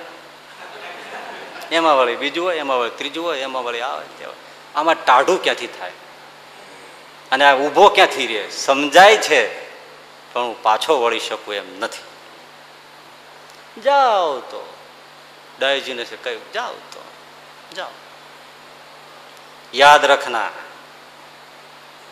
[1.72, 4.26] એમાં વળી બીજું હોય, એમાં વળી ત્રીજું હોય, એમાં વળી આવે
[4.76, 5.92] આમાં ટાઢું ક્યાંથી થાય?
[7.32, 8.50] અને આ ઊભો ક્યાંથી રહે?
[8.50, 9.70] સમજાય છે,
[10.34, 12.04] પણ હું પાછો વળી શકું એમ નથી.
[13.82, 14.74] જાઓ તો.
[15.60, 17.04] ડાયજીને કહ્યું, જાઓ તો,
[17.76, 17.88] જાઓ.
[19.74, 20.50] યાદ રખના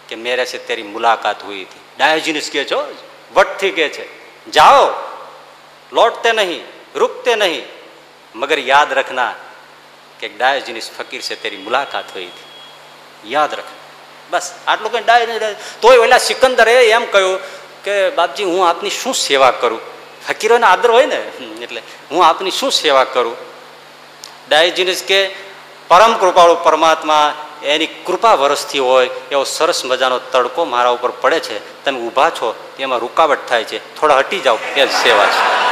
[0.10, 1.80] કે મેરે છે તેરી મુલાકાત હોઈ હતી.
[1.98, 2.96] ડાયોજીનિસ કહે છો
[3.34, 4.06] વટથી કહે છે,
[4.52, 4.90] જાઓ,
[5.92, 6.64] લોટતે નહીં,
[6.96, 7.76] રૂકતે નહીં.
[8.36, 9.34] મગર યાદ રખના
[10.20, 12.46] કે ડાયોજીનિસ ફકીર છે તેરી મુલાકાત હુઈ હતી.
[13.32, 13.85] યાદ રખના
[14.30, 15.40] બસ, આટલું કંઈ ડાય નહીં
[15.82, 17.40] તોય ઓલા સિકંદરે એમ કહ્યું
[17.84, 19.80] કે, બાપજી, હું આપની શું સેવા કરું?
[20.28, 21.16] ફકીરોને આદર હોય ને?
[21.62, 21.82] એટલે,
[22.12, 23.38] હું આપની શું સેવા કરું?
[24.50, 25.28] ડાયજીનિસ કે,
[25.88, 27.34] પરમ કૃપાળુ પરમાત્મા,
[27.64, 31.86] એની કૃપા વરસથી હોય, એવો સરસ મજાનો તડકો મારા ઉપર પડે છે.
[31.86, 34.00] તમે ઊભા છો, એમાં રૂકાવટ થાય છે.
[34.00, 35.66] થોડા હટી જાઓ એ સેવા છે.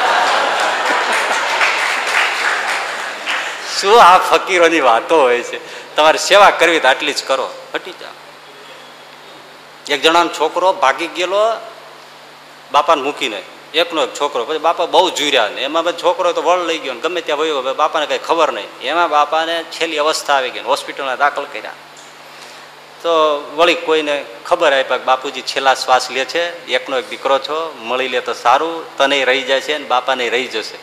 [3.82, 5.96] શું આ ફકીરોની વાતો હોય છે?
[5.96, 7.54] તમારે સેવા કરવી તો આટલી જ કરો.
[7.76, 8.12] હટી જાઓ.
[9.88, 11.60] એક જણાનો છોકરો ભાગી ગયેલો,
[12.72, 13.42] બાપાને મૂકીને.
[13.74, 14.46] એકનો એક છોકરો.
[14.46, 15.62] પછી બાપા બહુ જુર્યા ને.
[15.62, 18.68] એમાં છોકરો તો વળ લઈ ગયો ગમે ત્યાં વયો બાપાને કંઈ ખબર નહીં.
[18.82, 21.72] એમાં બાપાને છેલ્લી અવસ્થા આવી ગઈ હોસ્પિટલમાં દાખલ કર્યા.
[23.02, 23.10] તો
[23.56, 26.66] વળી કોઈને ખબર આપ્યા કે બાપુજી છેલ્લા શ્વાસ લે છે.
[26.68, 27.76] એકનો એક દીકરો છો.
[27.80, 28.98] મળી લે તો સારું.
[28.98, 30.78] તને રહી જાય છે ને બાપાને રહી જશે.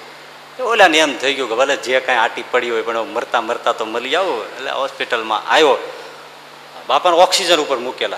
[0.63, 3.85] ઓલાને એમ થઈ ગયું કે ભલે જે કાંઈ આટી પડી હોય, પણ મરતા મરતા તો
[3.85, 4.57] મળી આવું.
[4.57, 5.79] એટલે હોસ્પિટલમાં આવ્યો.
[6.89, 8.17] બાપાને ઓક્સિજન ઉપર મૂકેલા.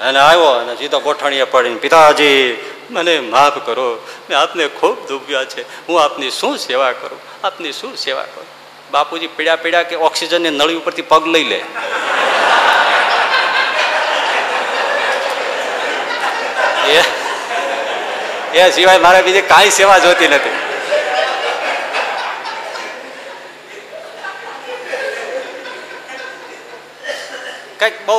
[0.00, 4.06] અને આવ્યો અને સીધો ગોઠણીએ પડીને, પિતાજી, મને માફ કરો.
[4.30, 5.86] મેં આપને ખૂબ દુભ્યા છે.
[5.86, 7.46] હું આપની શું સેવા કરું?
[7.46, 8.46] આપની શું સેવા કરું?
[8.90, 11.64] બાપુજી પીડા પીડા કે ઓક્સિજનની નળી ઉપરથી પગ લઈ લે.
[18.54, 20.65] એ સિવાય મારે બીજી કાંઈ સેવા જોતી નથી.
[27.80, 28.16] કંઈક બહુ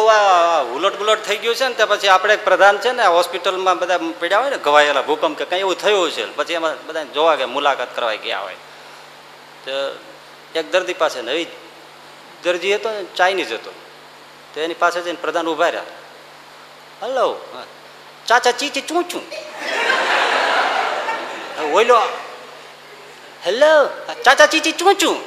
[0.76, 4.42] ઉલટ ગુલટ થઈ ગયું છે ને તે પછી આપણે પ્રધાન છે ને હોસ્પિટલમાં બધા પીડ્યા
[4.42, 7.96] હોય ને ઘવાયેલા ભૂકંપ કે કંઈ એવું થયું છે પછી એમાં બધા જોવા કે મુલાકાત
[7.96, 8.60] કરવા ગયા હોય.
[9.64, 9.72] તો
[10.60, 11.48] એક દર્દી પાસે નવી
[12.44, 13.72] દર્દી હતો ને, ચાઇનીઝ હતો.
[14.54, 15.96] તો એની પાસે જઈને પ્રધાન ઊભા રહ્યા.
[17.02, 17.28] હલો,
[18.28, 19.24] ચાચા ચીચી ચું છું?
[21.74, 21.98] ઓઈલો
[23.46, 23.74] હેલો,
[24.26, 25.18] ચાચા ચીચી ચું છું?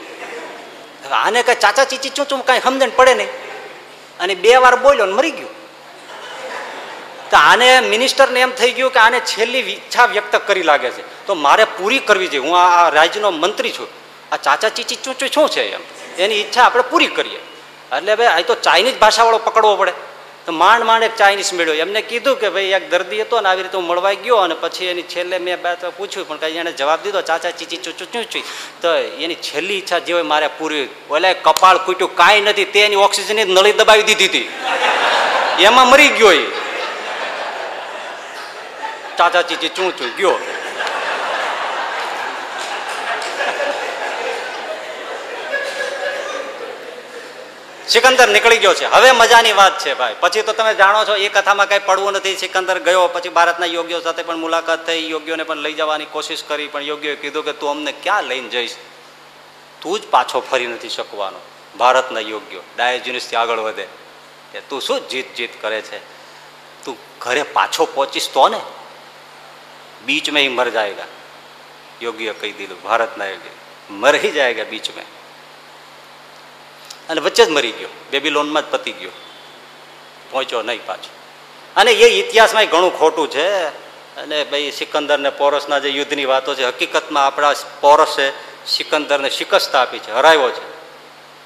[1.24, 3.30] આને કઈ ચાચા ચીચી ચું ચૂં કાંઈ સમજણ પડે નહીં.
[4.20, 5.48] અને બે વાર બોલ્યો ને મરી ગયો.
[7.30, 11.26] તો આને મિનિસ્ટરને એમ થઈ ગયું કે આને છેલ્લી ઈચ્છા વ્યક્ત કરી લાગે છે.
[11.26, 13.88] તો મારે પૂરી કરવી જોઈએ હું આ રાજ્યનો મંત્રી છું.
[14.32, 15.80] આ ચાચા ચીચી ચૂંચું શું છે એમ?
[16.18, 17.38] એની ઈચ્છા આપણે પૂરી કરીએ.
[17.96, 19.92] એટલે ભાઈ આ તો ચાઇનીઝ ભાષાવાળો પકડવો પડે.
[20.46, 21.74] તો માંડ માંડ એક ચાઇનીઝ મેળ્યો.
[21.84, 24.90] એમને કીધું કે ભાઈ, એક દર્દી હતો ને આવી રીતે હું મળવાઈ ગયો અને પછી
[24.92, 28.44] એની છેલ્લે મેં બે પૂછ્યું, પણ કઈ એને જવાબ દીધો, ચાચા ચીચી ચૂચું ચૂંચી
[28.82, 28.88] તો
[29.24, 33.44] એની છેલ્લી ઈચ્છા જે હોય મારે પૂરી ઓલે કપાળ કૂટ્યું કાંઈ નથી, તે એની ઓક્સિજનની
[33.44, 34.48] નળી દબાવી દીધી હતી.
[35.68, 36.44] એમાં મરી ગયો એ.
[39.18, 40.38] ચાચા ચીચી ચૂં ચૂં, ગયો.
[47.90, 48.86] સિકંદર નીકળી ગયો છે.
[48.86, 50.16] હવે મજાની વાત છે ભાઈ.
[50.20, 52.36] પછી તો તમે જાણો છો, એ કથામાં કંઈ પડવું નથી.
[52.36, 55.10] સિકંદર ગયો, પછી ભારતના યોગ્યો સાથે પણ મુલાકાત થઈ.
[55.10, 58.76] યોગ્યોને પણ લઈ જવાની કોશિશ કરી, પણ યોગ્યોએ કીધું કે તું અમને ક્યાં લઈને જઈશ?
[59.80, 61.38] તું જ પાછો ફરી નથી શકવાનો.
[61.78, 63.86] ભારતના યોગ્યો ડાયજીનિસથી આગળ વધે.
[64.52, 65.98] કે તું શું જીત જીત કરે છે?
[66.84, 68.60] તું ઘરે પાછો પહોંચીશ તો ને?
[70.06, 71.04] બીચ મેં મર જાયગા.
[72.02, 73.50] યોગ્ય કહી દીધું, ભારતના યોગ્ય
[73.90, 75.19] મર જાયગા બીચ મેં
[77.10, 77.88] અને વચ્ચે જ મરી ગયો.
[78.10, 79.10] બેબી લોનમાં જ પતી ગયો.
[80.30, 81.10] પહોંચ્યો નહીં પાછો.
[81.76, 83.80] અને એ ઇતિહાસમાં ઘણું ખોટું છે.
[84.10, 88.32] અને ભાઈ સિકંદર ને પોરસના જે યુદ્ધની વાતો છે, હકીકતમાં આપણા પોરસે
[88.66, 90.70] સિકંદરને શિકસ્ત આપી છે, હરાવ્યો છે.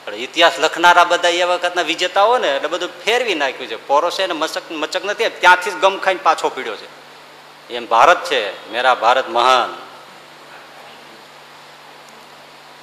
[0.04, 3.86] પણ ઇતિહાસ લખનારા બધા એ વખતના વિજેતાઓ ને એટલે બધું ફેરવી નાખ્યું છે.
[3.86, 7.04] પોરસે એને મચક મચક નથી, ત્યાંથી જ ગમ ખાઈને પાછો પીડ્યો છે.
[7.74, 9.83] એમ ભારત છે, મેરા ભારત મહાન.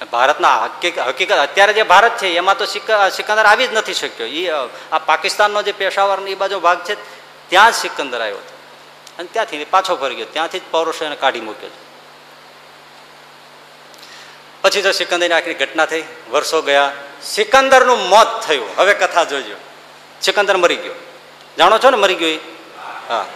[0.04, 4.26] ભારતના હકીકત, અત્યારે જે ભારત છે, એમાં તો સિકંદર આવી જ નથી શક્યો.
[4.26, 4.50] એ
[4.92, 6.94] આ પાકિસ્તાનનો જે પેશાવર એ બાજુ ભાગ છે,
[7.48, 8.52] ત્યાં જ સિકંદર આવ્યો હતો.
[9.18, 10.26] અને ત્યાંથી પાછો ફરી ગયો.
[10.26, 11.70] ત્યાંથી જ પૌરુષો એને કાઢી મૂક્યો
[14.62, 16.04] પછી તો સિકંદરની આખરી ઘટના થઈ.
[16.30, 16.92] વર્ષો ગયા.
[17.22, 18.68] સિકંદરનું મોત થયું.
[18.76, 19.56] હવે કથા જોજો.
[20.22, 20.94] સિકંદર મરી ગયો.
[21.58, 22.38] જાણો છો ને મરી ગયો એ?
[23.08, 23.26] હા.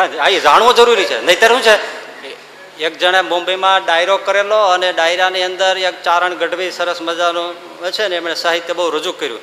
[0.00, 1.26] હા એ જાણવું જરૂરી છે.
[1.26, 2.00] નહીતર શું છે?
[2.80, 7.54] એક જણે મુંબઈમાં ડાયરો કરેલો અને ડાયરાની અંદર એક ચારણ ગઢવી સરસ મજાનું
[7.92, 9.40] છે ને, એમણે સાહિત્ય બહુ રજૂ કર્યું.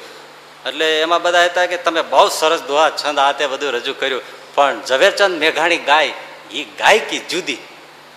[0.66, 4.22] એટલે એમાં બધા હતા કે તમે બહુ સરસ દોહા, છંદ, આ તે બધું રજૂ કર્યું.
[4.56, 6.14] પણ ઝવેરચંદ મેઘાણી ગાય
[6.52, 7.58] એ ગાયકી જુદી?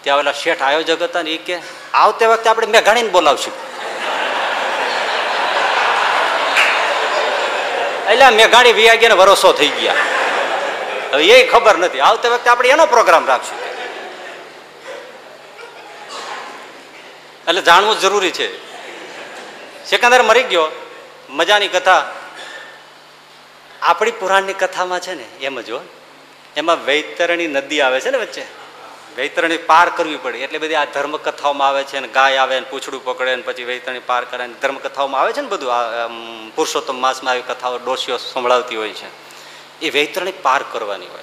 [0.03, 1.59] ત્યાં ઓલા શેઠ આયોજક હતા ને એ કે,
[1.95, 3.53] આવતે વખતે આપણે મેઘાણીને બોલાવશું.
[8.11, 9.95] એટલે મેઘાણી વિયાગ્યાને વરસો થઈ ગયા.
[11.12, 12.01] હવે એ ખબર નથી.
[12.01, 13.59] આવતી વખતે આપણે એનો પ્રોગ્રામ રાખશું.
[17.49, 18.49] એટલે જાણવું જરૂરી છે.
[19.87, 20.69] સિકંદર મરી ગયો.
[21.31, 22.12] મજાની કથા.
[23.82, 25.81] આપણી પુરાણની કથામાં છે ને, એમ જો
[26.57, 28.45] એમાં વૈતરણી નદી આવે છે ને વચ્ચે.
[29.16, 30.39] વૈતરણી પાર કરવી પડે.
[30.39, 33.65] એટલે બધી આ ધર્મ કથાઓમાં આવે છે ને, ગાય આવે ને, પૂછડું પકડે ને, પછી
[33.65, 35.74] વૈતરણી પાર કરે ને ધર્મ કથાઓમાં આવે છે ને બધું.
[35.74, 36.07] આ
[36.55, 39.30] પુરુષોત્તમ માસમાં આવી કથાઓ ડોસીઓ સંભળાવતી હોય છે.
[39.82, 41.23] એ વૈતરણી પાર કરવાની હોય.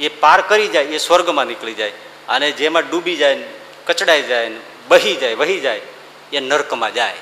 [0.00, 1.92] એ પાર કરી જાય, એ સ્વર્ગમાં નીકળી જાય
[2.28, 3.42] અને જેમાં ડૂબી જાય
[3.86, 4.50] કચડાઈ જાય
[4.88, 5.80] બહી જાય, વહી જાય,
[6.32, 7.14] એ નર્કમાં જાય.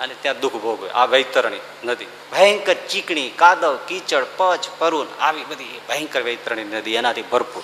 [0.00, 0.90] અને ત્યાં દુઃખ ભોગવે.
[0.90, 2.06] આ વૈતરણી નદી.
[2.32, 7.62] ભયંકર ચીકણી, કાદવ, કીચડ, પચ, પરુન આવી બધી ભયંકર વૈતરણી નદી એનાથી ભરપૂર.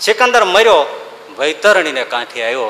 [0.00, 2.66] સિકંદર મર્યો, વૈતરણીને કાંઠે આવ્યો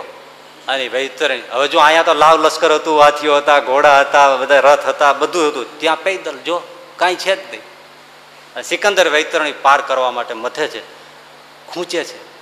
[0.68, 4.86] અને વૈતરણી, હવે જો અહીંયા તો લાવ લશ્કર હતું, હાથીઓ હતા, ઘોડા હતા, બધા રથ
[4.86, 5.80] હતા, બધું હતું.
[5.80, 6.62] ત્યાં પૈદલ જો
[6.96, 7.62] કાંઈ છે જ નહીં.
[8.62, 10.80] સિકંદર વૈતરણી પાર કરવા માટે મથે છે.
[11.66, 12.32] ખૂંચે છે.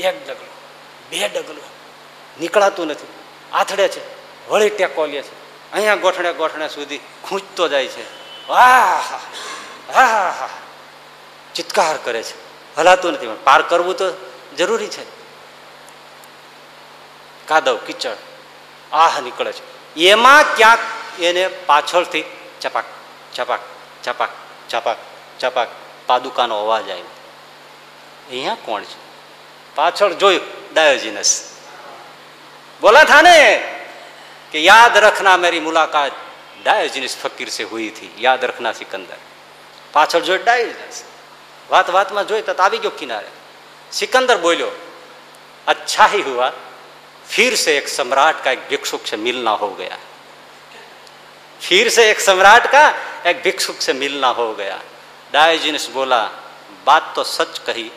[0.00, 0.48] એક ડગલું,
[1.10, 1.64] બે ડગલું.
[2.40, 3.06] નીકળાતું નથી.
[3.52, 4.00] આથડે છે.
[4.48, 5.44] વળી ટેકો લે છે.
[5.72, 8.02] અહીંયા ગોઠણે ગોઠણે સુધી ખૂંચતો જાય છે.
[8.48, 9.20] વાહ
[9.94, 10.48] હા
[11.56, 12.34] ધુત્કાર કરે છે.
[12.76, 13.26] હલાતું નથી.
[13.26, 14.12] પણ પાર કરવું તો
[14.56, 15.04] જરૂરી છે.
[17.46, 18.16] કાદવ, કિચડ,
[18.92, 19.94] આહ નીકળે છે.
[20.00, 20.78] એમાં ક્યાંક
[21.20, 22.24] એને પાછળથી
[22.60, 22.84] ચપાક
[23.34, 23.60] ચપાક.
[24.03, 24.33] ચપાક
[24.69, 24.99] ચપાક
[25.39, 25.69] ચપાક
[26.07, 27.15] પાદુકાનો અવાજ આવ્યો
[28.27, 28.97] અહીંયા કોણ છે
[29.75, 31.31] પાછળ જોયું ડાયોજીનસ
[32.81, 33.35] બોલા થા ને
[34.53, 36.21] કે યાદ રખના મેરી મુલાકાત
[36.61, 39.19] ડાયોજીનસ ફકીર સે હુઈ થી યાદ રખના સિકંદર
[39.93, 41.03] પાછળ જોઈ ડાયોજીનસ
[41.69, 43.29] વાત વાતમાં જોઈ તો આવી ગયો કિનારે
[43.91, 44.69] सिकंदर बोलो
[45.67, 46.51] अच्छा ही हुआ
[47.25, 49.97] फिर से एक सम्राट का एक भिक्षुक से मिलना हो गया
[51.61, 52.83] फिर से एक सम्राट का
[53.26, 54.80] एक भिक्षुक से मिलना हो गया।
[55.32, 56.30] डायोजिनस बोला,
[56.86, 57.92] बात तो सच कही,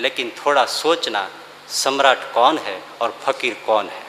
[0.00, 1.28] लेकिन थोड़ा सोचना,
[1.68, 4.02] सम्राट कौन है और फकीर कौन है?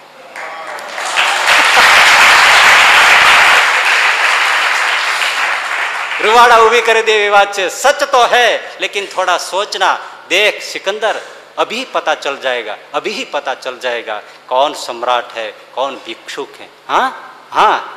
[6.21, 9.93] रुवाड़ा उभी कर दे विवाद से, सच तो है, लेकिन थोड़ा सोचना।
[10.29, 11.21] देख, सिकंदर,
[11.57, 16.69] अभी पता चल जाएगा, अभी ही पता चल जाएगा कौन सम्राट है, कौन भिक्षुक है।
[16.87, 17.33] हाँ?
[17.51, 17.96] हाँ?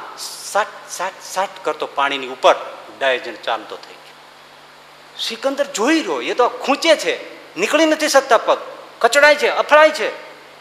[0.49, 2.55] સાટ સાટ સાટ કરતો પાણીની ઉપર
[2.91, 4.17] ડાયજન ચાલતો થઈ ગયો
[5.17, 7.13] સિકંદર જોઈ રહ્યો એ તો ખૂંચે છે
[7.55, 8.59] નીકળી નથી શકતા પગ
[9.01, 10.07] કચડાય છે અફળાય છે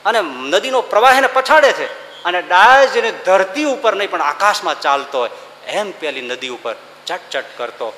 [0.05, 1.87] અને નદીનો પ્રવાહ એને પછાડે છે
[2.25, 5.33] અને ડાયજને ધરતી ઉપર નહીં પણ આકાશમાં ચાલતો હોય
[5.73, 6.75] એમ પેલી નદી ઉપર
[7.07, 7.89] ચટ ચટ કરતો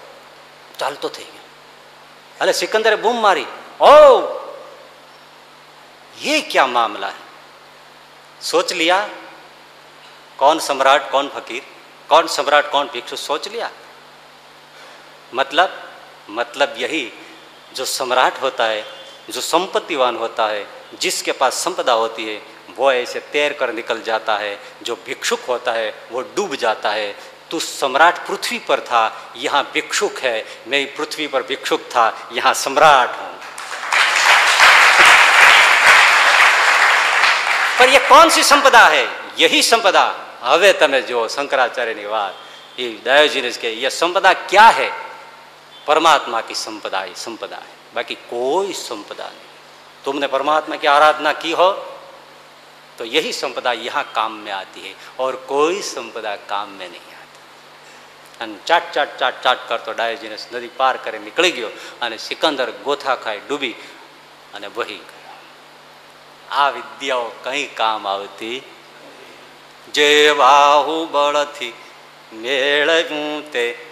[0.78, 1.46] ચાલતો થઈ ગયો
[2.36, 3.48] એટલે સિકંદરે બૂમ મારી
[3.80, 3.92] ओ
[6.16, 7.20] ये क्या मामला है
[8.40, 8.98] सोच लिया
[10.38, 11.62] कौन सम्राट कौन फकीर
[12.11, 13.71] कौन सम्राट, कौन भिक्षु, सोच लिया।
[15.33, 15.89] मतलब
[16.29, 17.13] मतलब यही,
[17.75, 18.85] जो सम्राट होता है,
[19.29, 20.67] जो संपत्तिवान होता है,
[20.99, 22.41] जिसके पास संपदा होती है,
[22.77, 27.15] वो ऐसे तैर कर निकल जाता है, जो भिक्षुक होता है, वो डूब जाता है।
[27.51, 33.09] तू सम्राट पृथ्वी पर था, यहाँ भिक्षुक है। मैं पृथ्वी पर भिक्षुक था, यहाँ सम्राट
[33.09, 33.39] हूँ।
[37.79, 39.09] पर ये कौन सी संपदा है?
[39.39, 42.34] यही संपदा। હવે તમે જુઓ શંકરાચાર્યની વાત
[42.78, 44.88] એ ડાયોજીનસ કે ये संपदा क्या है
[45.86, 49.48] परमात्मा की संपदा ही संपदा है बाकी कोई संपदा नहीं
[50.04, 51.70] तुमने परमात्मा की आराधना की हो
[52.98, 57.16] तो यही संपदा यहाँ काम में आती है और कोई संपदा काम में नहीं आती
[58.38, 63.16] અને ચાટ ચાટ ચાટ ચાટ કરતો ડાયોજીનસ નદી પાર કરી નીકળી ગયો અને સિકંદર ગોથા
[63.16, 63.76] ખાઈ ડૂબી
[64.54, 65.36] અને વહી ગયો
[66.54, 68.56] આ વિદ્યાઓ કઈ કામ આવતી
[69.93, 71.73] જે બાહુબળથી
[72.34, 73.85] મેળવ્યું તે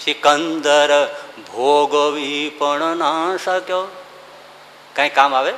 [0.00, 1.06] સિકંદર
[1.52, 3.86] ભોગવી પણ ના શક્યો.
[4.96, 5.52] કઈ કામ આવે?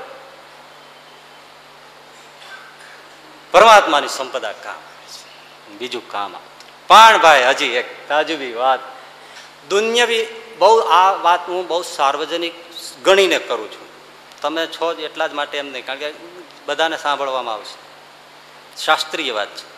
[3.50, 4.80] પરમાત્માની સંપદા કામ
[5.78, 6.34] બીજું કામ
[6.88, 8.80] પણ ભાઈ, હજી એક તાજુબી વાત.
[9.68, 10.26] દુનિયાવી
[10.58, 12.54] બહુ, આ વાત હું બહુ સાર્વજનિક
[13.04, 13.86] ગણીને કરું છું.
[14.40, 16.12] તમે છો જ એટલા જ માટે એમ નહીં, કારણ કે
[16.66, 17.89] બધાને સાંભળવામાં આવશે.
[18.84, 19.70] શાસ્ત્રીય વાત છે.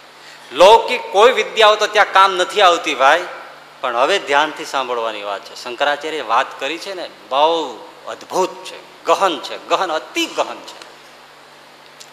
[0.54, 3.24] લૌકિક કોઈ વિદ્યાઓ તો ત્યાં કામ નથી આવતી ભાઈ,
[3.80, 5.64] પણ હવે ધ્યાનથી સાંભળવાની વાત છે.
[5.64, 10.82] શંકરાચાર્ય વાત કરી છે ને, બહુ અદ્ભુત છે, ગહન છે, ગહન, અતિ ગહન છે.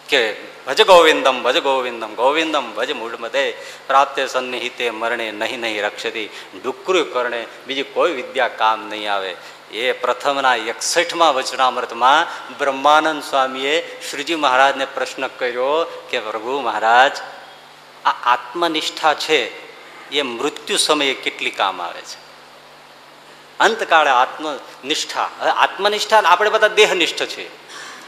[0.08, 0.36] કે
[0.66, 3.52] ભજ ગોવિંદમ ભજ ગોવિંદમ ગોવિંદમ ભજ મૂળમદે
[3.86, 6.30] પ્રાપ્તે સન્નિહિતે, મરણે નહીં નહીં રક્ષતી,
[6.64, 9.36] ડુકરું કરણે, બીજી કોઈ વિદ્યા કામ નહીં આવે.
[9.72, 12.26] એ પ્રથમના એકસઠમાં વચનામૃતમાં
[12.58, 17.12] બ્રહ્માનંદ સ્વામીએ શ્રીજી મહારાજને પ્રશ્ન કર્યો કે, પ્રભુ મહારાજ,
[18.04, 19.70] આ આત્મનિષ્ઠા છે,
[20.10, 22.30] એ મૃત્યુ સમયે કેટલી કામ આવે છે?
[23.60, 27.50] અંતકાળે આત્મનિષ્ઠા, હવે આત્મનિષ્ઠા આપણે બધા દેહનિષ્ઠ છીએ.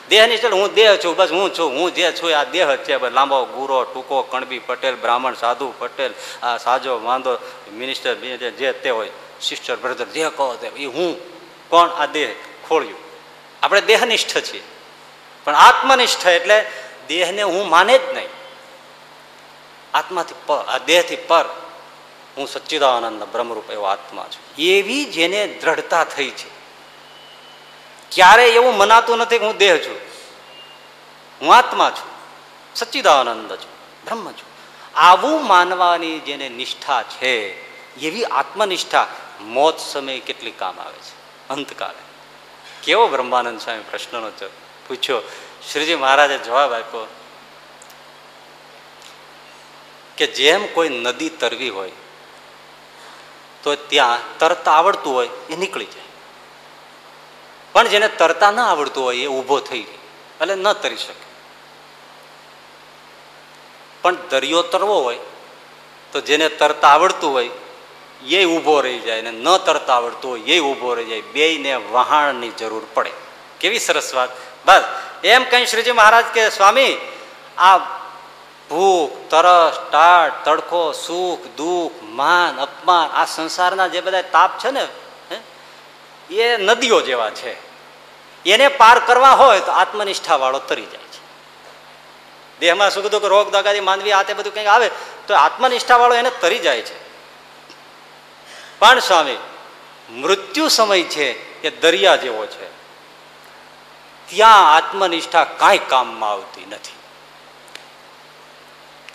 [0.09, 3.11] દેહનિષ્ઠ હું દેહ છું, બસ હું છું, હું જે છું આ દેહ છે.
[3.11, 7.39] લાંબો, ગુરો, ટૂંકો, કણબી, પટેલ, બ્રાહ્મણ, સાધુ, પટેલ, આ સાજો વાંધો
[7.73, 8.15] મિનિસ્ટર
[8.51, 9.11] જે તે હોય,
[9.41, 11.32] સિસ્ટર, બ્રધર, જે કહો તે, એ હું.
[11.73, 12.35] કોણ આ દેહ?
[12.69, 12.99] ખોળ્યું.
[13.62, 14.62] આપણે દેહનિષ્ઠ છીએ.
[15.44, 16.70] પણ આત્મનિષ્ઠ એટલે
[17.09, 18.28] દેહને હું માને જ નહીં.
[19.94, 21.44] આત્માથી પર, આ દેહથી પર
[22.36, 24.62] હું સચ્ચિદાનંદ બ્રહ્મરૂપ એવો આત્મા છું.
[24.62, 26.49] એવી જેને દ્રઢતા થઈ છે.
[28.11, 29.97] ક્યારે એવું મનાતું નથી કે હું દેહ છું.
[31.40, 32.11] હું આત્મા છું.
[32.74, 34.05] સચ્ચિદાનંદ છું.
[34.05, 34.53] બ્રહ્મ છું.
[34.94, 37.62] આવું માનવાની જેને નિષ્ઠા છે,
[37.97, 39.09] એવી આત્મનિષ્ઠા
[39.40, 41.22] મોત સમયે કેટલી કામ આવે છે?
[41.51, 42.02] અંતકાળે.
[42.82, 44.31] કેવો બ્રહ્માનંદ સ્વામી પ્રશ્નનો
[44.89, 45.20] પૂછ્યો.
[45.73, 47.06] શ્રીજી મહારાજે જવાબ આપ્યો
[50.16, 51.93] કે જેમ કોઈ નદી તરવી હોય,
[53.62, 56.10] તો ત્યાં તરતા આવડતું હોય એ નીકળી જાય.
[57.73, 59.85] પણ જેને તરતા ના આવડતું હોય એ ઊભો થઈ
[60.40, 61.27] એટલે ન તરી શકે.
[64.02, 65.19] પણ દરિયો તરવો હોય,
[66.12, 67.51] તો જેને તરતા આવડતું હોય
[68.27, 71.20] એ ઊભો રહી જાય ને ન તરતા આવડતું એ ઊભો રહી જાય.
[71.20, 73.11] બેયને વહાણની જરૂર પડે.
[73.61, 74.28] કેવી સરસ વાત.
[74.65, 74.82] બસ,
[75.24, 76.99] એમ કહી શ્રીજી મહારાજ કે, સ્વામી,
[77.59, 77.78] આ
[78.70, 84.89] ભૂખ, તરસ, ટાટ, તડકો, સુખ, દુઃખ, માન, અપમાન, આ સંસારના જે બધા તાપ છે ને
[86.35, 87.73] એ નદીઓ જેવા છે.
[88.51, 91.23] એને પાર કરવા હોય તો આત્મનિષ્ઠા વાળો તરી જાય છે.
[92.61, 94.90] દેહમાં સુખ દુઃખ, રોગ, દગાદી માનવી આ તે બધું કંઈક આવે
[95.27, 97.02] તો આત્મનિષ્ઠા વાળો એને તરી જાય છે.
[98.83, 99.37] પણ સ્વામી,
[100.11, 102.67] મૃત્યુ સમય છે એ દરિયા જેવો છે.
[104.27, 106.93] ત્યાં આત્મનિષ્ઠા કાંઈ કામમાં આવતી નથી.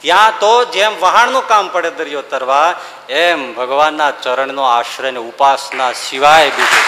[0.01, 2.75] ત્યાં તો જેમ વહાણનું કામ પડે દરિયો તરવા,
[3.09, 6.83] એમ ભગવાનના ચરણનો આશ્રય ને ઉપાસના સિવાય બીજું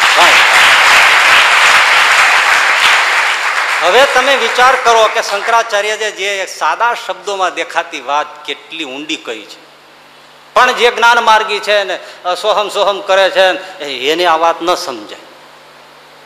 [3.82, 9.69] હવે તમે વિચાર કરો કે શંકરાચાર્ય જે સાદા શબ્દોમાં દેખાતી વાત કેટલી ઊંડી કઈ છે.
[10.54, 12.00] પણ જે જ્ઞાન માર્ગી છે ને
[12.42, 15.20] સોહમ સોહમ કરે છે એને આ વાત ન સમજાય.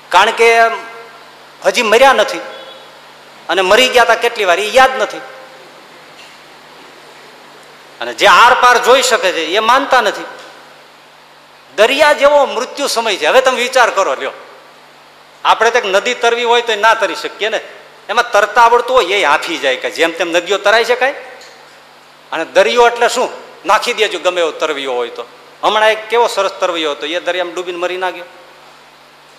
[0.10, 0.60] કારણ કે
[1.66, 2.42] હજી મર્યા નથી.
[3.50, 5.18] અને મરી ગયા હતા કેટલી વાર, એ યાદ નથી.
[8.02, 10.26] અને જે આર પાર જોઈ શકે છે, એ માનતા નથી.
[11.76, 13.26] દરિયા જેવો મૃત્યુ સમય છે.
[13.26, 14.32] હવે તમે વિચાર કરો, લ્યો.
[15.46, 17.62] આપણે તો નદી તરવી હોય તો ના તરી શકીએ ને.
[18.10, 21.12] એમાં તરતા આવડતું હોય, એ હાફી જાય કે જેમ તેમ નદીઓ તરાઈ શકાય.
[22.32, 23.30] અને દરિયો એટલે શું?
[23.66, 25.26] નાખી દેજો, ગમે એવો તરવીઓ હોય તો.
[25.64, 28.26] હમણાં એક કેવો સરસ તરવીઓ હતો, એ દરિયામાં ડૂબીને મરી ના ગયો.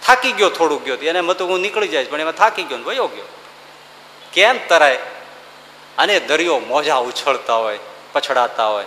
[0.02, 3.24] થાકી ગયો થોડુંક ગયો એને મતું હું નીકળી જાય પણ એમાં થાકી ગયો વયો ગયો.
[4.32, 4.98] કેમ તરાય?
[5.98, 7.78] અને દરિયો મોજા ઉછળતા હોય,
[8.12, 8.84] પછડાતા હોય.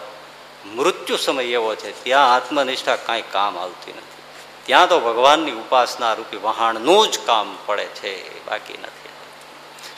[0.65, 4.21] મૃત્યુ સમય એવો છે, ત્યાં આત્મનિષ્ઠા કાંઈ કામ આવતી નથી.
[4.65, 9.09] ત્યાં તો ભગવાનની ઉપાસના રૂપી વહાણનું જ કામ પડે છે, બાકી નથી.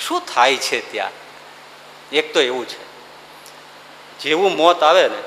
[0.08, 1.12] શું થાય છે ત્યાં?
[2.12, 2.89] એક તો એવું છે.
[4.20, 5.20] જેવું મોત આવે ને,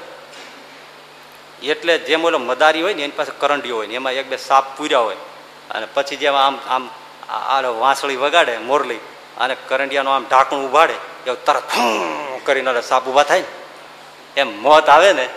[1.66, 4.64] એટલે જેમ ઓલો મદારી હોય ને, એની પાસે કરંડીઓ હોય ને, એમાં એક બે સાપ
[4.76, 5.16] પૂર્યા હોય.
[5.70, 6.90] અને પછી જેમ આમ આમ
[7.28, 9.00] આ વાંસળી વગાડે, મોરલી,
[9.38, 10.96] અને કરંડિયાનું આમ ઢાંકણું ઉભાડે,
[11.26, 11.62] એવું તરત
[12.44, 13.50] કરીને સાપ ઊભા થાય ને.
[14.36, 15.28] એમ મોત આવે ને,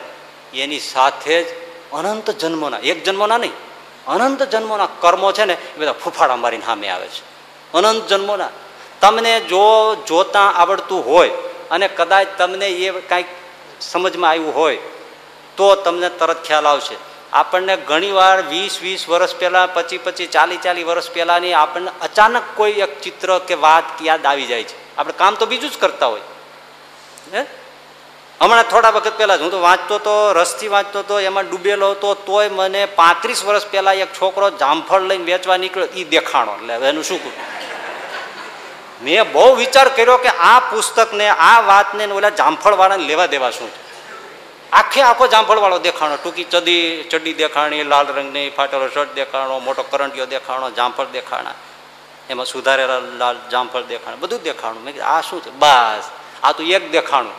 [0.53, 1.47] એની સાથે જ
[1.93, 3.55] અનંત જન્મોના, એક જન્મોના નહીં,
[4.07, 7.23] અનંત જન્મોના કર્મો છે ને, એ બધા ફૂફાડા મારીને સામે આવે છે.
[7.73, 8.51] અનંત જન્મોના.
[9.01, 9.63] તમને જો
[10.07, 11.31] જોતા આવડતું હોય,
[11.71, 13.29] અને કદાચ તમને એ કાંઈક
[13.91, 14.77] સમજમાં આવ્યું હોય,
[15.57, 16.95] તો તમને તરત ખ્યાલ આવશે.
[17.33, 22.71] આપણને ઘણીવાર વીસ વીસ વર્ષ પહેલાં પચીસ પચીસ ચાલીસ ચાલીસ વર્ષ પહેલાંની આપણને અચાનક કોઈ
[22.71, 24.97] એક ચિત્ર કે વાત યાદ આવી જાય છે.
[24.97, 26.21] આપણે કામ તો બીજું જ કરતા હોય.
[27.33, 27.45] હે?
[28.41, 32.49] હમણાં થોડા વખત પહેલાં હું તો વાંચતો તો, રસથી વાંચતો હતો એમાં ડૂબેલો હતો, તોય
[32.49, 36.55] મને પાંત્રીસ વર્ષ પહેલાં એક છોકરો જામફળ લઈને વેચવા નીકળ્યો એ દેખાણો.
[36.55, 37.54] એટલે એનું શું કરું?
[39.01, 43.69] મેં બહુ વિચાર કર્યો કે આ પુસ્તકને, આ વાતને ઓલા જામફળવાળાને લેવા દેવા શું?
[44.73, 46.15] આખે આખો જામફળવાળો દેખાણો.
[46.15, 51.53] ટૂંકી ચડી ચડી દેખાણી, લાલ રંગની ફાટેલો શર્ટ દેખાણો, મોટો કરંટીઓ દેખાણો, જામફળ દેખાણા.
[52.29, 54.83] એમાં સુધારેલા લાલ જામફળ દેખાણ, બધું દેખાણું.
[54.83, 55.49] મેં આ શું છે?
[55.49, 56.03] બસ,
[56.43, 57.33] આ તો એક દેખાણું.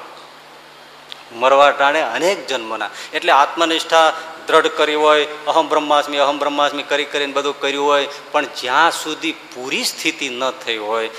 [1.38, 2.90] મરવા ટાણે અનેક જન્મના.
[3.14, 4.12] એટલે આત્મનિષ્ઠા
[4.46, 9.32] દ્રઢ કરી હોય, અહમ બ્રહ્માસ્મી અહમ બ્રહ્માસ્મી કરી કરીને બધું કર્યું હોય, પણ જ્યાં સુધી
[9.32, 11.10] પૂરી સ્થિતિ ન થઈ હોય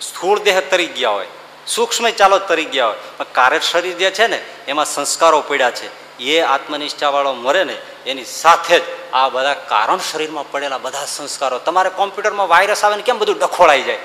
[0.00, 1.26] સ્થૂળ દેહ તરી ગયા હોય,
[1.66, 6.06] સૂક્ષ્મ ચાલો તરી ગયા હોય, પણ કાર્ય શરીર જે છે ને, એમાં સંસ્કારો પડ્યા છે.
[6.18, 8.82] એ આત્મનિષ્ઠાવાળો મરે ને, એની સાથે જ
[9.12, 11.58] આ બધા કારણ શરીરમાં પડેલા બધા સંસ્કારો.
[11.58, 13.98] તમારે કોમ્પ્યુટરમાં વાયરસ આવે ને, કેમ બધું ડખોળાઈ જાય?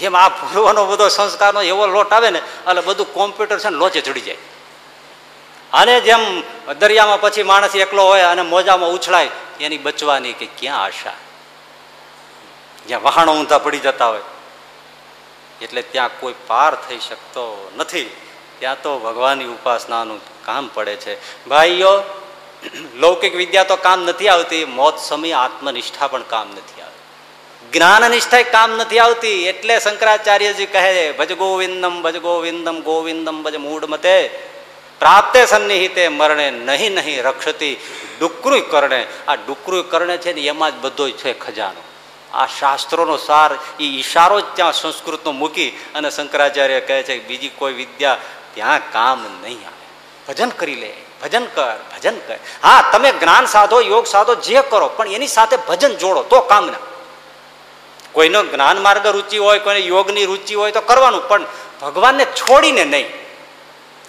[0.00, 4.00] એમ આ પૂર્વનો બધો સંસ્કારનો એવો લોટ આવે ને, એટલે બધું કોમ્પ્યુટર છે ને, લોચે
[4.00, 4.36] ચડી જાય.
[5.72, 6.42] અને જેમ
[6.78, 9.30] દરિયામાં પછી માણસ એકલો હોય અને મોજામાં ઉછળાય,
[9.60, 11.12] એની બચવાની કે ક્યાં આશા?
[12.88, 14.20] જ્યાં વહાણો ઊંધા પડી જતા હોય.
[15.62, 18.10] એટલે ત્યાં કોઈ પાર થઈ શકતો નથી.
[18.58, 21.44] ત્યાં તો ભગવાનની ઉપાસનાનું કામ પડે છે.
[21.48, 22.02] ભાઈઓ,
[22.94, 26.96] લૌકિક વિદ્યા તો કામ નથી આવતી, મોત સમય આત્મનિષ્ઠા પણ કામ નથી આવતી.
[27.72, 33.86] જ્ઞાન નિષ્ઠા કામ નથી આવતી, એટલે શંકરાચાર્યજી કહે ભજ ગોવિંદમ ભજ ગોવિંદમ ગોવિંદમ ભજ મૂળ
[33.86, 34.28] મતે
[34.98, 37.80] પ્રાપ્તે સન્નિહિતે મરણે નહીં નહીં રક્ષતી
[38.20, 39.06] ડુકરું કરણે.
[39.28, 41.95] આ ડુકરું કરણે છે ને એમાં જ બધો છે ખજાનો.
[42.34, 47.72] આ શાસ્ત્રોનો સાર એ ઈશારો જ ત્યાં સંસ્કૃતનો મૂકી અને શંકરાચાર્ય કહે છે બીજી કોઈ
[47.72, 48.18] વિદ્યા
[48.54, 49.86] ત્યાં કામ નહીં આવે.
[50.28, 52.38] ભજન કરી લે, ભજન કર ભજન કર.
[52.62, 56.66] હા, તમે જ્ઞાન સાધો, યોગ સાધો, જે કરો, પણ એની સાથે ભજન જોડો, તો કામ
[56.66, 56.78] ના
[58.12, 61.46] કોઈનો જ્ઞાન માર્ગ રુચિ હોય, કોઈને યોગની રુચિ હોય, તો કરવાનું, પણ
[61.80, 63.06] ભગવાનને છોડીને નહીં.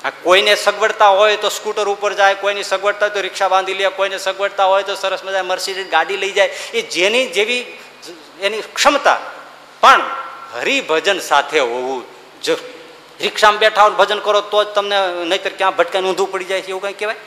[0.05, 3.89] આ કોઈને સગવડતા હોય તો સ્કૂટર ઉપર જાય, કોઈની સગવડતા હોય તો રિક્ષા બાંધી લે,
[3.89, 6.47] કોઈને સગવડતા હોય તો સરસ મજા મર્સિડીઝ ગાડી લઈ જાય.
[6.73, 7.79] એ જેની જેવી
[8.41, 9.19] એની ક્ષમતા.
[9.81, 10.01] પણ
[10.53, 12.03] હરિભજન સાથે હોવું
[12.43, 12.53] જો
[13.21, 16.69] રિક્ષામાં બેઠા હોય ભજન કરો તો જ તમને નહીતર ક્યાં ભટકાઈને ઊંધું પડી જાય છે,
[16.69, 17.17] એવું કંઈ કહેવાય?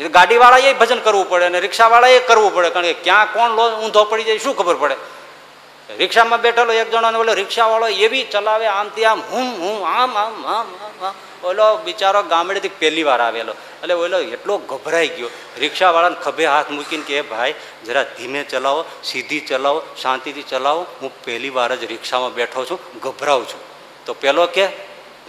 [0.00, 3.50] એ ગાડીવાળાએ ભજન કરવું પડે અને રિક્ષાવાળાએ કરવું પડે, કારણ કે ક્યાં કોણ
[3.84, 4.96] ઊંધો પડી જાય શું ખબર પડે?
[5.90, 10.66] રિક્ષામાં બેઠેલો એક જણો ઓલો રિક્ષાવાળો એવી ચલાવે આમથી આમ, હું હું, આમ આમ આમ
[11.04, 11.14] આમ
[11.44, 13.52] ઓલો બિચારો ગામડેથી પહેલી વાર આવેલો.
[13.52, 15.30] એટલે ઓલો એટલો ગભરાઈ ગયો.
[15.58, 17.54] રિક્ષાવાળાને ખભે હાથ મૂકીને કે, ભાઈ,
[17.86, 20.86] જરા ધીમે ચલાવો, સીધી ચલાવો, શાંતિથી ચલાવો.
[21.02, 23.60] હું પહેલી વાર જ રિક્ષામાં બેઠો છું, ગભરાઉં છું.
[24.06, 24.66] તો પેલો કે,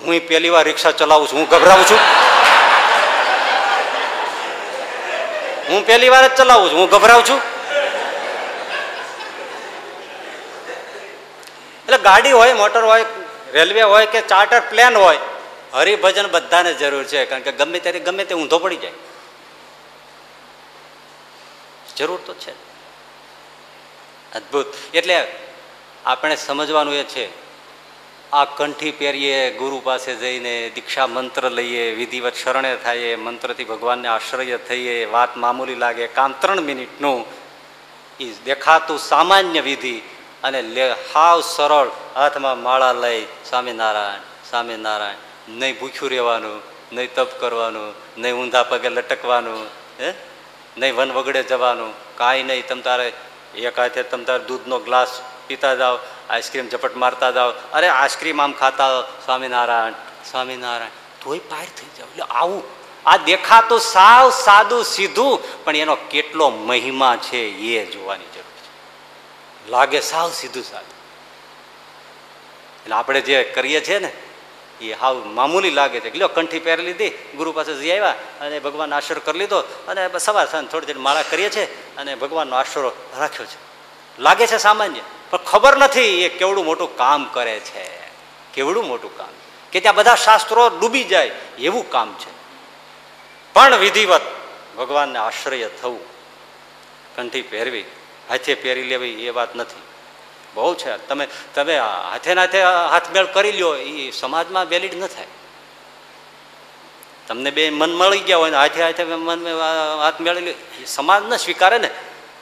[0.01, 1.99] હું પહેલી વાર રિક્ષા ચલાવું છું, હું ગભરાઉં છું.
[5.69, 7.41] હું પહેલી વાર જ ચલાવું છું, હું ગભરાઉં છું.
[11.85, 13.05] એટલે ગાડી હોય, મોટર હોય,
[13.53, 15.17] રેલવે હોય કે ચાર્ટર પ્લેન હોય,
[15.73, 18.91] હરિભજન બધાને જરૂર છે, કારણ કે ગમે ત્યારે ગમે તે ઊંધો પડી જાય.
[21.97, 22.51] જરૂર તો છે.
[24.35, 24.73] અદભુત.
[24.93, 25.27] એટલે
[26.05, 27.25] આપણે સમજવાનું એ છે,
[28.31, 34.57] આ કંઠી પહેરીએ, ગુરુ પાસે જઈને દીક્ષા મંત્ર લઈએ, વિધિવત શરણે થઈએ મંત્રથી ભગવાનને આશ્રય
[34.57, 37.25] થઈએ, વાત મામૂલી લાગે, કામ ત્રણ મિનિટનું
[38.19, 40.01] એ દેખાતું સામાન્ય વિધિ
[40.43, 45.15] અને હાવ સરળ હાથમાં માળા લઈ સ્વામિનારાયણ સ્વામિનારાયણ,
[45.49, 46.61] નહીં ભૂખ્યું રહેવાનું,
[46.93, 49.67] નહીં તપ કરવાનું, નહીં ઊંધા પગે લટકવાનું,
[49.99, 50.13] હે?
[50.77, 52.67] નહીં વન વગડે જવાનું, કાંઈ નહીં.
[52.67, 53.13] તમ તારે
[53.55, 55.97] એક હાથે તમ તારે દૂધનો ગ્લાસ પીતા જાઓ,
[56.29, 57.51] આઈસ્ક્રીમ ઝપટ મારતા જાઓ.
[57.51, 59.91] અરે આઈસ્ક્રીમ આમ ખાતા સ્વામિનારાયણ
[60.31, 60.89] સ્વામિનારાયણ.
[61.25, 62.63] તોય પાર થઈ જાવ એટલે આવું.
[63.05, 68.52] આ દેખાતું સાવ સાદું સીધું, પણ એનો કેટલો મહિમા છે એ જોવાની જરૂર.
[69.69, 70.81] લાગે સાવ સીધું સાવ
[72.83, 74.11] એટલે આપણે જે કરીએ છીએ ને,
[74.81, 76.17] એ હાવ મામૂલી લાગે છે.
[76.17, 80.47] લ્યો, કંઠી પહેરી લીધી, ગુરુ પાસે જઈ આવ્યા અને ભગવાનનો આશરો કરી લીધો અને સવાર
[80.47, 81.65] સાંજ થોડી દેર માળા કરીએ છીએ
[81.97, 83.59] અને ભગવાનનો આશરો રાખ્યો છે.
[84.19, 84.99] લાગે છે સામાન્ય,
[85.29, 87.87] પણ ખબર નથી એ કેવડું મોટું કામ કરે છે.
[88.53, 89.33] કેવડું મોટું કામ?
[89.71, 92.31] કે ત્યાં બધા શાસ્ત્રો ડૂબી જાય, એવું કામ છે.
[93.53, 94.21] પણ વિધિવત
[94.77, 95.99] ભગવાનને આશ્રય થવું,
[97.15, 97.85] કંઠી પહેરવી
[98.29, 99.81] હાથે પહેરી લેવી એ વાત નથી.
[100.53, 101.07] બહુ છે.
[101.07, 105.27] તમે તમે હાથે નાથે હાથમેળ કરી લ્યો એ સમાજમાં વેલિડ ન થાય.
[107.27, 109.47] તમને બે મન મળી ગયા હોય ને હાથે હાથે મન
[110.01, 111.89] હાથ મેળવી લ્યો એ સમાજ ન સ્વીકારે ને.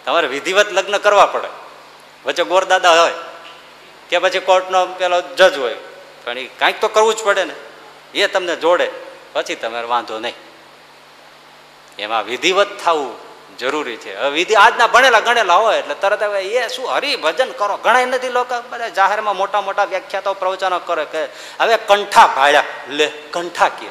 [0.05, 1.47] તમારે વિધિવત લગ્ન કરવા પડે.
[2.25, 3.13] વચ્ચે ગોરદાદા હોય
[4.09, 5.75] કે પછી કોર્ટનો પેલો જજ હોય.
[6.23, 7.55] પણ એ કાંઈક તો કરવું જ પડે ને.
[8.13, 8.91] એ તમને જોડે.
[9.33, 10.33] પછી તમારે વાંધો નહીં.
[11.99, 13.30] એમાં વિધિવત થવું
[13.61, 14.17] જરૂરી છે.
[14.17, 17.77] હવે વિધિ આજના ભણેલા ગણેલા હોય એટલે તરત હવે એ શું હરિભજન કરો?
[17.77, 18.55] ઘણા નથી લોકો.
[18.69, 21.23] બધા જાહેરમાં મોટા મોટા વ્યાખ્યાતો પ્રવચનો કરે કે
[21.59, 23.89] હવે કંઠા ભાડ્યા લે, કંઠા કે.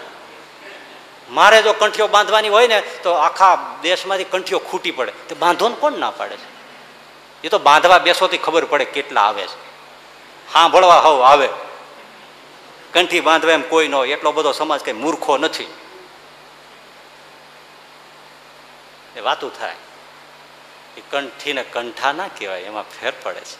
[1.30, 5.12] મારે જો કંઠીઓ બાંધવાની હોય ને તો આખા દેશમાંથી કંઠીઓ ખૂટી પડે.
[5.28, 6.48] તે બાંધો કોણ ના પાડે છે?
[7.44, 9.59] એ તો બાંધવા બેસોથી ખબર પડે કેટલા આવે છે.
[10.52, 11.48] હા ભળવા હવ આવે.
[12.92, 14.09] કંઠી બાંધવા એમ કોઈ ન હોય.
[14.09, 15.68] એટલો બધો સમાજ કઈ મૂર્ખો નથી.
[19.16, 19.78] એ વાતું થાય.
[20.97, 23.59] એ કંઠીને કંઠા ના કહેવાય, એમાં ફેર પડે છે.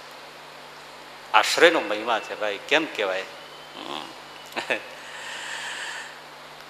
[1.35, 3.25] આશ્રયનો મહિમા છે ભાઈ, કેમ કહેવાય?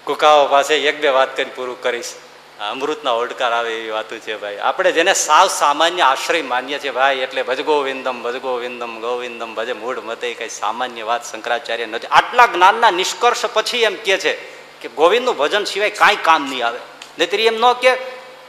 [0.05, 2.13] કુકાઓ પાસે એક બે વાત કરી પૂરું કરીશ.
[2.61, 4.57] અમૃતના ઓડકાર આવે એવી વાતો છે ભાઈ.
[4.57, 9.73] આપણે જેને સાવ સામાન્ય આશ્રય માનીએ છીએ ભાઈ, એટલે ભજગોવિંદમ ગોવિંદમ, ભજ ગોવિંદમ ગોવિંદમ, ભજે
[9.73, 12.07] મૂળ મતે કઈ સામાન્ય વાત શંકરાચાર્ય નથી.
[12.07, 14.33] આટલા જ્ઞાનના નિષ્કર્ષ પછી એમ કે છે
[14.81, 16.79] કે ગોવિંદનું ભજન સિવાય કાંઈ કામ નહીં આવે.
[17.17, 17.91] નહીતર એમ ન કે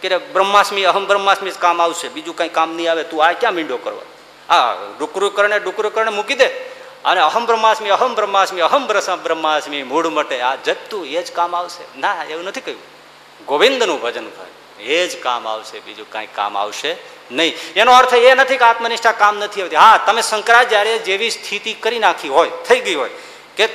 [0.03, 2.09] કે બ્રહ્માસ્મી, અહમ બ્રહ્માસ્મી કામ આવશે.
[2.09, 4.03] બીજું કંઈ કામ નહીં આવે, તું આ ક્યાં મીંડો કરવા?
[4.49, 6.47] હા ડુકરું કરણે ડુકરું કરણે મૂકી દે.
[7.05, 8.87] અને અહમ બ્રહ્માસ્મી અહમ બ્રહ્માસ્મી અહમ
[9.23, 10.41] બ્રહ્માસ્મી, મૂળ મટે.
[10.41, 12.01] આ જતું એ જ કામ આવશે.
[12.01, 12.81] ના, એવું નથી કહ્યું.
[13.47, 14.83] ગોવિંદનું ભજન થાય.
[14.83, 15.81] એ જ કામ આવશે.
[15.81, 16.97] બીજું કાંઈ કામ આવશે
[17.31, 17.55] નહીં.
[17.77, 19.77] એનો અર્થ એ નથી કે આત્મનિષ્ઠા કામ નથી આવતી.
[19.77, 23.11] હા, તમે શંકરાચાર્ય જેવી સ્થિતિ કરી નાખી હોય, થઈ ગઈ હોય,
[23.57, 23.69] કે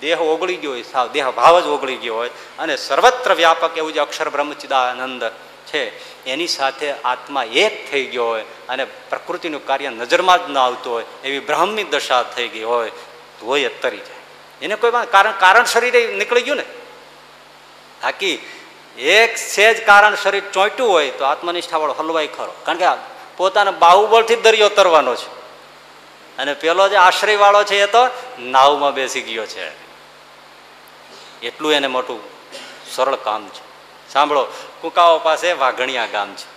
[0.00, 3.92] દેહ ઓગળી ગયો હોય, સાવ, દેહ ભાવ જ ઓગળી ગયો હોય, અને સર્વત્ર વ્યાપક એવું
[3.92, 5.24] જે અક્ષર બ્રહ્મચિદાનંદ
[5.74, 10.92] છે એની સાથે આત્મા એક થઈ ગયો હોય અને પ્રકૃતિનું કાર્ય નજરમાં જ ન આવતું
[10.92, 12.90] હોય, એવી બ્રાહ્મની દશા થઈ ગઈ હોય,
[13.40, 14.16] તો એ તરી જાય.
[14.62, 16.62] એને કોઈ કારણ કારણ શરીરે નીકળી ગયું ને?
[18.02, 18.38] બાકી
[18.98, 22.54] એક સેજ કારણ શરીર ચોંટ્યું હોય, તો આત્મનિષ્ઠાવાળો હલવાય ખરો.
[22.64, 22.84] કારણ કે
[23.36, 25.42] પોતાના બાહુબળથી દરિયો તરવાનો છે.
[26.38, 27.98] અને પેલો જે આશ્રયવાળો છે એ તો
[28.38, 29.68] નાવમાં બેસી ગયો છે.
[31.46, 32.20] એટલું એને મોટું
[32.94, 33.71] સરળ કામ છે.
[34.12, 34.46] સાંભળો,
[34.80, 36.52] કુકાઓ પાસે વાઘણિયા ગામ છે.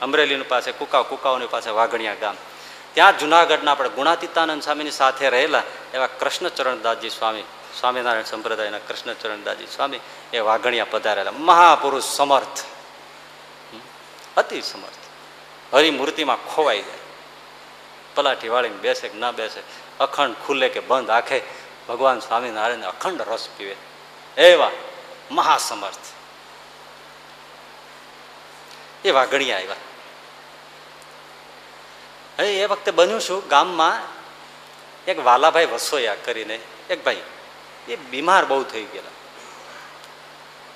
[0.00, 2.36] અમરેલીની પાસે કુકાઓ, કુકાઓની પાસે વાઘણિયા ગામ.
[2.94, 5.62] ત્યાં જુનાગઢના આપણે ગુણાતીતાનંદ સ્વામીની સાથે રહેલા
[5.94, 7.42] એવા કૃષ્ણચરણદાસજી સ્વામી,
[7.80, 10.00] સ્વામિનારાયણ સંપ્રદાયના કૃષ્ણચરણદાસજી સ્વામી
[10.32, 11.32] એ વાઘણિયા પધારેલા.
[11.32, 12.64] મહાપુરુષ સમર્થ.
[14.36, 15.02] અતિ સમર્થ.
[15.74, 16.98] હરિમૂર્તિમાં ખોવાઈ જાય.
[18.14, 19.60] પલાઠી વાળીને બેસે કે ના બેસે,
[20.00, 21.40] અખંડ ખુલે કે બંધ આખે
[21.88, 23.76] ભગવાન સ્વામિનારાયણ અખંડ રસ પીવે.
[24.36, 24.70] એવા
[25.30, 26.11] મહાસમર્થ.
[29.04, 29.76] એ વાઘણિયા આવ્યા.
[32.38, 33.48] હવે એ વખતે બન્યું શું?
[33.48, 34.02] ગામમાં
[35.04, 36.58] એક વાલાભાઈ વસોયા કરીને
[36.90, 37.22] એક ભાઈ,
[37.88, 39.12] એ બીમાર બહુ થઈ ગયેલા.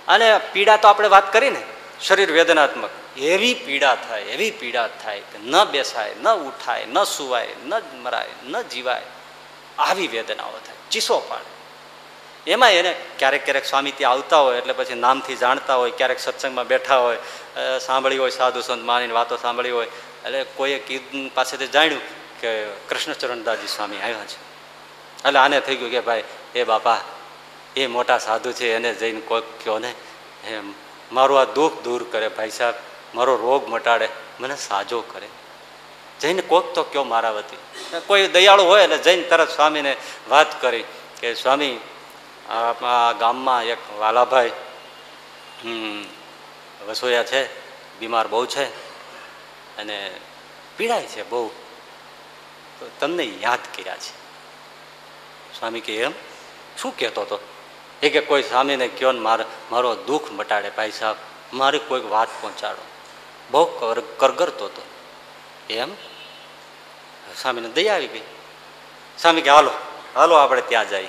[0.09, 1.63] અને પીડા તો આપણે વાત કરી ને,
[2.03, 2.91] શરીર વેદનાત્મક.
[3.17, 7.73] એવી પીડા થાય, એવી પીડા થાય કે ન બેસાય, ન ઉઠાય, ન સુવાય, ન
[8.03, 9.03] મરાય, ન જીવાય.
[9.79, 11.56] આવી વેદનાઓ થાય, ચીસો પાડે.
[12.47, 16.69] એમાં એને ક્યારેક ક્યારેક સ્વામી ત્યાં આવતા હોય એટલે પછી નામથી જાણતા હોય, ક્યારેક સત્સંગમાં
[16.73, 17.19] બેઠા હોય
[17.87, 19.89] સાંભળી હોય, સાધુ સંત માની વાતો સાંભળી હોય.
[20.27, 22.03] એટલે કોઈએ કીધું, પાસેથી જાણ્યું
[22.41, 22.51] કે
[22.89, 24.39] કૃષ્ણચરણદાસજી સ્વામી આવ્યા છે.
[25.27, 26.25] એટલે આને થઈ ગયું કે ભાઈ,
[26.55, 26.99] એ બાપા,
[27.77, 29.91] એ મોટા સાધુ છે, એને જઈને કોઈક કહો ને,
[30.49, 30.69] એમ,
[31.11, 32.77] મારું આ દુઃખ દૂર કરે ભાઈ સાહેબ,
[33.15, 34.09] મારો રોગ મટાડે,
[34.41, 35.29] મને સાજો કરે.
[36.21, 37.61] જઈને કોક તો કયો મારા વતી
[38.07, 39.93] કોઈ દયાળુ હોય એટલે જઈને તરત સ્વામીને
[40.29, 40.85] વાત કરી
[41.21, 41.75] કે, સ્વામી
[42.51, 44.53] આ ગામમાં એક વાલાભાઈ
[46.87, 47.43] વસોયા છે,
[47.99, 48.65] બીમાર બહુ છે
[49.77, 50.21] અને
[50.77, 51.49] પીડાય છે બહુ.
[52.79, 54.27] તો તમને યાદ કર્યા છે.
[55.59, 56.13] સ્વામી કે એમ?
[56.79, 57.39] શું કહેતો હતો?
[58.03, 61.17] એ કે કોઈ સ્વામીને કયો ને મારે, મારો દુઃખ મટાડે, ભાઈ સાહેબ,
[61.53, 62.85] મારી કોઈક વાત પહોંચાડો.
[63.51, 63.65] બહુ
[64.17, 64.83] કરગરતો હતો.
[65.71, 65.95] એમ?
[67.43, 68.23] સ્વામીને દયા આવી ગઈ.
[69.19, 69.71] સ્વામી કે, હાલો
[70.15, 71.09] હાલો, આપણે ત્યાં જઈએ.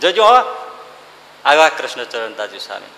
[0.00, 0.24] જજો
[1.44, 2.92] આવ્યા કૃષ્ણચરણદાસજી સ્વામી.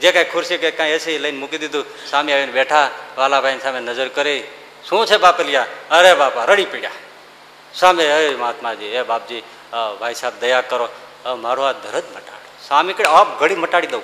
[0.00, 4.08] જે કાંઈ ખુરશી કે કાંઈ એસી લઈને મૂકી દીધું, સ્વામી આવીને બેઠા વાલાભાઈ સામે નજર
[4.08, 4.42] કરી,
[4.88, 5.66] શું છે બાપલિયા?
[5.90, 6.90] અરે બાપા, રડી પીડ્યા.
[7.74, 9.42] સ્વામી, હે મહાત્માજી, હે બાપજી
[10.00, 10.88] ભાઈ સાહેબ, દયા કરો.
[11.38, 12.48] મારો આ ધરજ મટાડો.
[12.68, 14.02] સ્વામી કહે અપ ઘડી મટાડી દઉં.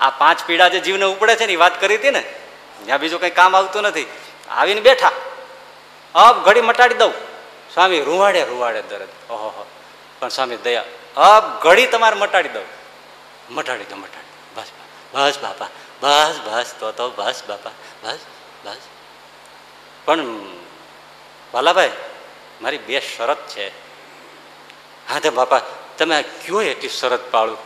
[0.00, 2.22] આ પાંચ પીડા જે જીવને ઉપડે છે ને એ વાત કરી હતી ને,
[2.84, 4.06] ત્યાં બીજું કંઈ કામ આવતું નથી.
[4.50, 5.12] આવીને બેઠા.
[6.14, 7.12] અપ ઘડી મટાડી દઉં.
[7.74, 9.08] સ્વામી, રૂવાડે રૂવાડે દરદ.
[9.30, 9.66] ઓહો
[10.18, 10.84] પણ સ્વામી, દયા
[11.16, 12.64] અપ ઘડી તમારે મટાડી દઉં.
[13.50, 14.66] મટાડી દો, મટાડી બસ
[15.12, 15.66] બસ બાપા,
[16.00, 17.70] બસ બસ, તો તો બસ બાપા,
[18.02, 18.18] બસ
[18.64, 18.76] બસ.
[20.04, 20.26] પણ
[21.54, 21.92] વાલાભાઈ,
[22.62, 23.68] મારી બે શરત છે.
[25.08, 25.60] હા, તો બાપા,
[25.98, 27.58] તમે કયો એટલી શરત પાળું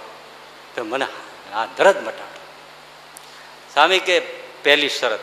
[0.75, 1.07] તો મને
[1.55, 2.41] આ દરદ મટાડો.
[3.73, 4.21] સ્વામી કે
[4.63, 5.21] પહેલી શરત,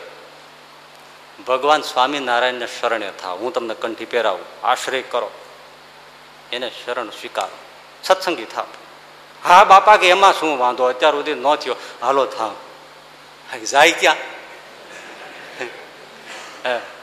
[1.46, 3.38] ભગવાન સ્વામિનારાયણને શરણે થાવ.
[3.38, 4.66] હું તમને કંઠી પહેરાવું.
[4.66, 5.30] આશ્રય કરો.
[6.52, 7.65] એને શરણ સ્વીકારો.
[8.04, 8.66] સત્સંગી થાવ
[9.44, 10.84] હા બાપા કે એમાં શું વાંધો?
[10.84, 11.76] અત્યાર સુધી ન થયો.
[12.02, 12.54] હાલો, થાવ.
[13.64, 14.16] જાય ક્યાં?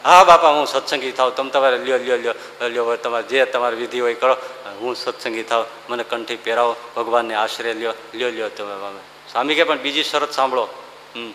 [0.03, 0.23] હા.
[0.23, 1.29] બાપા, હું સત્સંગી થાવ.
[1.29, 2.33] તમે તમારે લ્યો લ્યો લ્યો
[2.67, 4.35] લ્યો તમારે જે તમારી વિધિ હોય કરો.
[4.79, 5.65] હું સત્સંગી થાવ.
[5.89, 6.75] મને કંઠી પહેરાવો.
[6.95, 7.93] ભગવાનને આશ્રય લ્યો.
[8.13, 8.99] લ્યો લ્યો, તમે
[9.31, 10.67] સ્વામી કે પણ બીજી શરત સાંભળો.
[11.15, 11.31] હમ.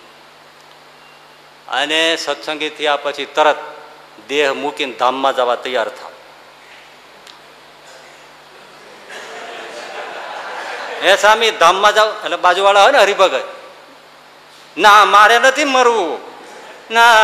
[1.68, 3.56] અને સત્સંગી થયા પછી તરત
[4.28, 6.10] દેહ મૂકીને ધામમાં જવા તૈયાર થાવ.
[11.02, 12.08] હે સ્વામી, ધામમાં જાઓ.
[12.08, 13.44] એટલે બાજુવાળા હોય ને હરિભગત.
[14.78, 16.18] ના, મારે નથી મરવું.
[16.90, 17.14] ના,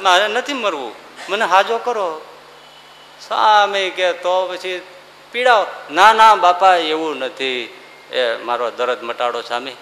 [0.00, 0.94] મારે નથી મરવું.
[1.28, 2.20] મને હાજો કરો.
[3.28, 4.82] સ્વામી કે તો પછી
[5.32, 7.78] પીડાવો ના ના, બાપા, એવું નથી.
[8.10, 9.72] એ મારો દરદ મટાડો સ્વામી.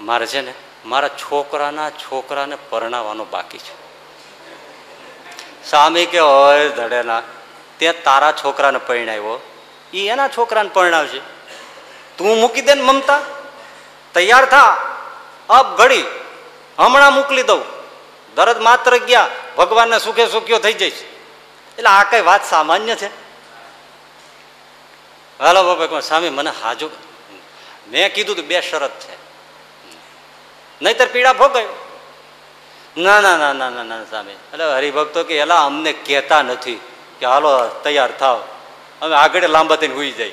[0.00, 0.54] મારે છે ને,
[0.84, 3.82] મારા છોકરાના છોકરાને પરણાવવાનો બાકી છે.
[5.70, 7.22] સ્વામી કે હોય ધડેના
[7.78, 9.40] તે તારા છોકરાને પરણાવ્યો.
[9.94, 11.20] એ એના છોકરાને પરણાવશે.
[12.18, 13.20] તું મૂકી દે ને મમતા.
[14.14, 14.76] તૈયાર થા.
[15.48, 16.04] અબ ઘડી.
[16.78, 17.62] હમણાં મોકલી દઉં.
[18.34, 19.28] દરદ માત્ર ગયા.
[19.58, 20.94] ભગવાનને સુખે સુખ્યો થઈ જઈશ.
[21.78, 23.06] એટલે આ કઈ વાત સામાન્ય છે?
[25.38, 26.90] હાલો બાબા સ્વામી, મને હાજો.
[27.88, 29.16] મેં કીધું તું બે શરત છે.
[30.82, 31.68] નહીતર પીડા ભોગાયો
[32.96, 34.32] ના ના ના ના ના ના, સ્વામી.
[34.32, 36.80] એટલે હરિભક્તો કે, એલા, અમને કહેતા નથી
[37.20, 38.44] કે, હાલો, તૈયાર થાવ
[39.02, 40.32] અમે આગળ લાંબા થઈને હોઈ જાય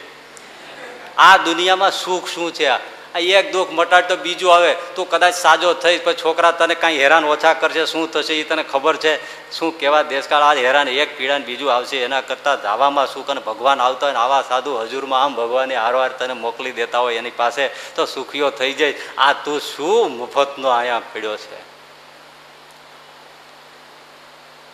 [1.20, 2.68] આ દુનિયામાં સુખ શું છે?
[2.68, 4.76] આ એક દુઃખ મટાડ તો બીજું આવે.
[4.96, 7.86] તું કદાચ સાજો થઈશ પછી છોકરા તને કાંઈ હેરાન ઓછા કરશે.
[7.86, 9.14] શું થશે એ તને ખબર છે?
[9.52, 10.88] શું કેવા દેશકાળ આજ હેરાન?
[10.88, 11.98] એક પીડા બીજું આવશે.
[11.98, 16.34] એના કરતાં ધાવામાં સુખ અને ભગવાન આવતા હોય આવા સાધુ હજુરમાં આમ ભગવાને હારવાર તને
[16.34, 18.94] મોકલી દેતા હોય એની પાસે, તો સુખીઓ થઈ જાય.
[19.18, 21.70] આ તું શું મફતનો અહીંયા પીડ્યો છે?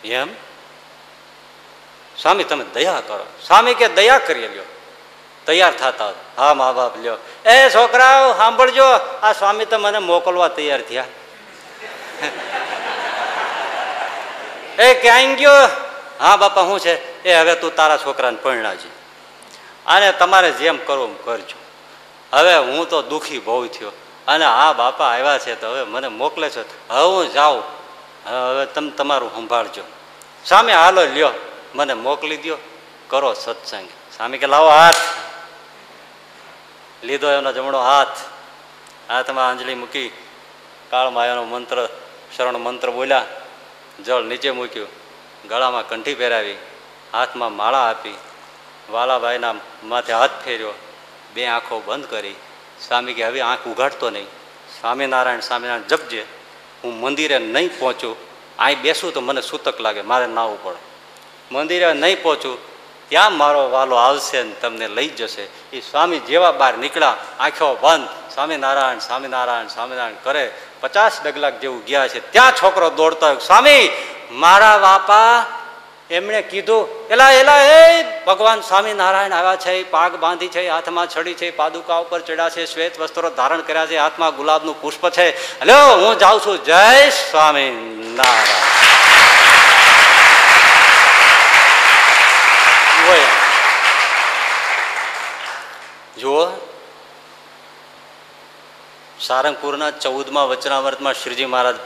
[0.08, 0.28] એમ?
[2.22, 3.26] સ્વામી, તમે દયા કરો.
[3.46, 4.75] સ્વામી કે દયા કરી લ્યો.
[5.46, 6.08] તૈયાર થતા
[6.38, 7.16] હા, મા બાપ, લ્યો.
[7.48, 8.84] એ છોકરાઓ, સાંભળજો,
[9.22, 11.04] આ સ્વામી તો મને મોકલવા તૈયાર થયા.
[14.78, 15.50] એ ક્યાંય ગયો?
[16.20, 17.22] હા, બાપા શું છે?
[17.22, 18.88] એ હવે તું તારા છોકરાને પરણાવજે
[19.86, 21.58] અને તમારે જેમ કરવું કરજો.
[22.32, 23.92] હવે હું તો દુઃખી બહુ થયો.
[24.28, 26.88] અને આ બાપા આવ્યા છે તો હવે મને મોકલે છે.
[26.88, 27.62] હવે હું જાઉં.
[28.30, 29.82] હવે તમે તમારું સંભાળજો.
[30.44, 31.30] સામે હાલો, લ્યો.
[31.74, 32.56] મને મોકલી દો
[33.08, 33.88] કરો સત્સંગ.
[34.16, 34.94] સ્વામી કે, લાવો હાથ.
[37.04, 38.08] લીધો એનો જમણો હાથ.
[39.10, 40.12] હાથમાં આંજળી મૂકી
[40.90, 41.88] કાળ માયાનો મંત્ર,
[42.36, 43.26] શરણ મંત્ર બોલ્યા.
[44.04, 44.88] જળ નીચે મૂક્યું.
[45.48, 46.56] ગળામાં કંઠી પહેરાવી,
[47.12, 48.14] હાથમાં માળા આપી.
[48.90, 49.54] વાલાભાઈના
[49.84, 50.72] માથે હાથ ફેર્યો.
[51.34, 52.34] બે આંખો બંધ કરી.
[52.88, 54.26] સ્વામી કે હવે આંખ ઉઘાડતો નહીં.
[54.80, 56.26] સ્વામિનારાયણ સ્વામિનારાયણ જપજે.
[56.84, 58.16] હું મંદિરે નહીં પહોંચું.
[58.58, 60.02] અહીં બેસું તો મને સૂતક લાગે.
[60.02, 60.76] મારે નાવું પડે.
[61.54, 62.75] મંદિરે નહીં પહોંચું.
[63.08, 65.42] ત્યાં મારો વાલો આવશે ને તમને લઈ જશે.
[65.72, 68.08] એ સ્વામી જેવા બહાર નીકળ્યા, આંખો બંધ.
[68.34, 70.52] સ્વામિનારાયણ સ્વામિનારાયણ સ્વામિનારાયણ કરે.
[70.80, 72.32] પચાસ ડગલાક જેવું ગયા છે.
[72.32, 73.90] ત્યાં છોકરો દોડતો સ્વામી,
[74.30, 75.44] મારા બાપા
[76.10, 79.82] એમણે કીધું, એલા એલા, એ ભગવાન સ્વામિનારાયણ આવ્યા છે.
[79.82, 83.98] પાગ બાંધી છે હાથમાં છડી છે પાદુકા ઉપર ચડ્યા છે, શ્વેત વસ્ત્રો ધારણ કર્યા છે
[83.98, 85.60] હાથમાં ગુલાબનું પુષ્પ છે.
[85.60, 86.64] હલો હું જાઉં છું.
[86.64, 88.66] જય સ્વામિનારાયણ.
[96.20, 96.48] જુઓ,
[99.20, 101.76] સારંગપુરના ચૌદમાં વચનામૃતમાં શ્રીજી મહારાજ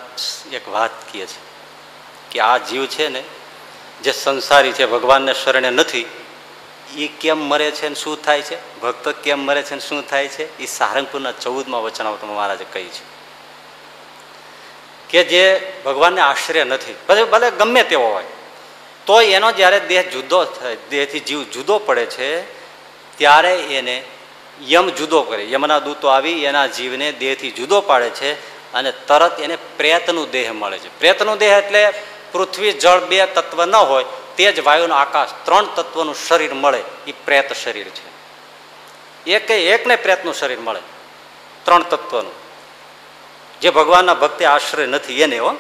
[0.52, 1.40] એક વાત કહે છે
[2.30, 3.22] કે આ જીવ છે ને,
[4.02, 6.06] જે સંસારી છે, ભગવાનને શરણે નથી
[6.96, 8.80] એ કેમ મરે છે ને શું થાય છે?
[8.80, 10.58] ભક્ત કેમ મરે છે ને શું થાય છે?
[10.58, 13.20] એ સારંગપુરના ચૌદમાં વચનામૃતમાં મહારાજે કહી છે
[15.08, 18.39] કે જે ભગવાનને આશ્રય નથી, ભલે ભલે ગમે તેવો હોય
[19.06, 22.42] તો એનો જ્યારે દેહ જુદો થાય, દેહથી જીવ જુદો પડે છે,
[23.18, 24.04] ત્યારે એને
[24.68, 25.50] યમ જુદો કરે.
[25.50, 28.32] યમના દૂતો આવી, એના જીવને દેહથી જુદો પાડે છે
[28.72, 30.98] અને તરત એને પ્રેતનું દેહ મળે છે.
[30.98, 31.92] પ્રેતનું દેહ એટલે
[32.32, 34.04] પૃથ્વી, જળ બે તત્વ ન હોય,
[34.36, 38.10] તે જ વાયુનો આકાશ, ત્રણ તત્વનું શરીર મળે એ પ્રેત શરીર છે.
[39.30, 40.80] એકે એકને પ્રેતનું શરીર મળે,
[41.64, 42.32] ત્રણ તત્વનું.
[43.60, 45.56] જે ભગવાનના ભક્તિ આશ્રય નથી એને, હો.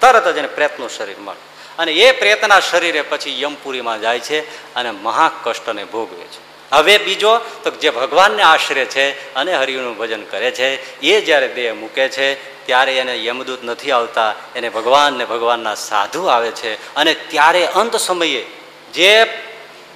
[0.00, 1.51] તરત જ એને પ્રેતનું શરીર મળે.
[1.78, 4.38] અને એ પ્રેતના શરીરે પછી યમપુરીમાં જાય છે
[4.74, 6.40] અને મહાકષ્ટને ભોગવે છે.
[6.72, 11.72] હવે બીજો, તો જે ભગવાનને આશરે છે અને હરિનું ભજન કરે છે, એ જ્યારે દેહ
[11.74, 12.26] મૂકે છે,
[12.66, 17.96] ત્યારે એને યમદૂત નથી આવતા, એને ભગવાન ને ભગવાનના સાધુ આવે છે અને ત્યારે અંત
[17.96, 18.46] સમયે
[18.92, 19.26] જે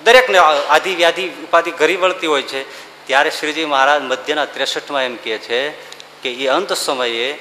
[0.05, 2.61] દરેકને આધિ વ્યાધિ ઉપાધિ ઘરી વળતી હોય છે,
[3.07, 5.71] ત્યારે શ્રીજી મહારાજ મધ્યના ત્રેસઠમાં એમ કહે છે
[6.23, 7.39] કે એ અંત સમયે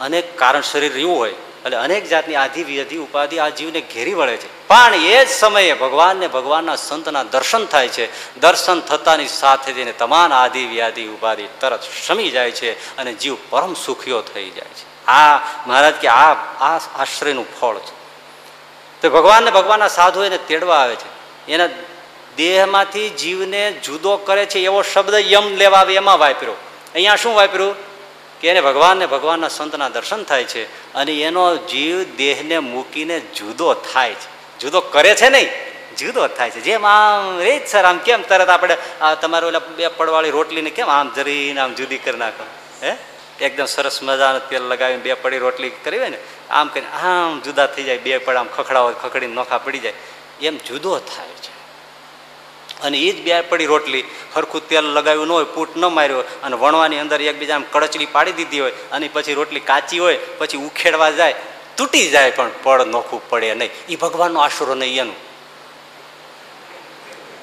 [0.00, 1.34] અનેક કારણ શરીર રહ્યું હોય
[1.64, 4.68] એટલે અનેક જાતની આધિ વ્યાધિ ઉપાધિ આ જીવને ઘેરી વળે છે.
[4.68, 8.36] પણ એ જ સમયે ભગવાનને ભગવાનના સંતના દર્શન થાય છે.
[8.40, 13.74] દર્શન થતાની સાથે જઈને તમામ આધિ, વ્યાધિ, ઉપાધિ તરત શમી જાય છે અને જીવ પરમ
[13.74, 15.06] સુખીઓ થઈ જાય છે.
[15.06, 17.98] આ મહારાજ કે આ આ આશ્રયનું ફળ છે.
[19.02, 21.18] તો ભગવાનને ભગવાનના સાધુ એને તેડવા આવે છે.
[21.52, 21.68] એના
[22.36, 26.52] દેહમાંથી જીવને જુદો કરે છે એવો શબ્દ યમ લેવા આવે, એમાં વાપર્યો.
[26.94, 27.87] અહીંયા શું વાપર્યું?
[28.40, 34.14] કે એને ભગવાનને ભગવાનના સંતના દર્શન થાય છે અને એનો જીવ દેહને મૂકીને જુદો થાય
[34.14, 34.58] છે.
[34.58, 35.48] જુદો કરે છે નહીં,
[35.96, 36.60] જુદો થાય છે.
[36.60, 40.88] જેમ આમ રે સર, આમ કેમ તરત આપણે આ તમારે ઓલા બે પડવાળી રોટલીને કેમ
[40.88, 42.44] આમ જરીને આમ જુદી કરી નાખો?
[42.82, 42.96] હે?
[43.40, 46.18] એકદમ સરસ મજાનું તેલ લગાવીને બે પડી રોટલી કરી હોય ને,
[46.50, 49.92] આમ કરીને આમ જુદા થઈ જાય, બે પડ આમ ખખડાવો, ખખડીને નોખા પડી જાય.
[50.42, 51.57] એમ જુદો થાય છે.
[52.82, 54.04] અને એ જ બે પડી રોટલી.
[54.34, 58.60] સરખું તેલ લગાવ્યું ન હોય, પૂટ ન માર્યો અને વણવાની અંદર એકબીજા કડચડી પાડી દીધી
[58.60, 61.34] હોય અને પછી રોટલી કાચી હોય, પછી ઉખેડવા જાય,
[61.76, 63.70] તૂટી જાય પણ પડ નોખું પડે નહીં.
[63.88, 65.16] એ ભગવાનનો આશરો નહીં એનું.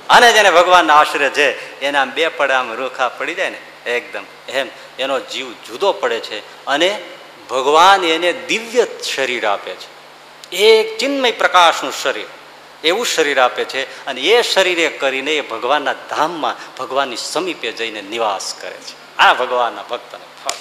[0.10, 4.24] અને જેને ભગવાનના આશરે છે, એને આમ બે પડે આમ રૂખા પડી જાય ને, એકદમ.
[4.50, 4.68] એમ,
[5.00, 7.02] એનો જીવ જુદો પડે છે અને
[7.50, 9.96] ભગવાન એને દિવ્ય શરીર આપે છે.
[10.56, 12.26] એક ચિન્મય પ્રકાશનું શરીર.
[12.86, 18.54] એવું શરીર આપે છે અને એ શરીરે કરીને એ ભગવાનના ધામમાં ભગવાનની સમીપે જઈને નિવાસ
[18.62, 18.94] કરે છે.
[19.18, 20.60] આ ભગવાનના ભક્તને ફળ.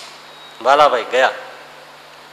[0.63, 1.33] વાલાભાઈ ગયા,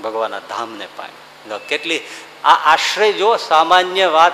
[0.03, 1.59] ભગવાનના ધામને પામ્યા.
[1.69, 1.99] કેટલી
[2.43, 4.33] આ આશ્રય જો સામાન્ય વાત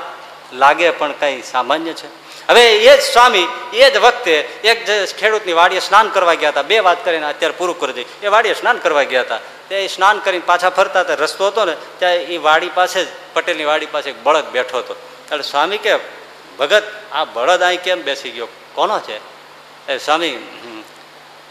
[0.53, 2.07] લાગે પણ કંઈ સામાન્ય છે.
[2.47, 4.77] હવે એ જ સ્વામી, એ જ વખતે એક
[5.19, 6.61] ખેડૂતની વાડીએ સ્નાન કરવા ગયા હતા.
[6.61, 9.39] બે વાત કરીને અત્યારે પૂરું કરી દઈ એ વાડીએ સ્નાન કરવા ગયા હતા.
[9.69, 11.19] તે સ્નાન કરીને પાછા ફરતા હતા.
[11.23, 14.95] રસ્તો હતો ને, ત્યાં એ વાડી પાસે જ, પટેલની વાડી પાસે એક બળદ બેઠો હતો.
[15.31, 15.95] એટલે સ્વામી કે,
[16.59, 18.47] ભગત, આ બળદ અહીં કેમ બેસી ગયો?
[18.73, 19.17] કોનો છે?
[19.91, 20.37] એ સ્વામી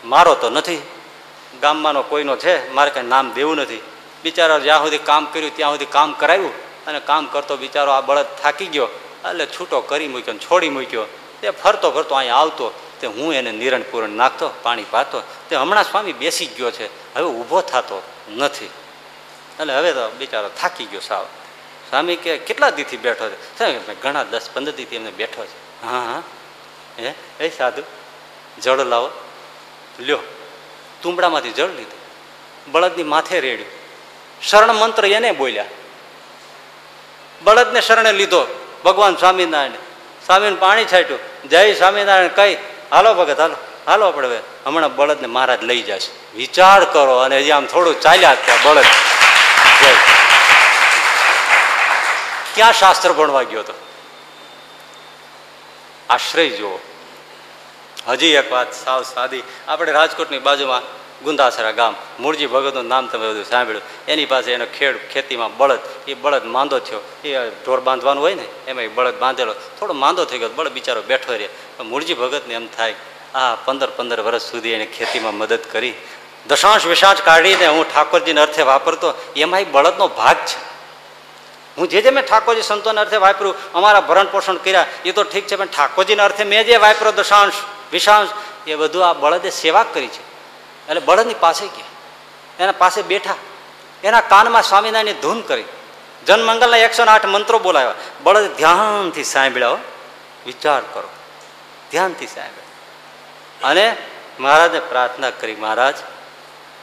[0.04, 0.82] મારો તો નથી.
[1.60, 3.82] ગામમાંનો કોઈનો છે, મારે કંઈ નામ દેવું નથી.
[4.22, 8.26] બિચારો જ્યાં સુધી કામ કર્યું, ત્યાં સુધી કામ કરાવ્યું અને કામ કરતો બિચારો આ બળદ
[8.42, 8.88] થાકી ગયો.
[9.30, 11.04] એટલે છૂટો કરી મૂક્યો છોડી મૂક્યો.
[11.40, 12.72] તે ફરતો ફરતો અહીંયા આવતો.
[13.00, 15.22] તે હું એને નિરણ પૂરણ નાખતો, પાણી પાતો.
[15.48, 17.14] તે હમણાં સ્વામી બેસી ગયો છે.
[17.14, 18.64] હવે ઊભો થતો નથી.
[19.60, 21.26] એટલે હવે તો બિચારો થાકી ગયો સાવ.
[21.90, 24.02] સ્વામી કે, કેટલા દીથી બેઠો છે?
[24.02, 25.86] ઘણા દસ, પંદર દીથી એમને બેઠો છે.
[25.86, 26.22] હા હા.
[26.98, 27.14] હે?
[27.40, 27.82] એ સાધુ,
[28.62, 29.10] જળ લાવો.
[30.00, 30.18] લ્યો.
[31.02, 32.06] તુંબડામાંથી જળ લીધું.
[32.72, 33.68] બળદની માથે રેડ્યું.
[34.42, 35.64] શરણ મંત્ર એને બોલ્યા.
[37.42, 38.70] બળદને શરણે લીધો.
[38.84, 39.70] ભગવાન સ્વામિનારાયણ,
[40.26, 41.48] સ્વામીને પાણી છાંટ્યું.
[41.48, 42.54] જય સ્વામિનારાયણ, કઈ?
[42.90, 43.56] હાલો ભગત, હાલો.
[43.86, 44.38] હાલો આપણે હવે.
[44.66, 46.36] હમણાં બળદને મહારાજ લઈ જશે.
[46.36, 48.84] વિચાર કરો અને હજી આમ થોડું ચાલ્યા ત્યાં બળદ.
[52.56, 53.72] ક્યાં શાસ્ત્ર ભણવા ગયો હતો
[56.10, 56.78] આશ્રય જુઓ.
[58.08, 59.42] હજી એક વાત સાવ સાદી.
[59.68, 60.82] આપણે રાજકોટની બાજુમાં
[61.22, 61.94] ગુંદાસરા ગામ.
[62.20, 63.82] મૂળજી ભગતનું નામ તમે બધું સાંભળ્યું.
[64.08, 65.78] એની પાસે એનો ખેડ ખેતીમાં બળદ.
[66.08, 67.00] એ બળદ માંદો થયો.
[67.24, 69.54] એ ઢોર બાંધવાનું હોય ને, એમાં એ બળદ બાંધેલો.
[69.80, 70.48] થોડો માંદો થઈ ગયો.
[70.48, 71.48] બળદ બિચારો બેઠો રહે.
[71.82, 72.94] મૂળજી ભગતને એમ થાય,
[73.34, 75.94] આ પંદર પંદર વર્ષ સુધી એને ખેતીમાં મદદ કરી.
[76.48, 79.14] દશાંશ વિશાંશ કાઢીને હું ઠાકોરજીને અર્થે વાપરતો.
[79.36, 80.75] એમાં એ બળદનો ભાગ છે.
[81.78, 85.46] હું જે જે મેં ઠાકોરજી સંતોના અર્થે વાપર્યું, અમારા ભરણ પોષણ કર્યા, એ તો ઠીક
[85.46, 87.52] છે, પણ ઠાકોરજીના અર્થે મેં જે વાપર્યો, દશાંશ,
[87.92, 88.28] વિશાંશ,
[88.66, 90.22] એ બધું આ બળદે સેવા કરી છે.
[90.88, 91.84] એટલે બળદની પાસે ગયા.
[92.60, 93.34] એના પાસે બેઠા.
[94.04, 95.64] એના કાનમાં સ્વામિનારાયણની ધૂન કરી.
[96.26, 97.94] જનમંગલના એકસો આઠ મંત્રો બોલાવ્યા.
[98.22, 99.68] બળદ ધ્યાનથી સાંભળ્યા
[100.46, 101.08] વિચાર કરો.
[101.90, 103.68] ધ્યાનથી સાંભળ્યા.
[103.70, 103.96] અને
[104.40, 105.94] મહારાજને પ્રાર્થના કરી, મહારાજ,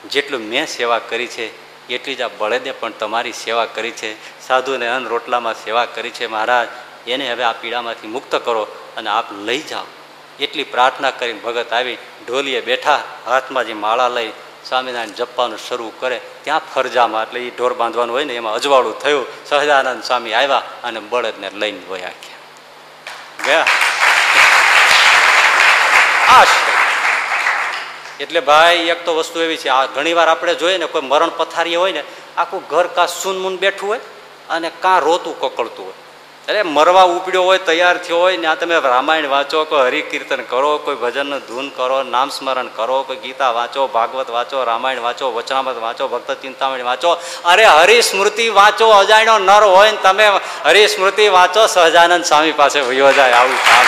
[0.09, 4.41] જેટલું મેં સેવા કરી છે એટલી જ આ બળદે પણ તમારી સેવા કરી છે.
[4.47, 6.27] સાધુને અન્ન રોટલામાં સેવા કરી છે.
[6.27, 6.67] મહારાજ,
[7.07, 9.83] એને હવે આ પીડામાંથી મુક્ત કરો અને આપ લઈ જાઓ.
[10.39, 11.97] એટલી પ્રાર્થના કરીને ભગત આવી
[12.27, 14.31] ઢોલીએ બેઠા, હાથમાં જે માળા લઈ
[14.69, 16.21] સ્વામિનારાયણ જપવાનું શરૂ કરે.
[16.43, 20.99] ત્યાં ફરજામાં, એટલે એ ઢોર બાંધવાનું હોય ને, એમાં અજવાળું થયું, સહજાનંદ સ્વામી આવ્યા અને
[20.99, 22.37] બળદને લઈને વયા ગયા.
[23.45, 23.67] ગયા.
[26.29, 26.82] આશ્રય
[28.19, 31.75] એટલે ભાઈ, એક તો વસ્તુ એવી છે, આ ઘણીવાર આપણે જોઈએ ને, કોઈ મરણ પથારી
[31.75, 32.03] હોય ને,
[32.37, 33.99] આખું ઘર કાં સૂનમૂન બેઠું હોય
[34.49, 35.93] અને કાં રોતું કકળતું હોય.
[36.47, 40.77] અરે, મરવા ઉપડ્યો હોય, તૈયાર થયો હોય ને, આ તમે રામાયણ વાંચો, કોઈ હરિકીર્તન કરો,
[40.77, 45.77] કોઈ ભજનનું ધૂન કરો, નામ સ્મરણ કરો, કોઈ ગીતા વાંચો, ભાગવત વાંચો, રામાયણ વાંચો, વચનામત
[45.77, 50.31] વાંચો, ભક્ત ચિંતામણી વાંચો, અરે, હરિસ્મૃતિ વાંચો, અજાણ્યો નર હોય ને, તમે
[50.65, 53.85] હરિસ્મૃતિ વાંચો, સહજાનંદ સ્વામી પાસે વયો જાય, આવું કામ.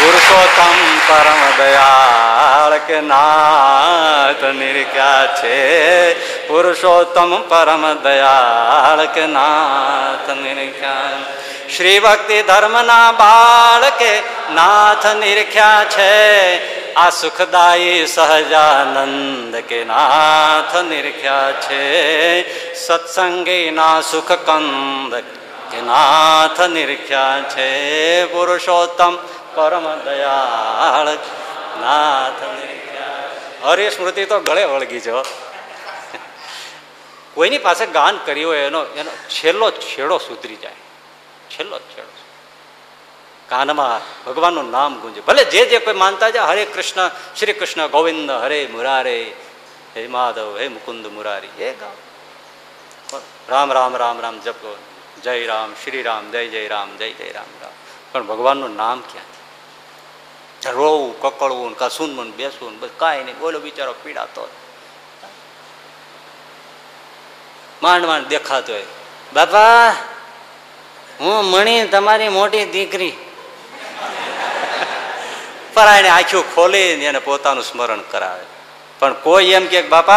[0.00, 5.58] પુરુષોત્તમ પરમ દયાળ કે નાથ નિર્ક્યા છે.
[6.48, 11.10] પુરુષોત્તમ પરમ દયાળ કે નાથ નિર્ખ્યા
[11.76, 14.22] શ્રી ભક્તિ ધર્મના બાળ કે
[14.54, 16.76] નાથ નિરખ્યા છે.
[16.94, 21.84] આ સુખદાયી સહજાનંદ કે નાથ નિરખ્યા છે.
[22.74, 25.14] સત્સંગીના સુખ કંદ
[25.70, 27.70] કે નાથ નિરખ્યા છે.
[28.24, 29.16] પુરુષોત્તમ
[29.56, 31.08] પરમ દયાળ
[31.80, 32.42] નાથ
[33.64, 35.24] હરે સ્મૃતિ તો ગળે વળગી છો
[37.34, 40.72] કોઈની પાસે ગાન કર્યું હોય એનો એનો છેલ્લો છેડો સુધરી જાય.
[41.50, 42.14] છેલ્લો છેડો.
[43.48, 45.20] કાનમાં ભગવાનનું નામ ગુંજે.
[45.20, 49.32] ભલે જે જે કોઈ માનતા છે હરે કૃષ્ણ, શ્રી કૃષ્ણ, ગોવિંદ, હરે મુરારે,
[49.96, 54.76] હે માધવ, હે મુકુંદ મુરારી, એ ગાવ રામ રામ રામ રામ, જપો,
[55.22, 57.72] જય રામ, શ્રી રામ, જય જય રામ, જય જય રામ રામ.
[58.12, 59.35] પણ ભગવાનનું નામ ક્યાં
[60.70, 63.38] રોવું, કકળવું કસું મને બેસવું બસ કાંઈ નહીં.
[63.38, 64.48] બોલો બિચારો પીડાતો
[67.82, 68.84] માંડ માંડ દેખાતો હોય.
[69.34, 69.90] બાપા,
[71.20, 73.12] હું મણી તમારી મોટી દીકરી.
[75.74, 78.44] પરાયણે આંખ્યું ખોલી એને પોતાનું સ્મરણ કરાવે.
[78.98, 80.14] પણ કોઈ એમ કે, બાપા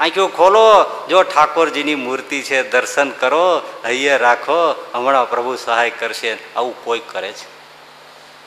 [0.00, 0.84] આંખ્યું ખોલો.
[1.08, 4.86] જો ઠાકોરજીની મૂર્તિ છે, દર્શન કરો, હૈયે રાખો.
[4.94, 6.38] હમણાં પ્રભુ સહાય કરશે.
[6.56, 7.46] આવું કોઈ કરે છે.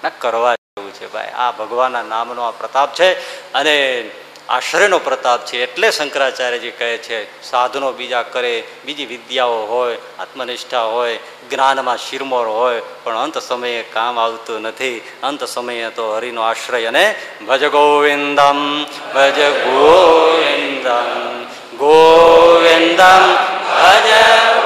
[0.04, 0.56] ના, કરવા
[0.90, 3.18] જેવું છે, ભાઈ, આ ભગવાનના નામનો આ પ્રતાપ છે
[3.54, 4.12] અને
[4.50, 5.64] આશ્રયનો પ્રતાપ છે.
[5.64, 12.82] એટલે શંકરાચાર્યજી કહે છે, સાધનો બીજા કરે, બીજી વિદ્યાઓ હોય, આત્મનિષ્ઠા હોય, જ્ઞાનમાં શિરમોર હોય,
[13.04, 17.16] પણ અંત સમયે કામ આવતું નથી, અંત સમયે તો હરિનો આશ્રય અને
[17.48, 18.86] ભજ ગોવિંદમ
[19.16, 21.48] ભજ ગોવિંદમ
[21.78, 23.36] ગોવિંદમ
[23.70, 24.10] ભજ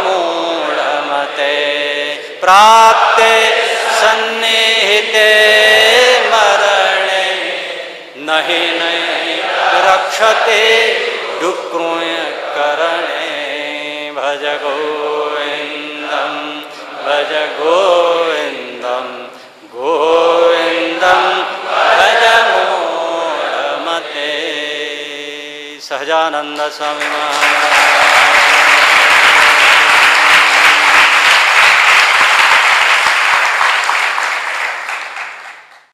[0.03, 1.53] મૂળમતે
[2.39, 3.51] પ્રાપ્તે
[4.01, 5.92] સન્નિહિતે
[8.25, 9.43] નહીં
[9.87, 10.61] રક્ષતે
[11.41, 12.25] ડુક્રુય
[12.55, 16.35] કરણે ભજ ગોવિંદમ
[17.05, 19.23] ભજ ગોવિંદમ
[19.73, 21.23] गोविन्दं
[21.97, 24.29] ભજ મૂળમતે
[25.81, 27.72] સહજાનંદ સ્વામી મહારાજ.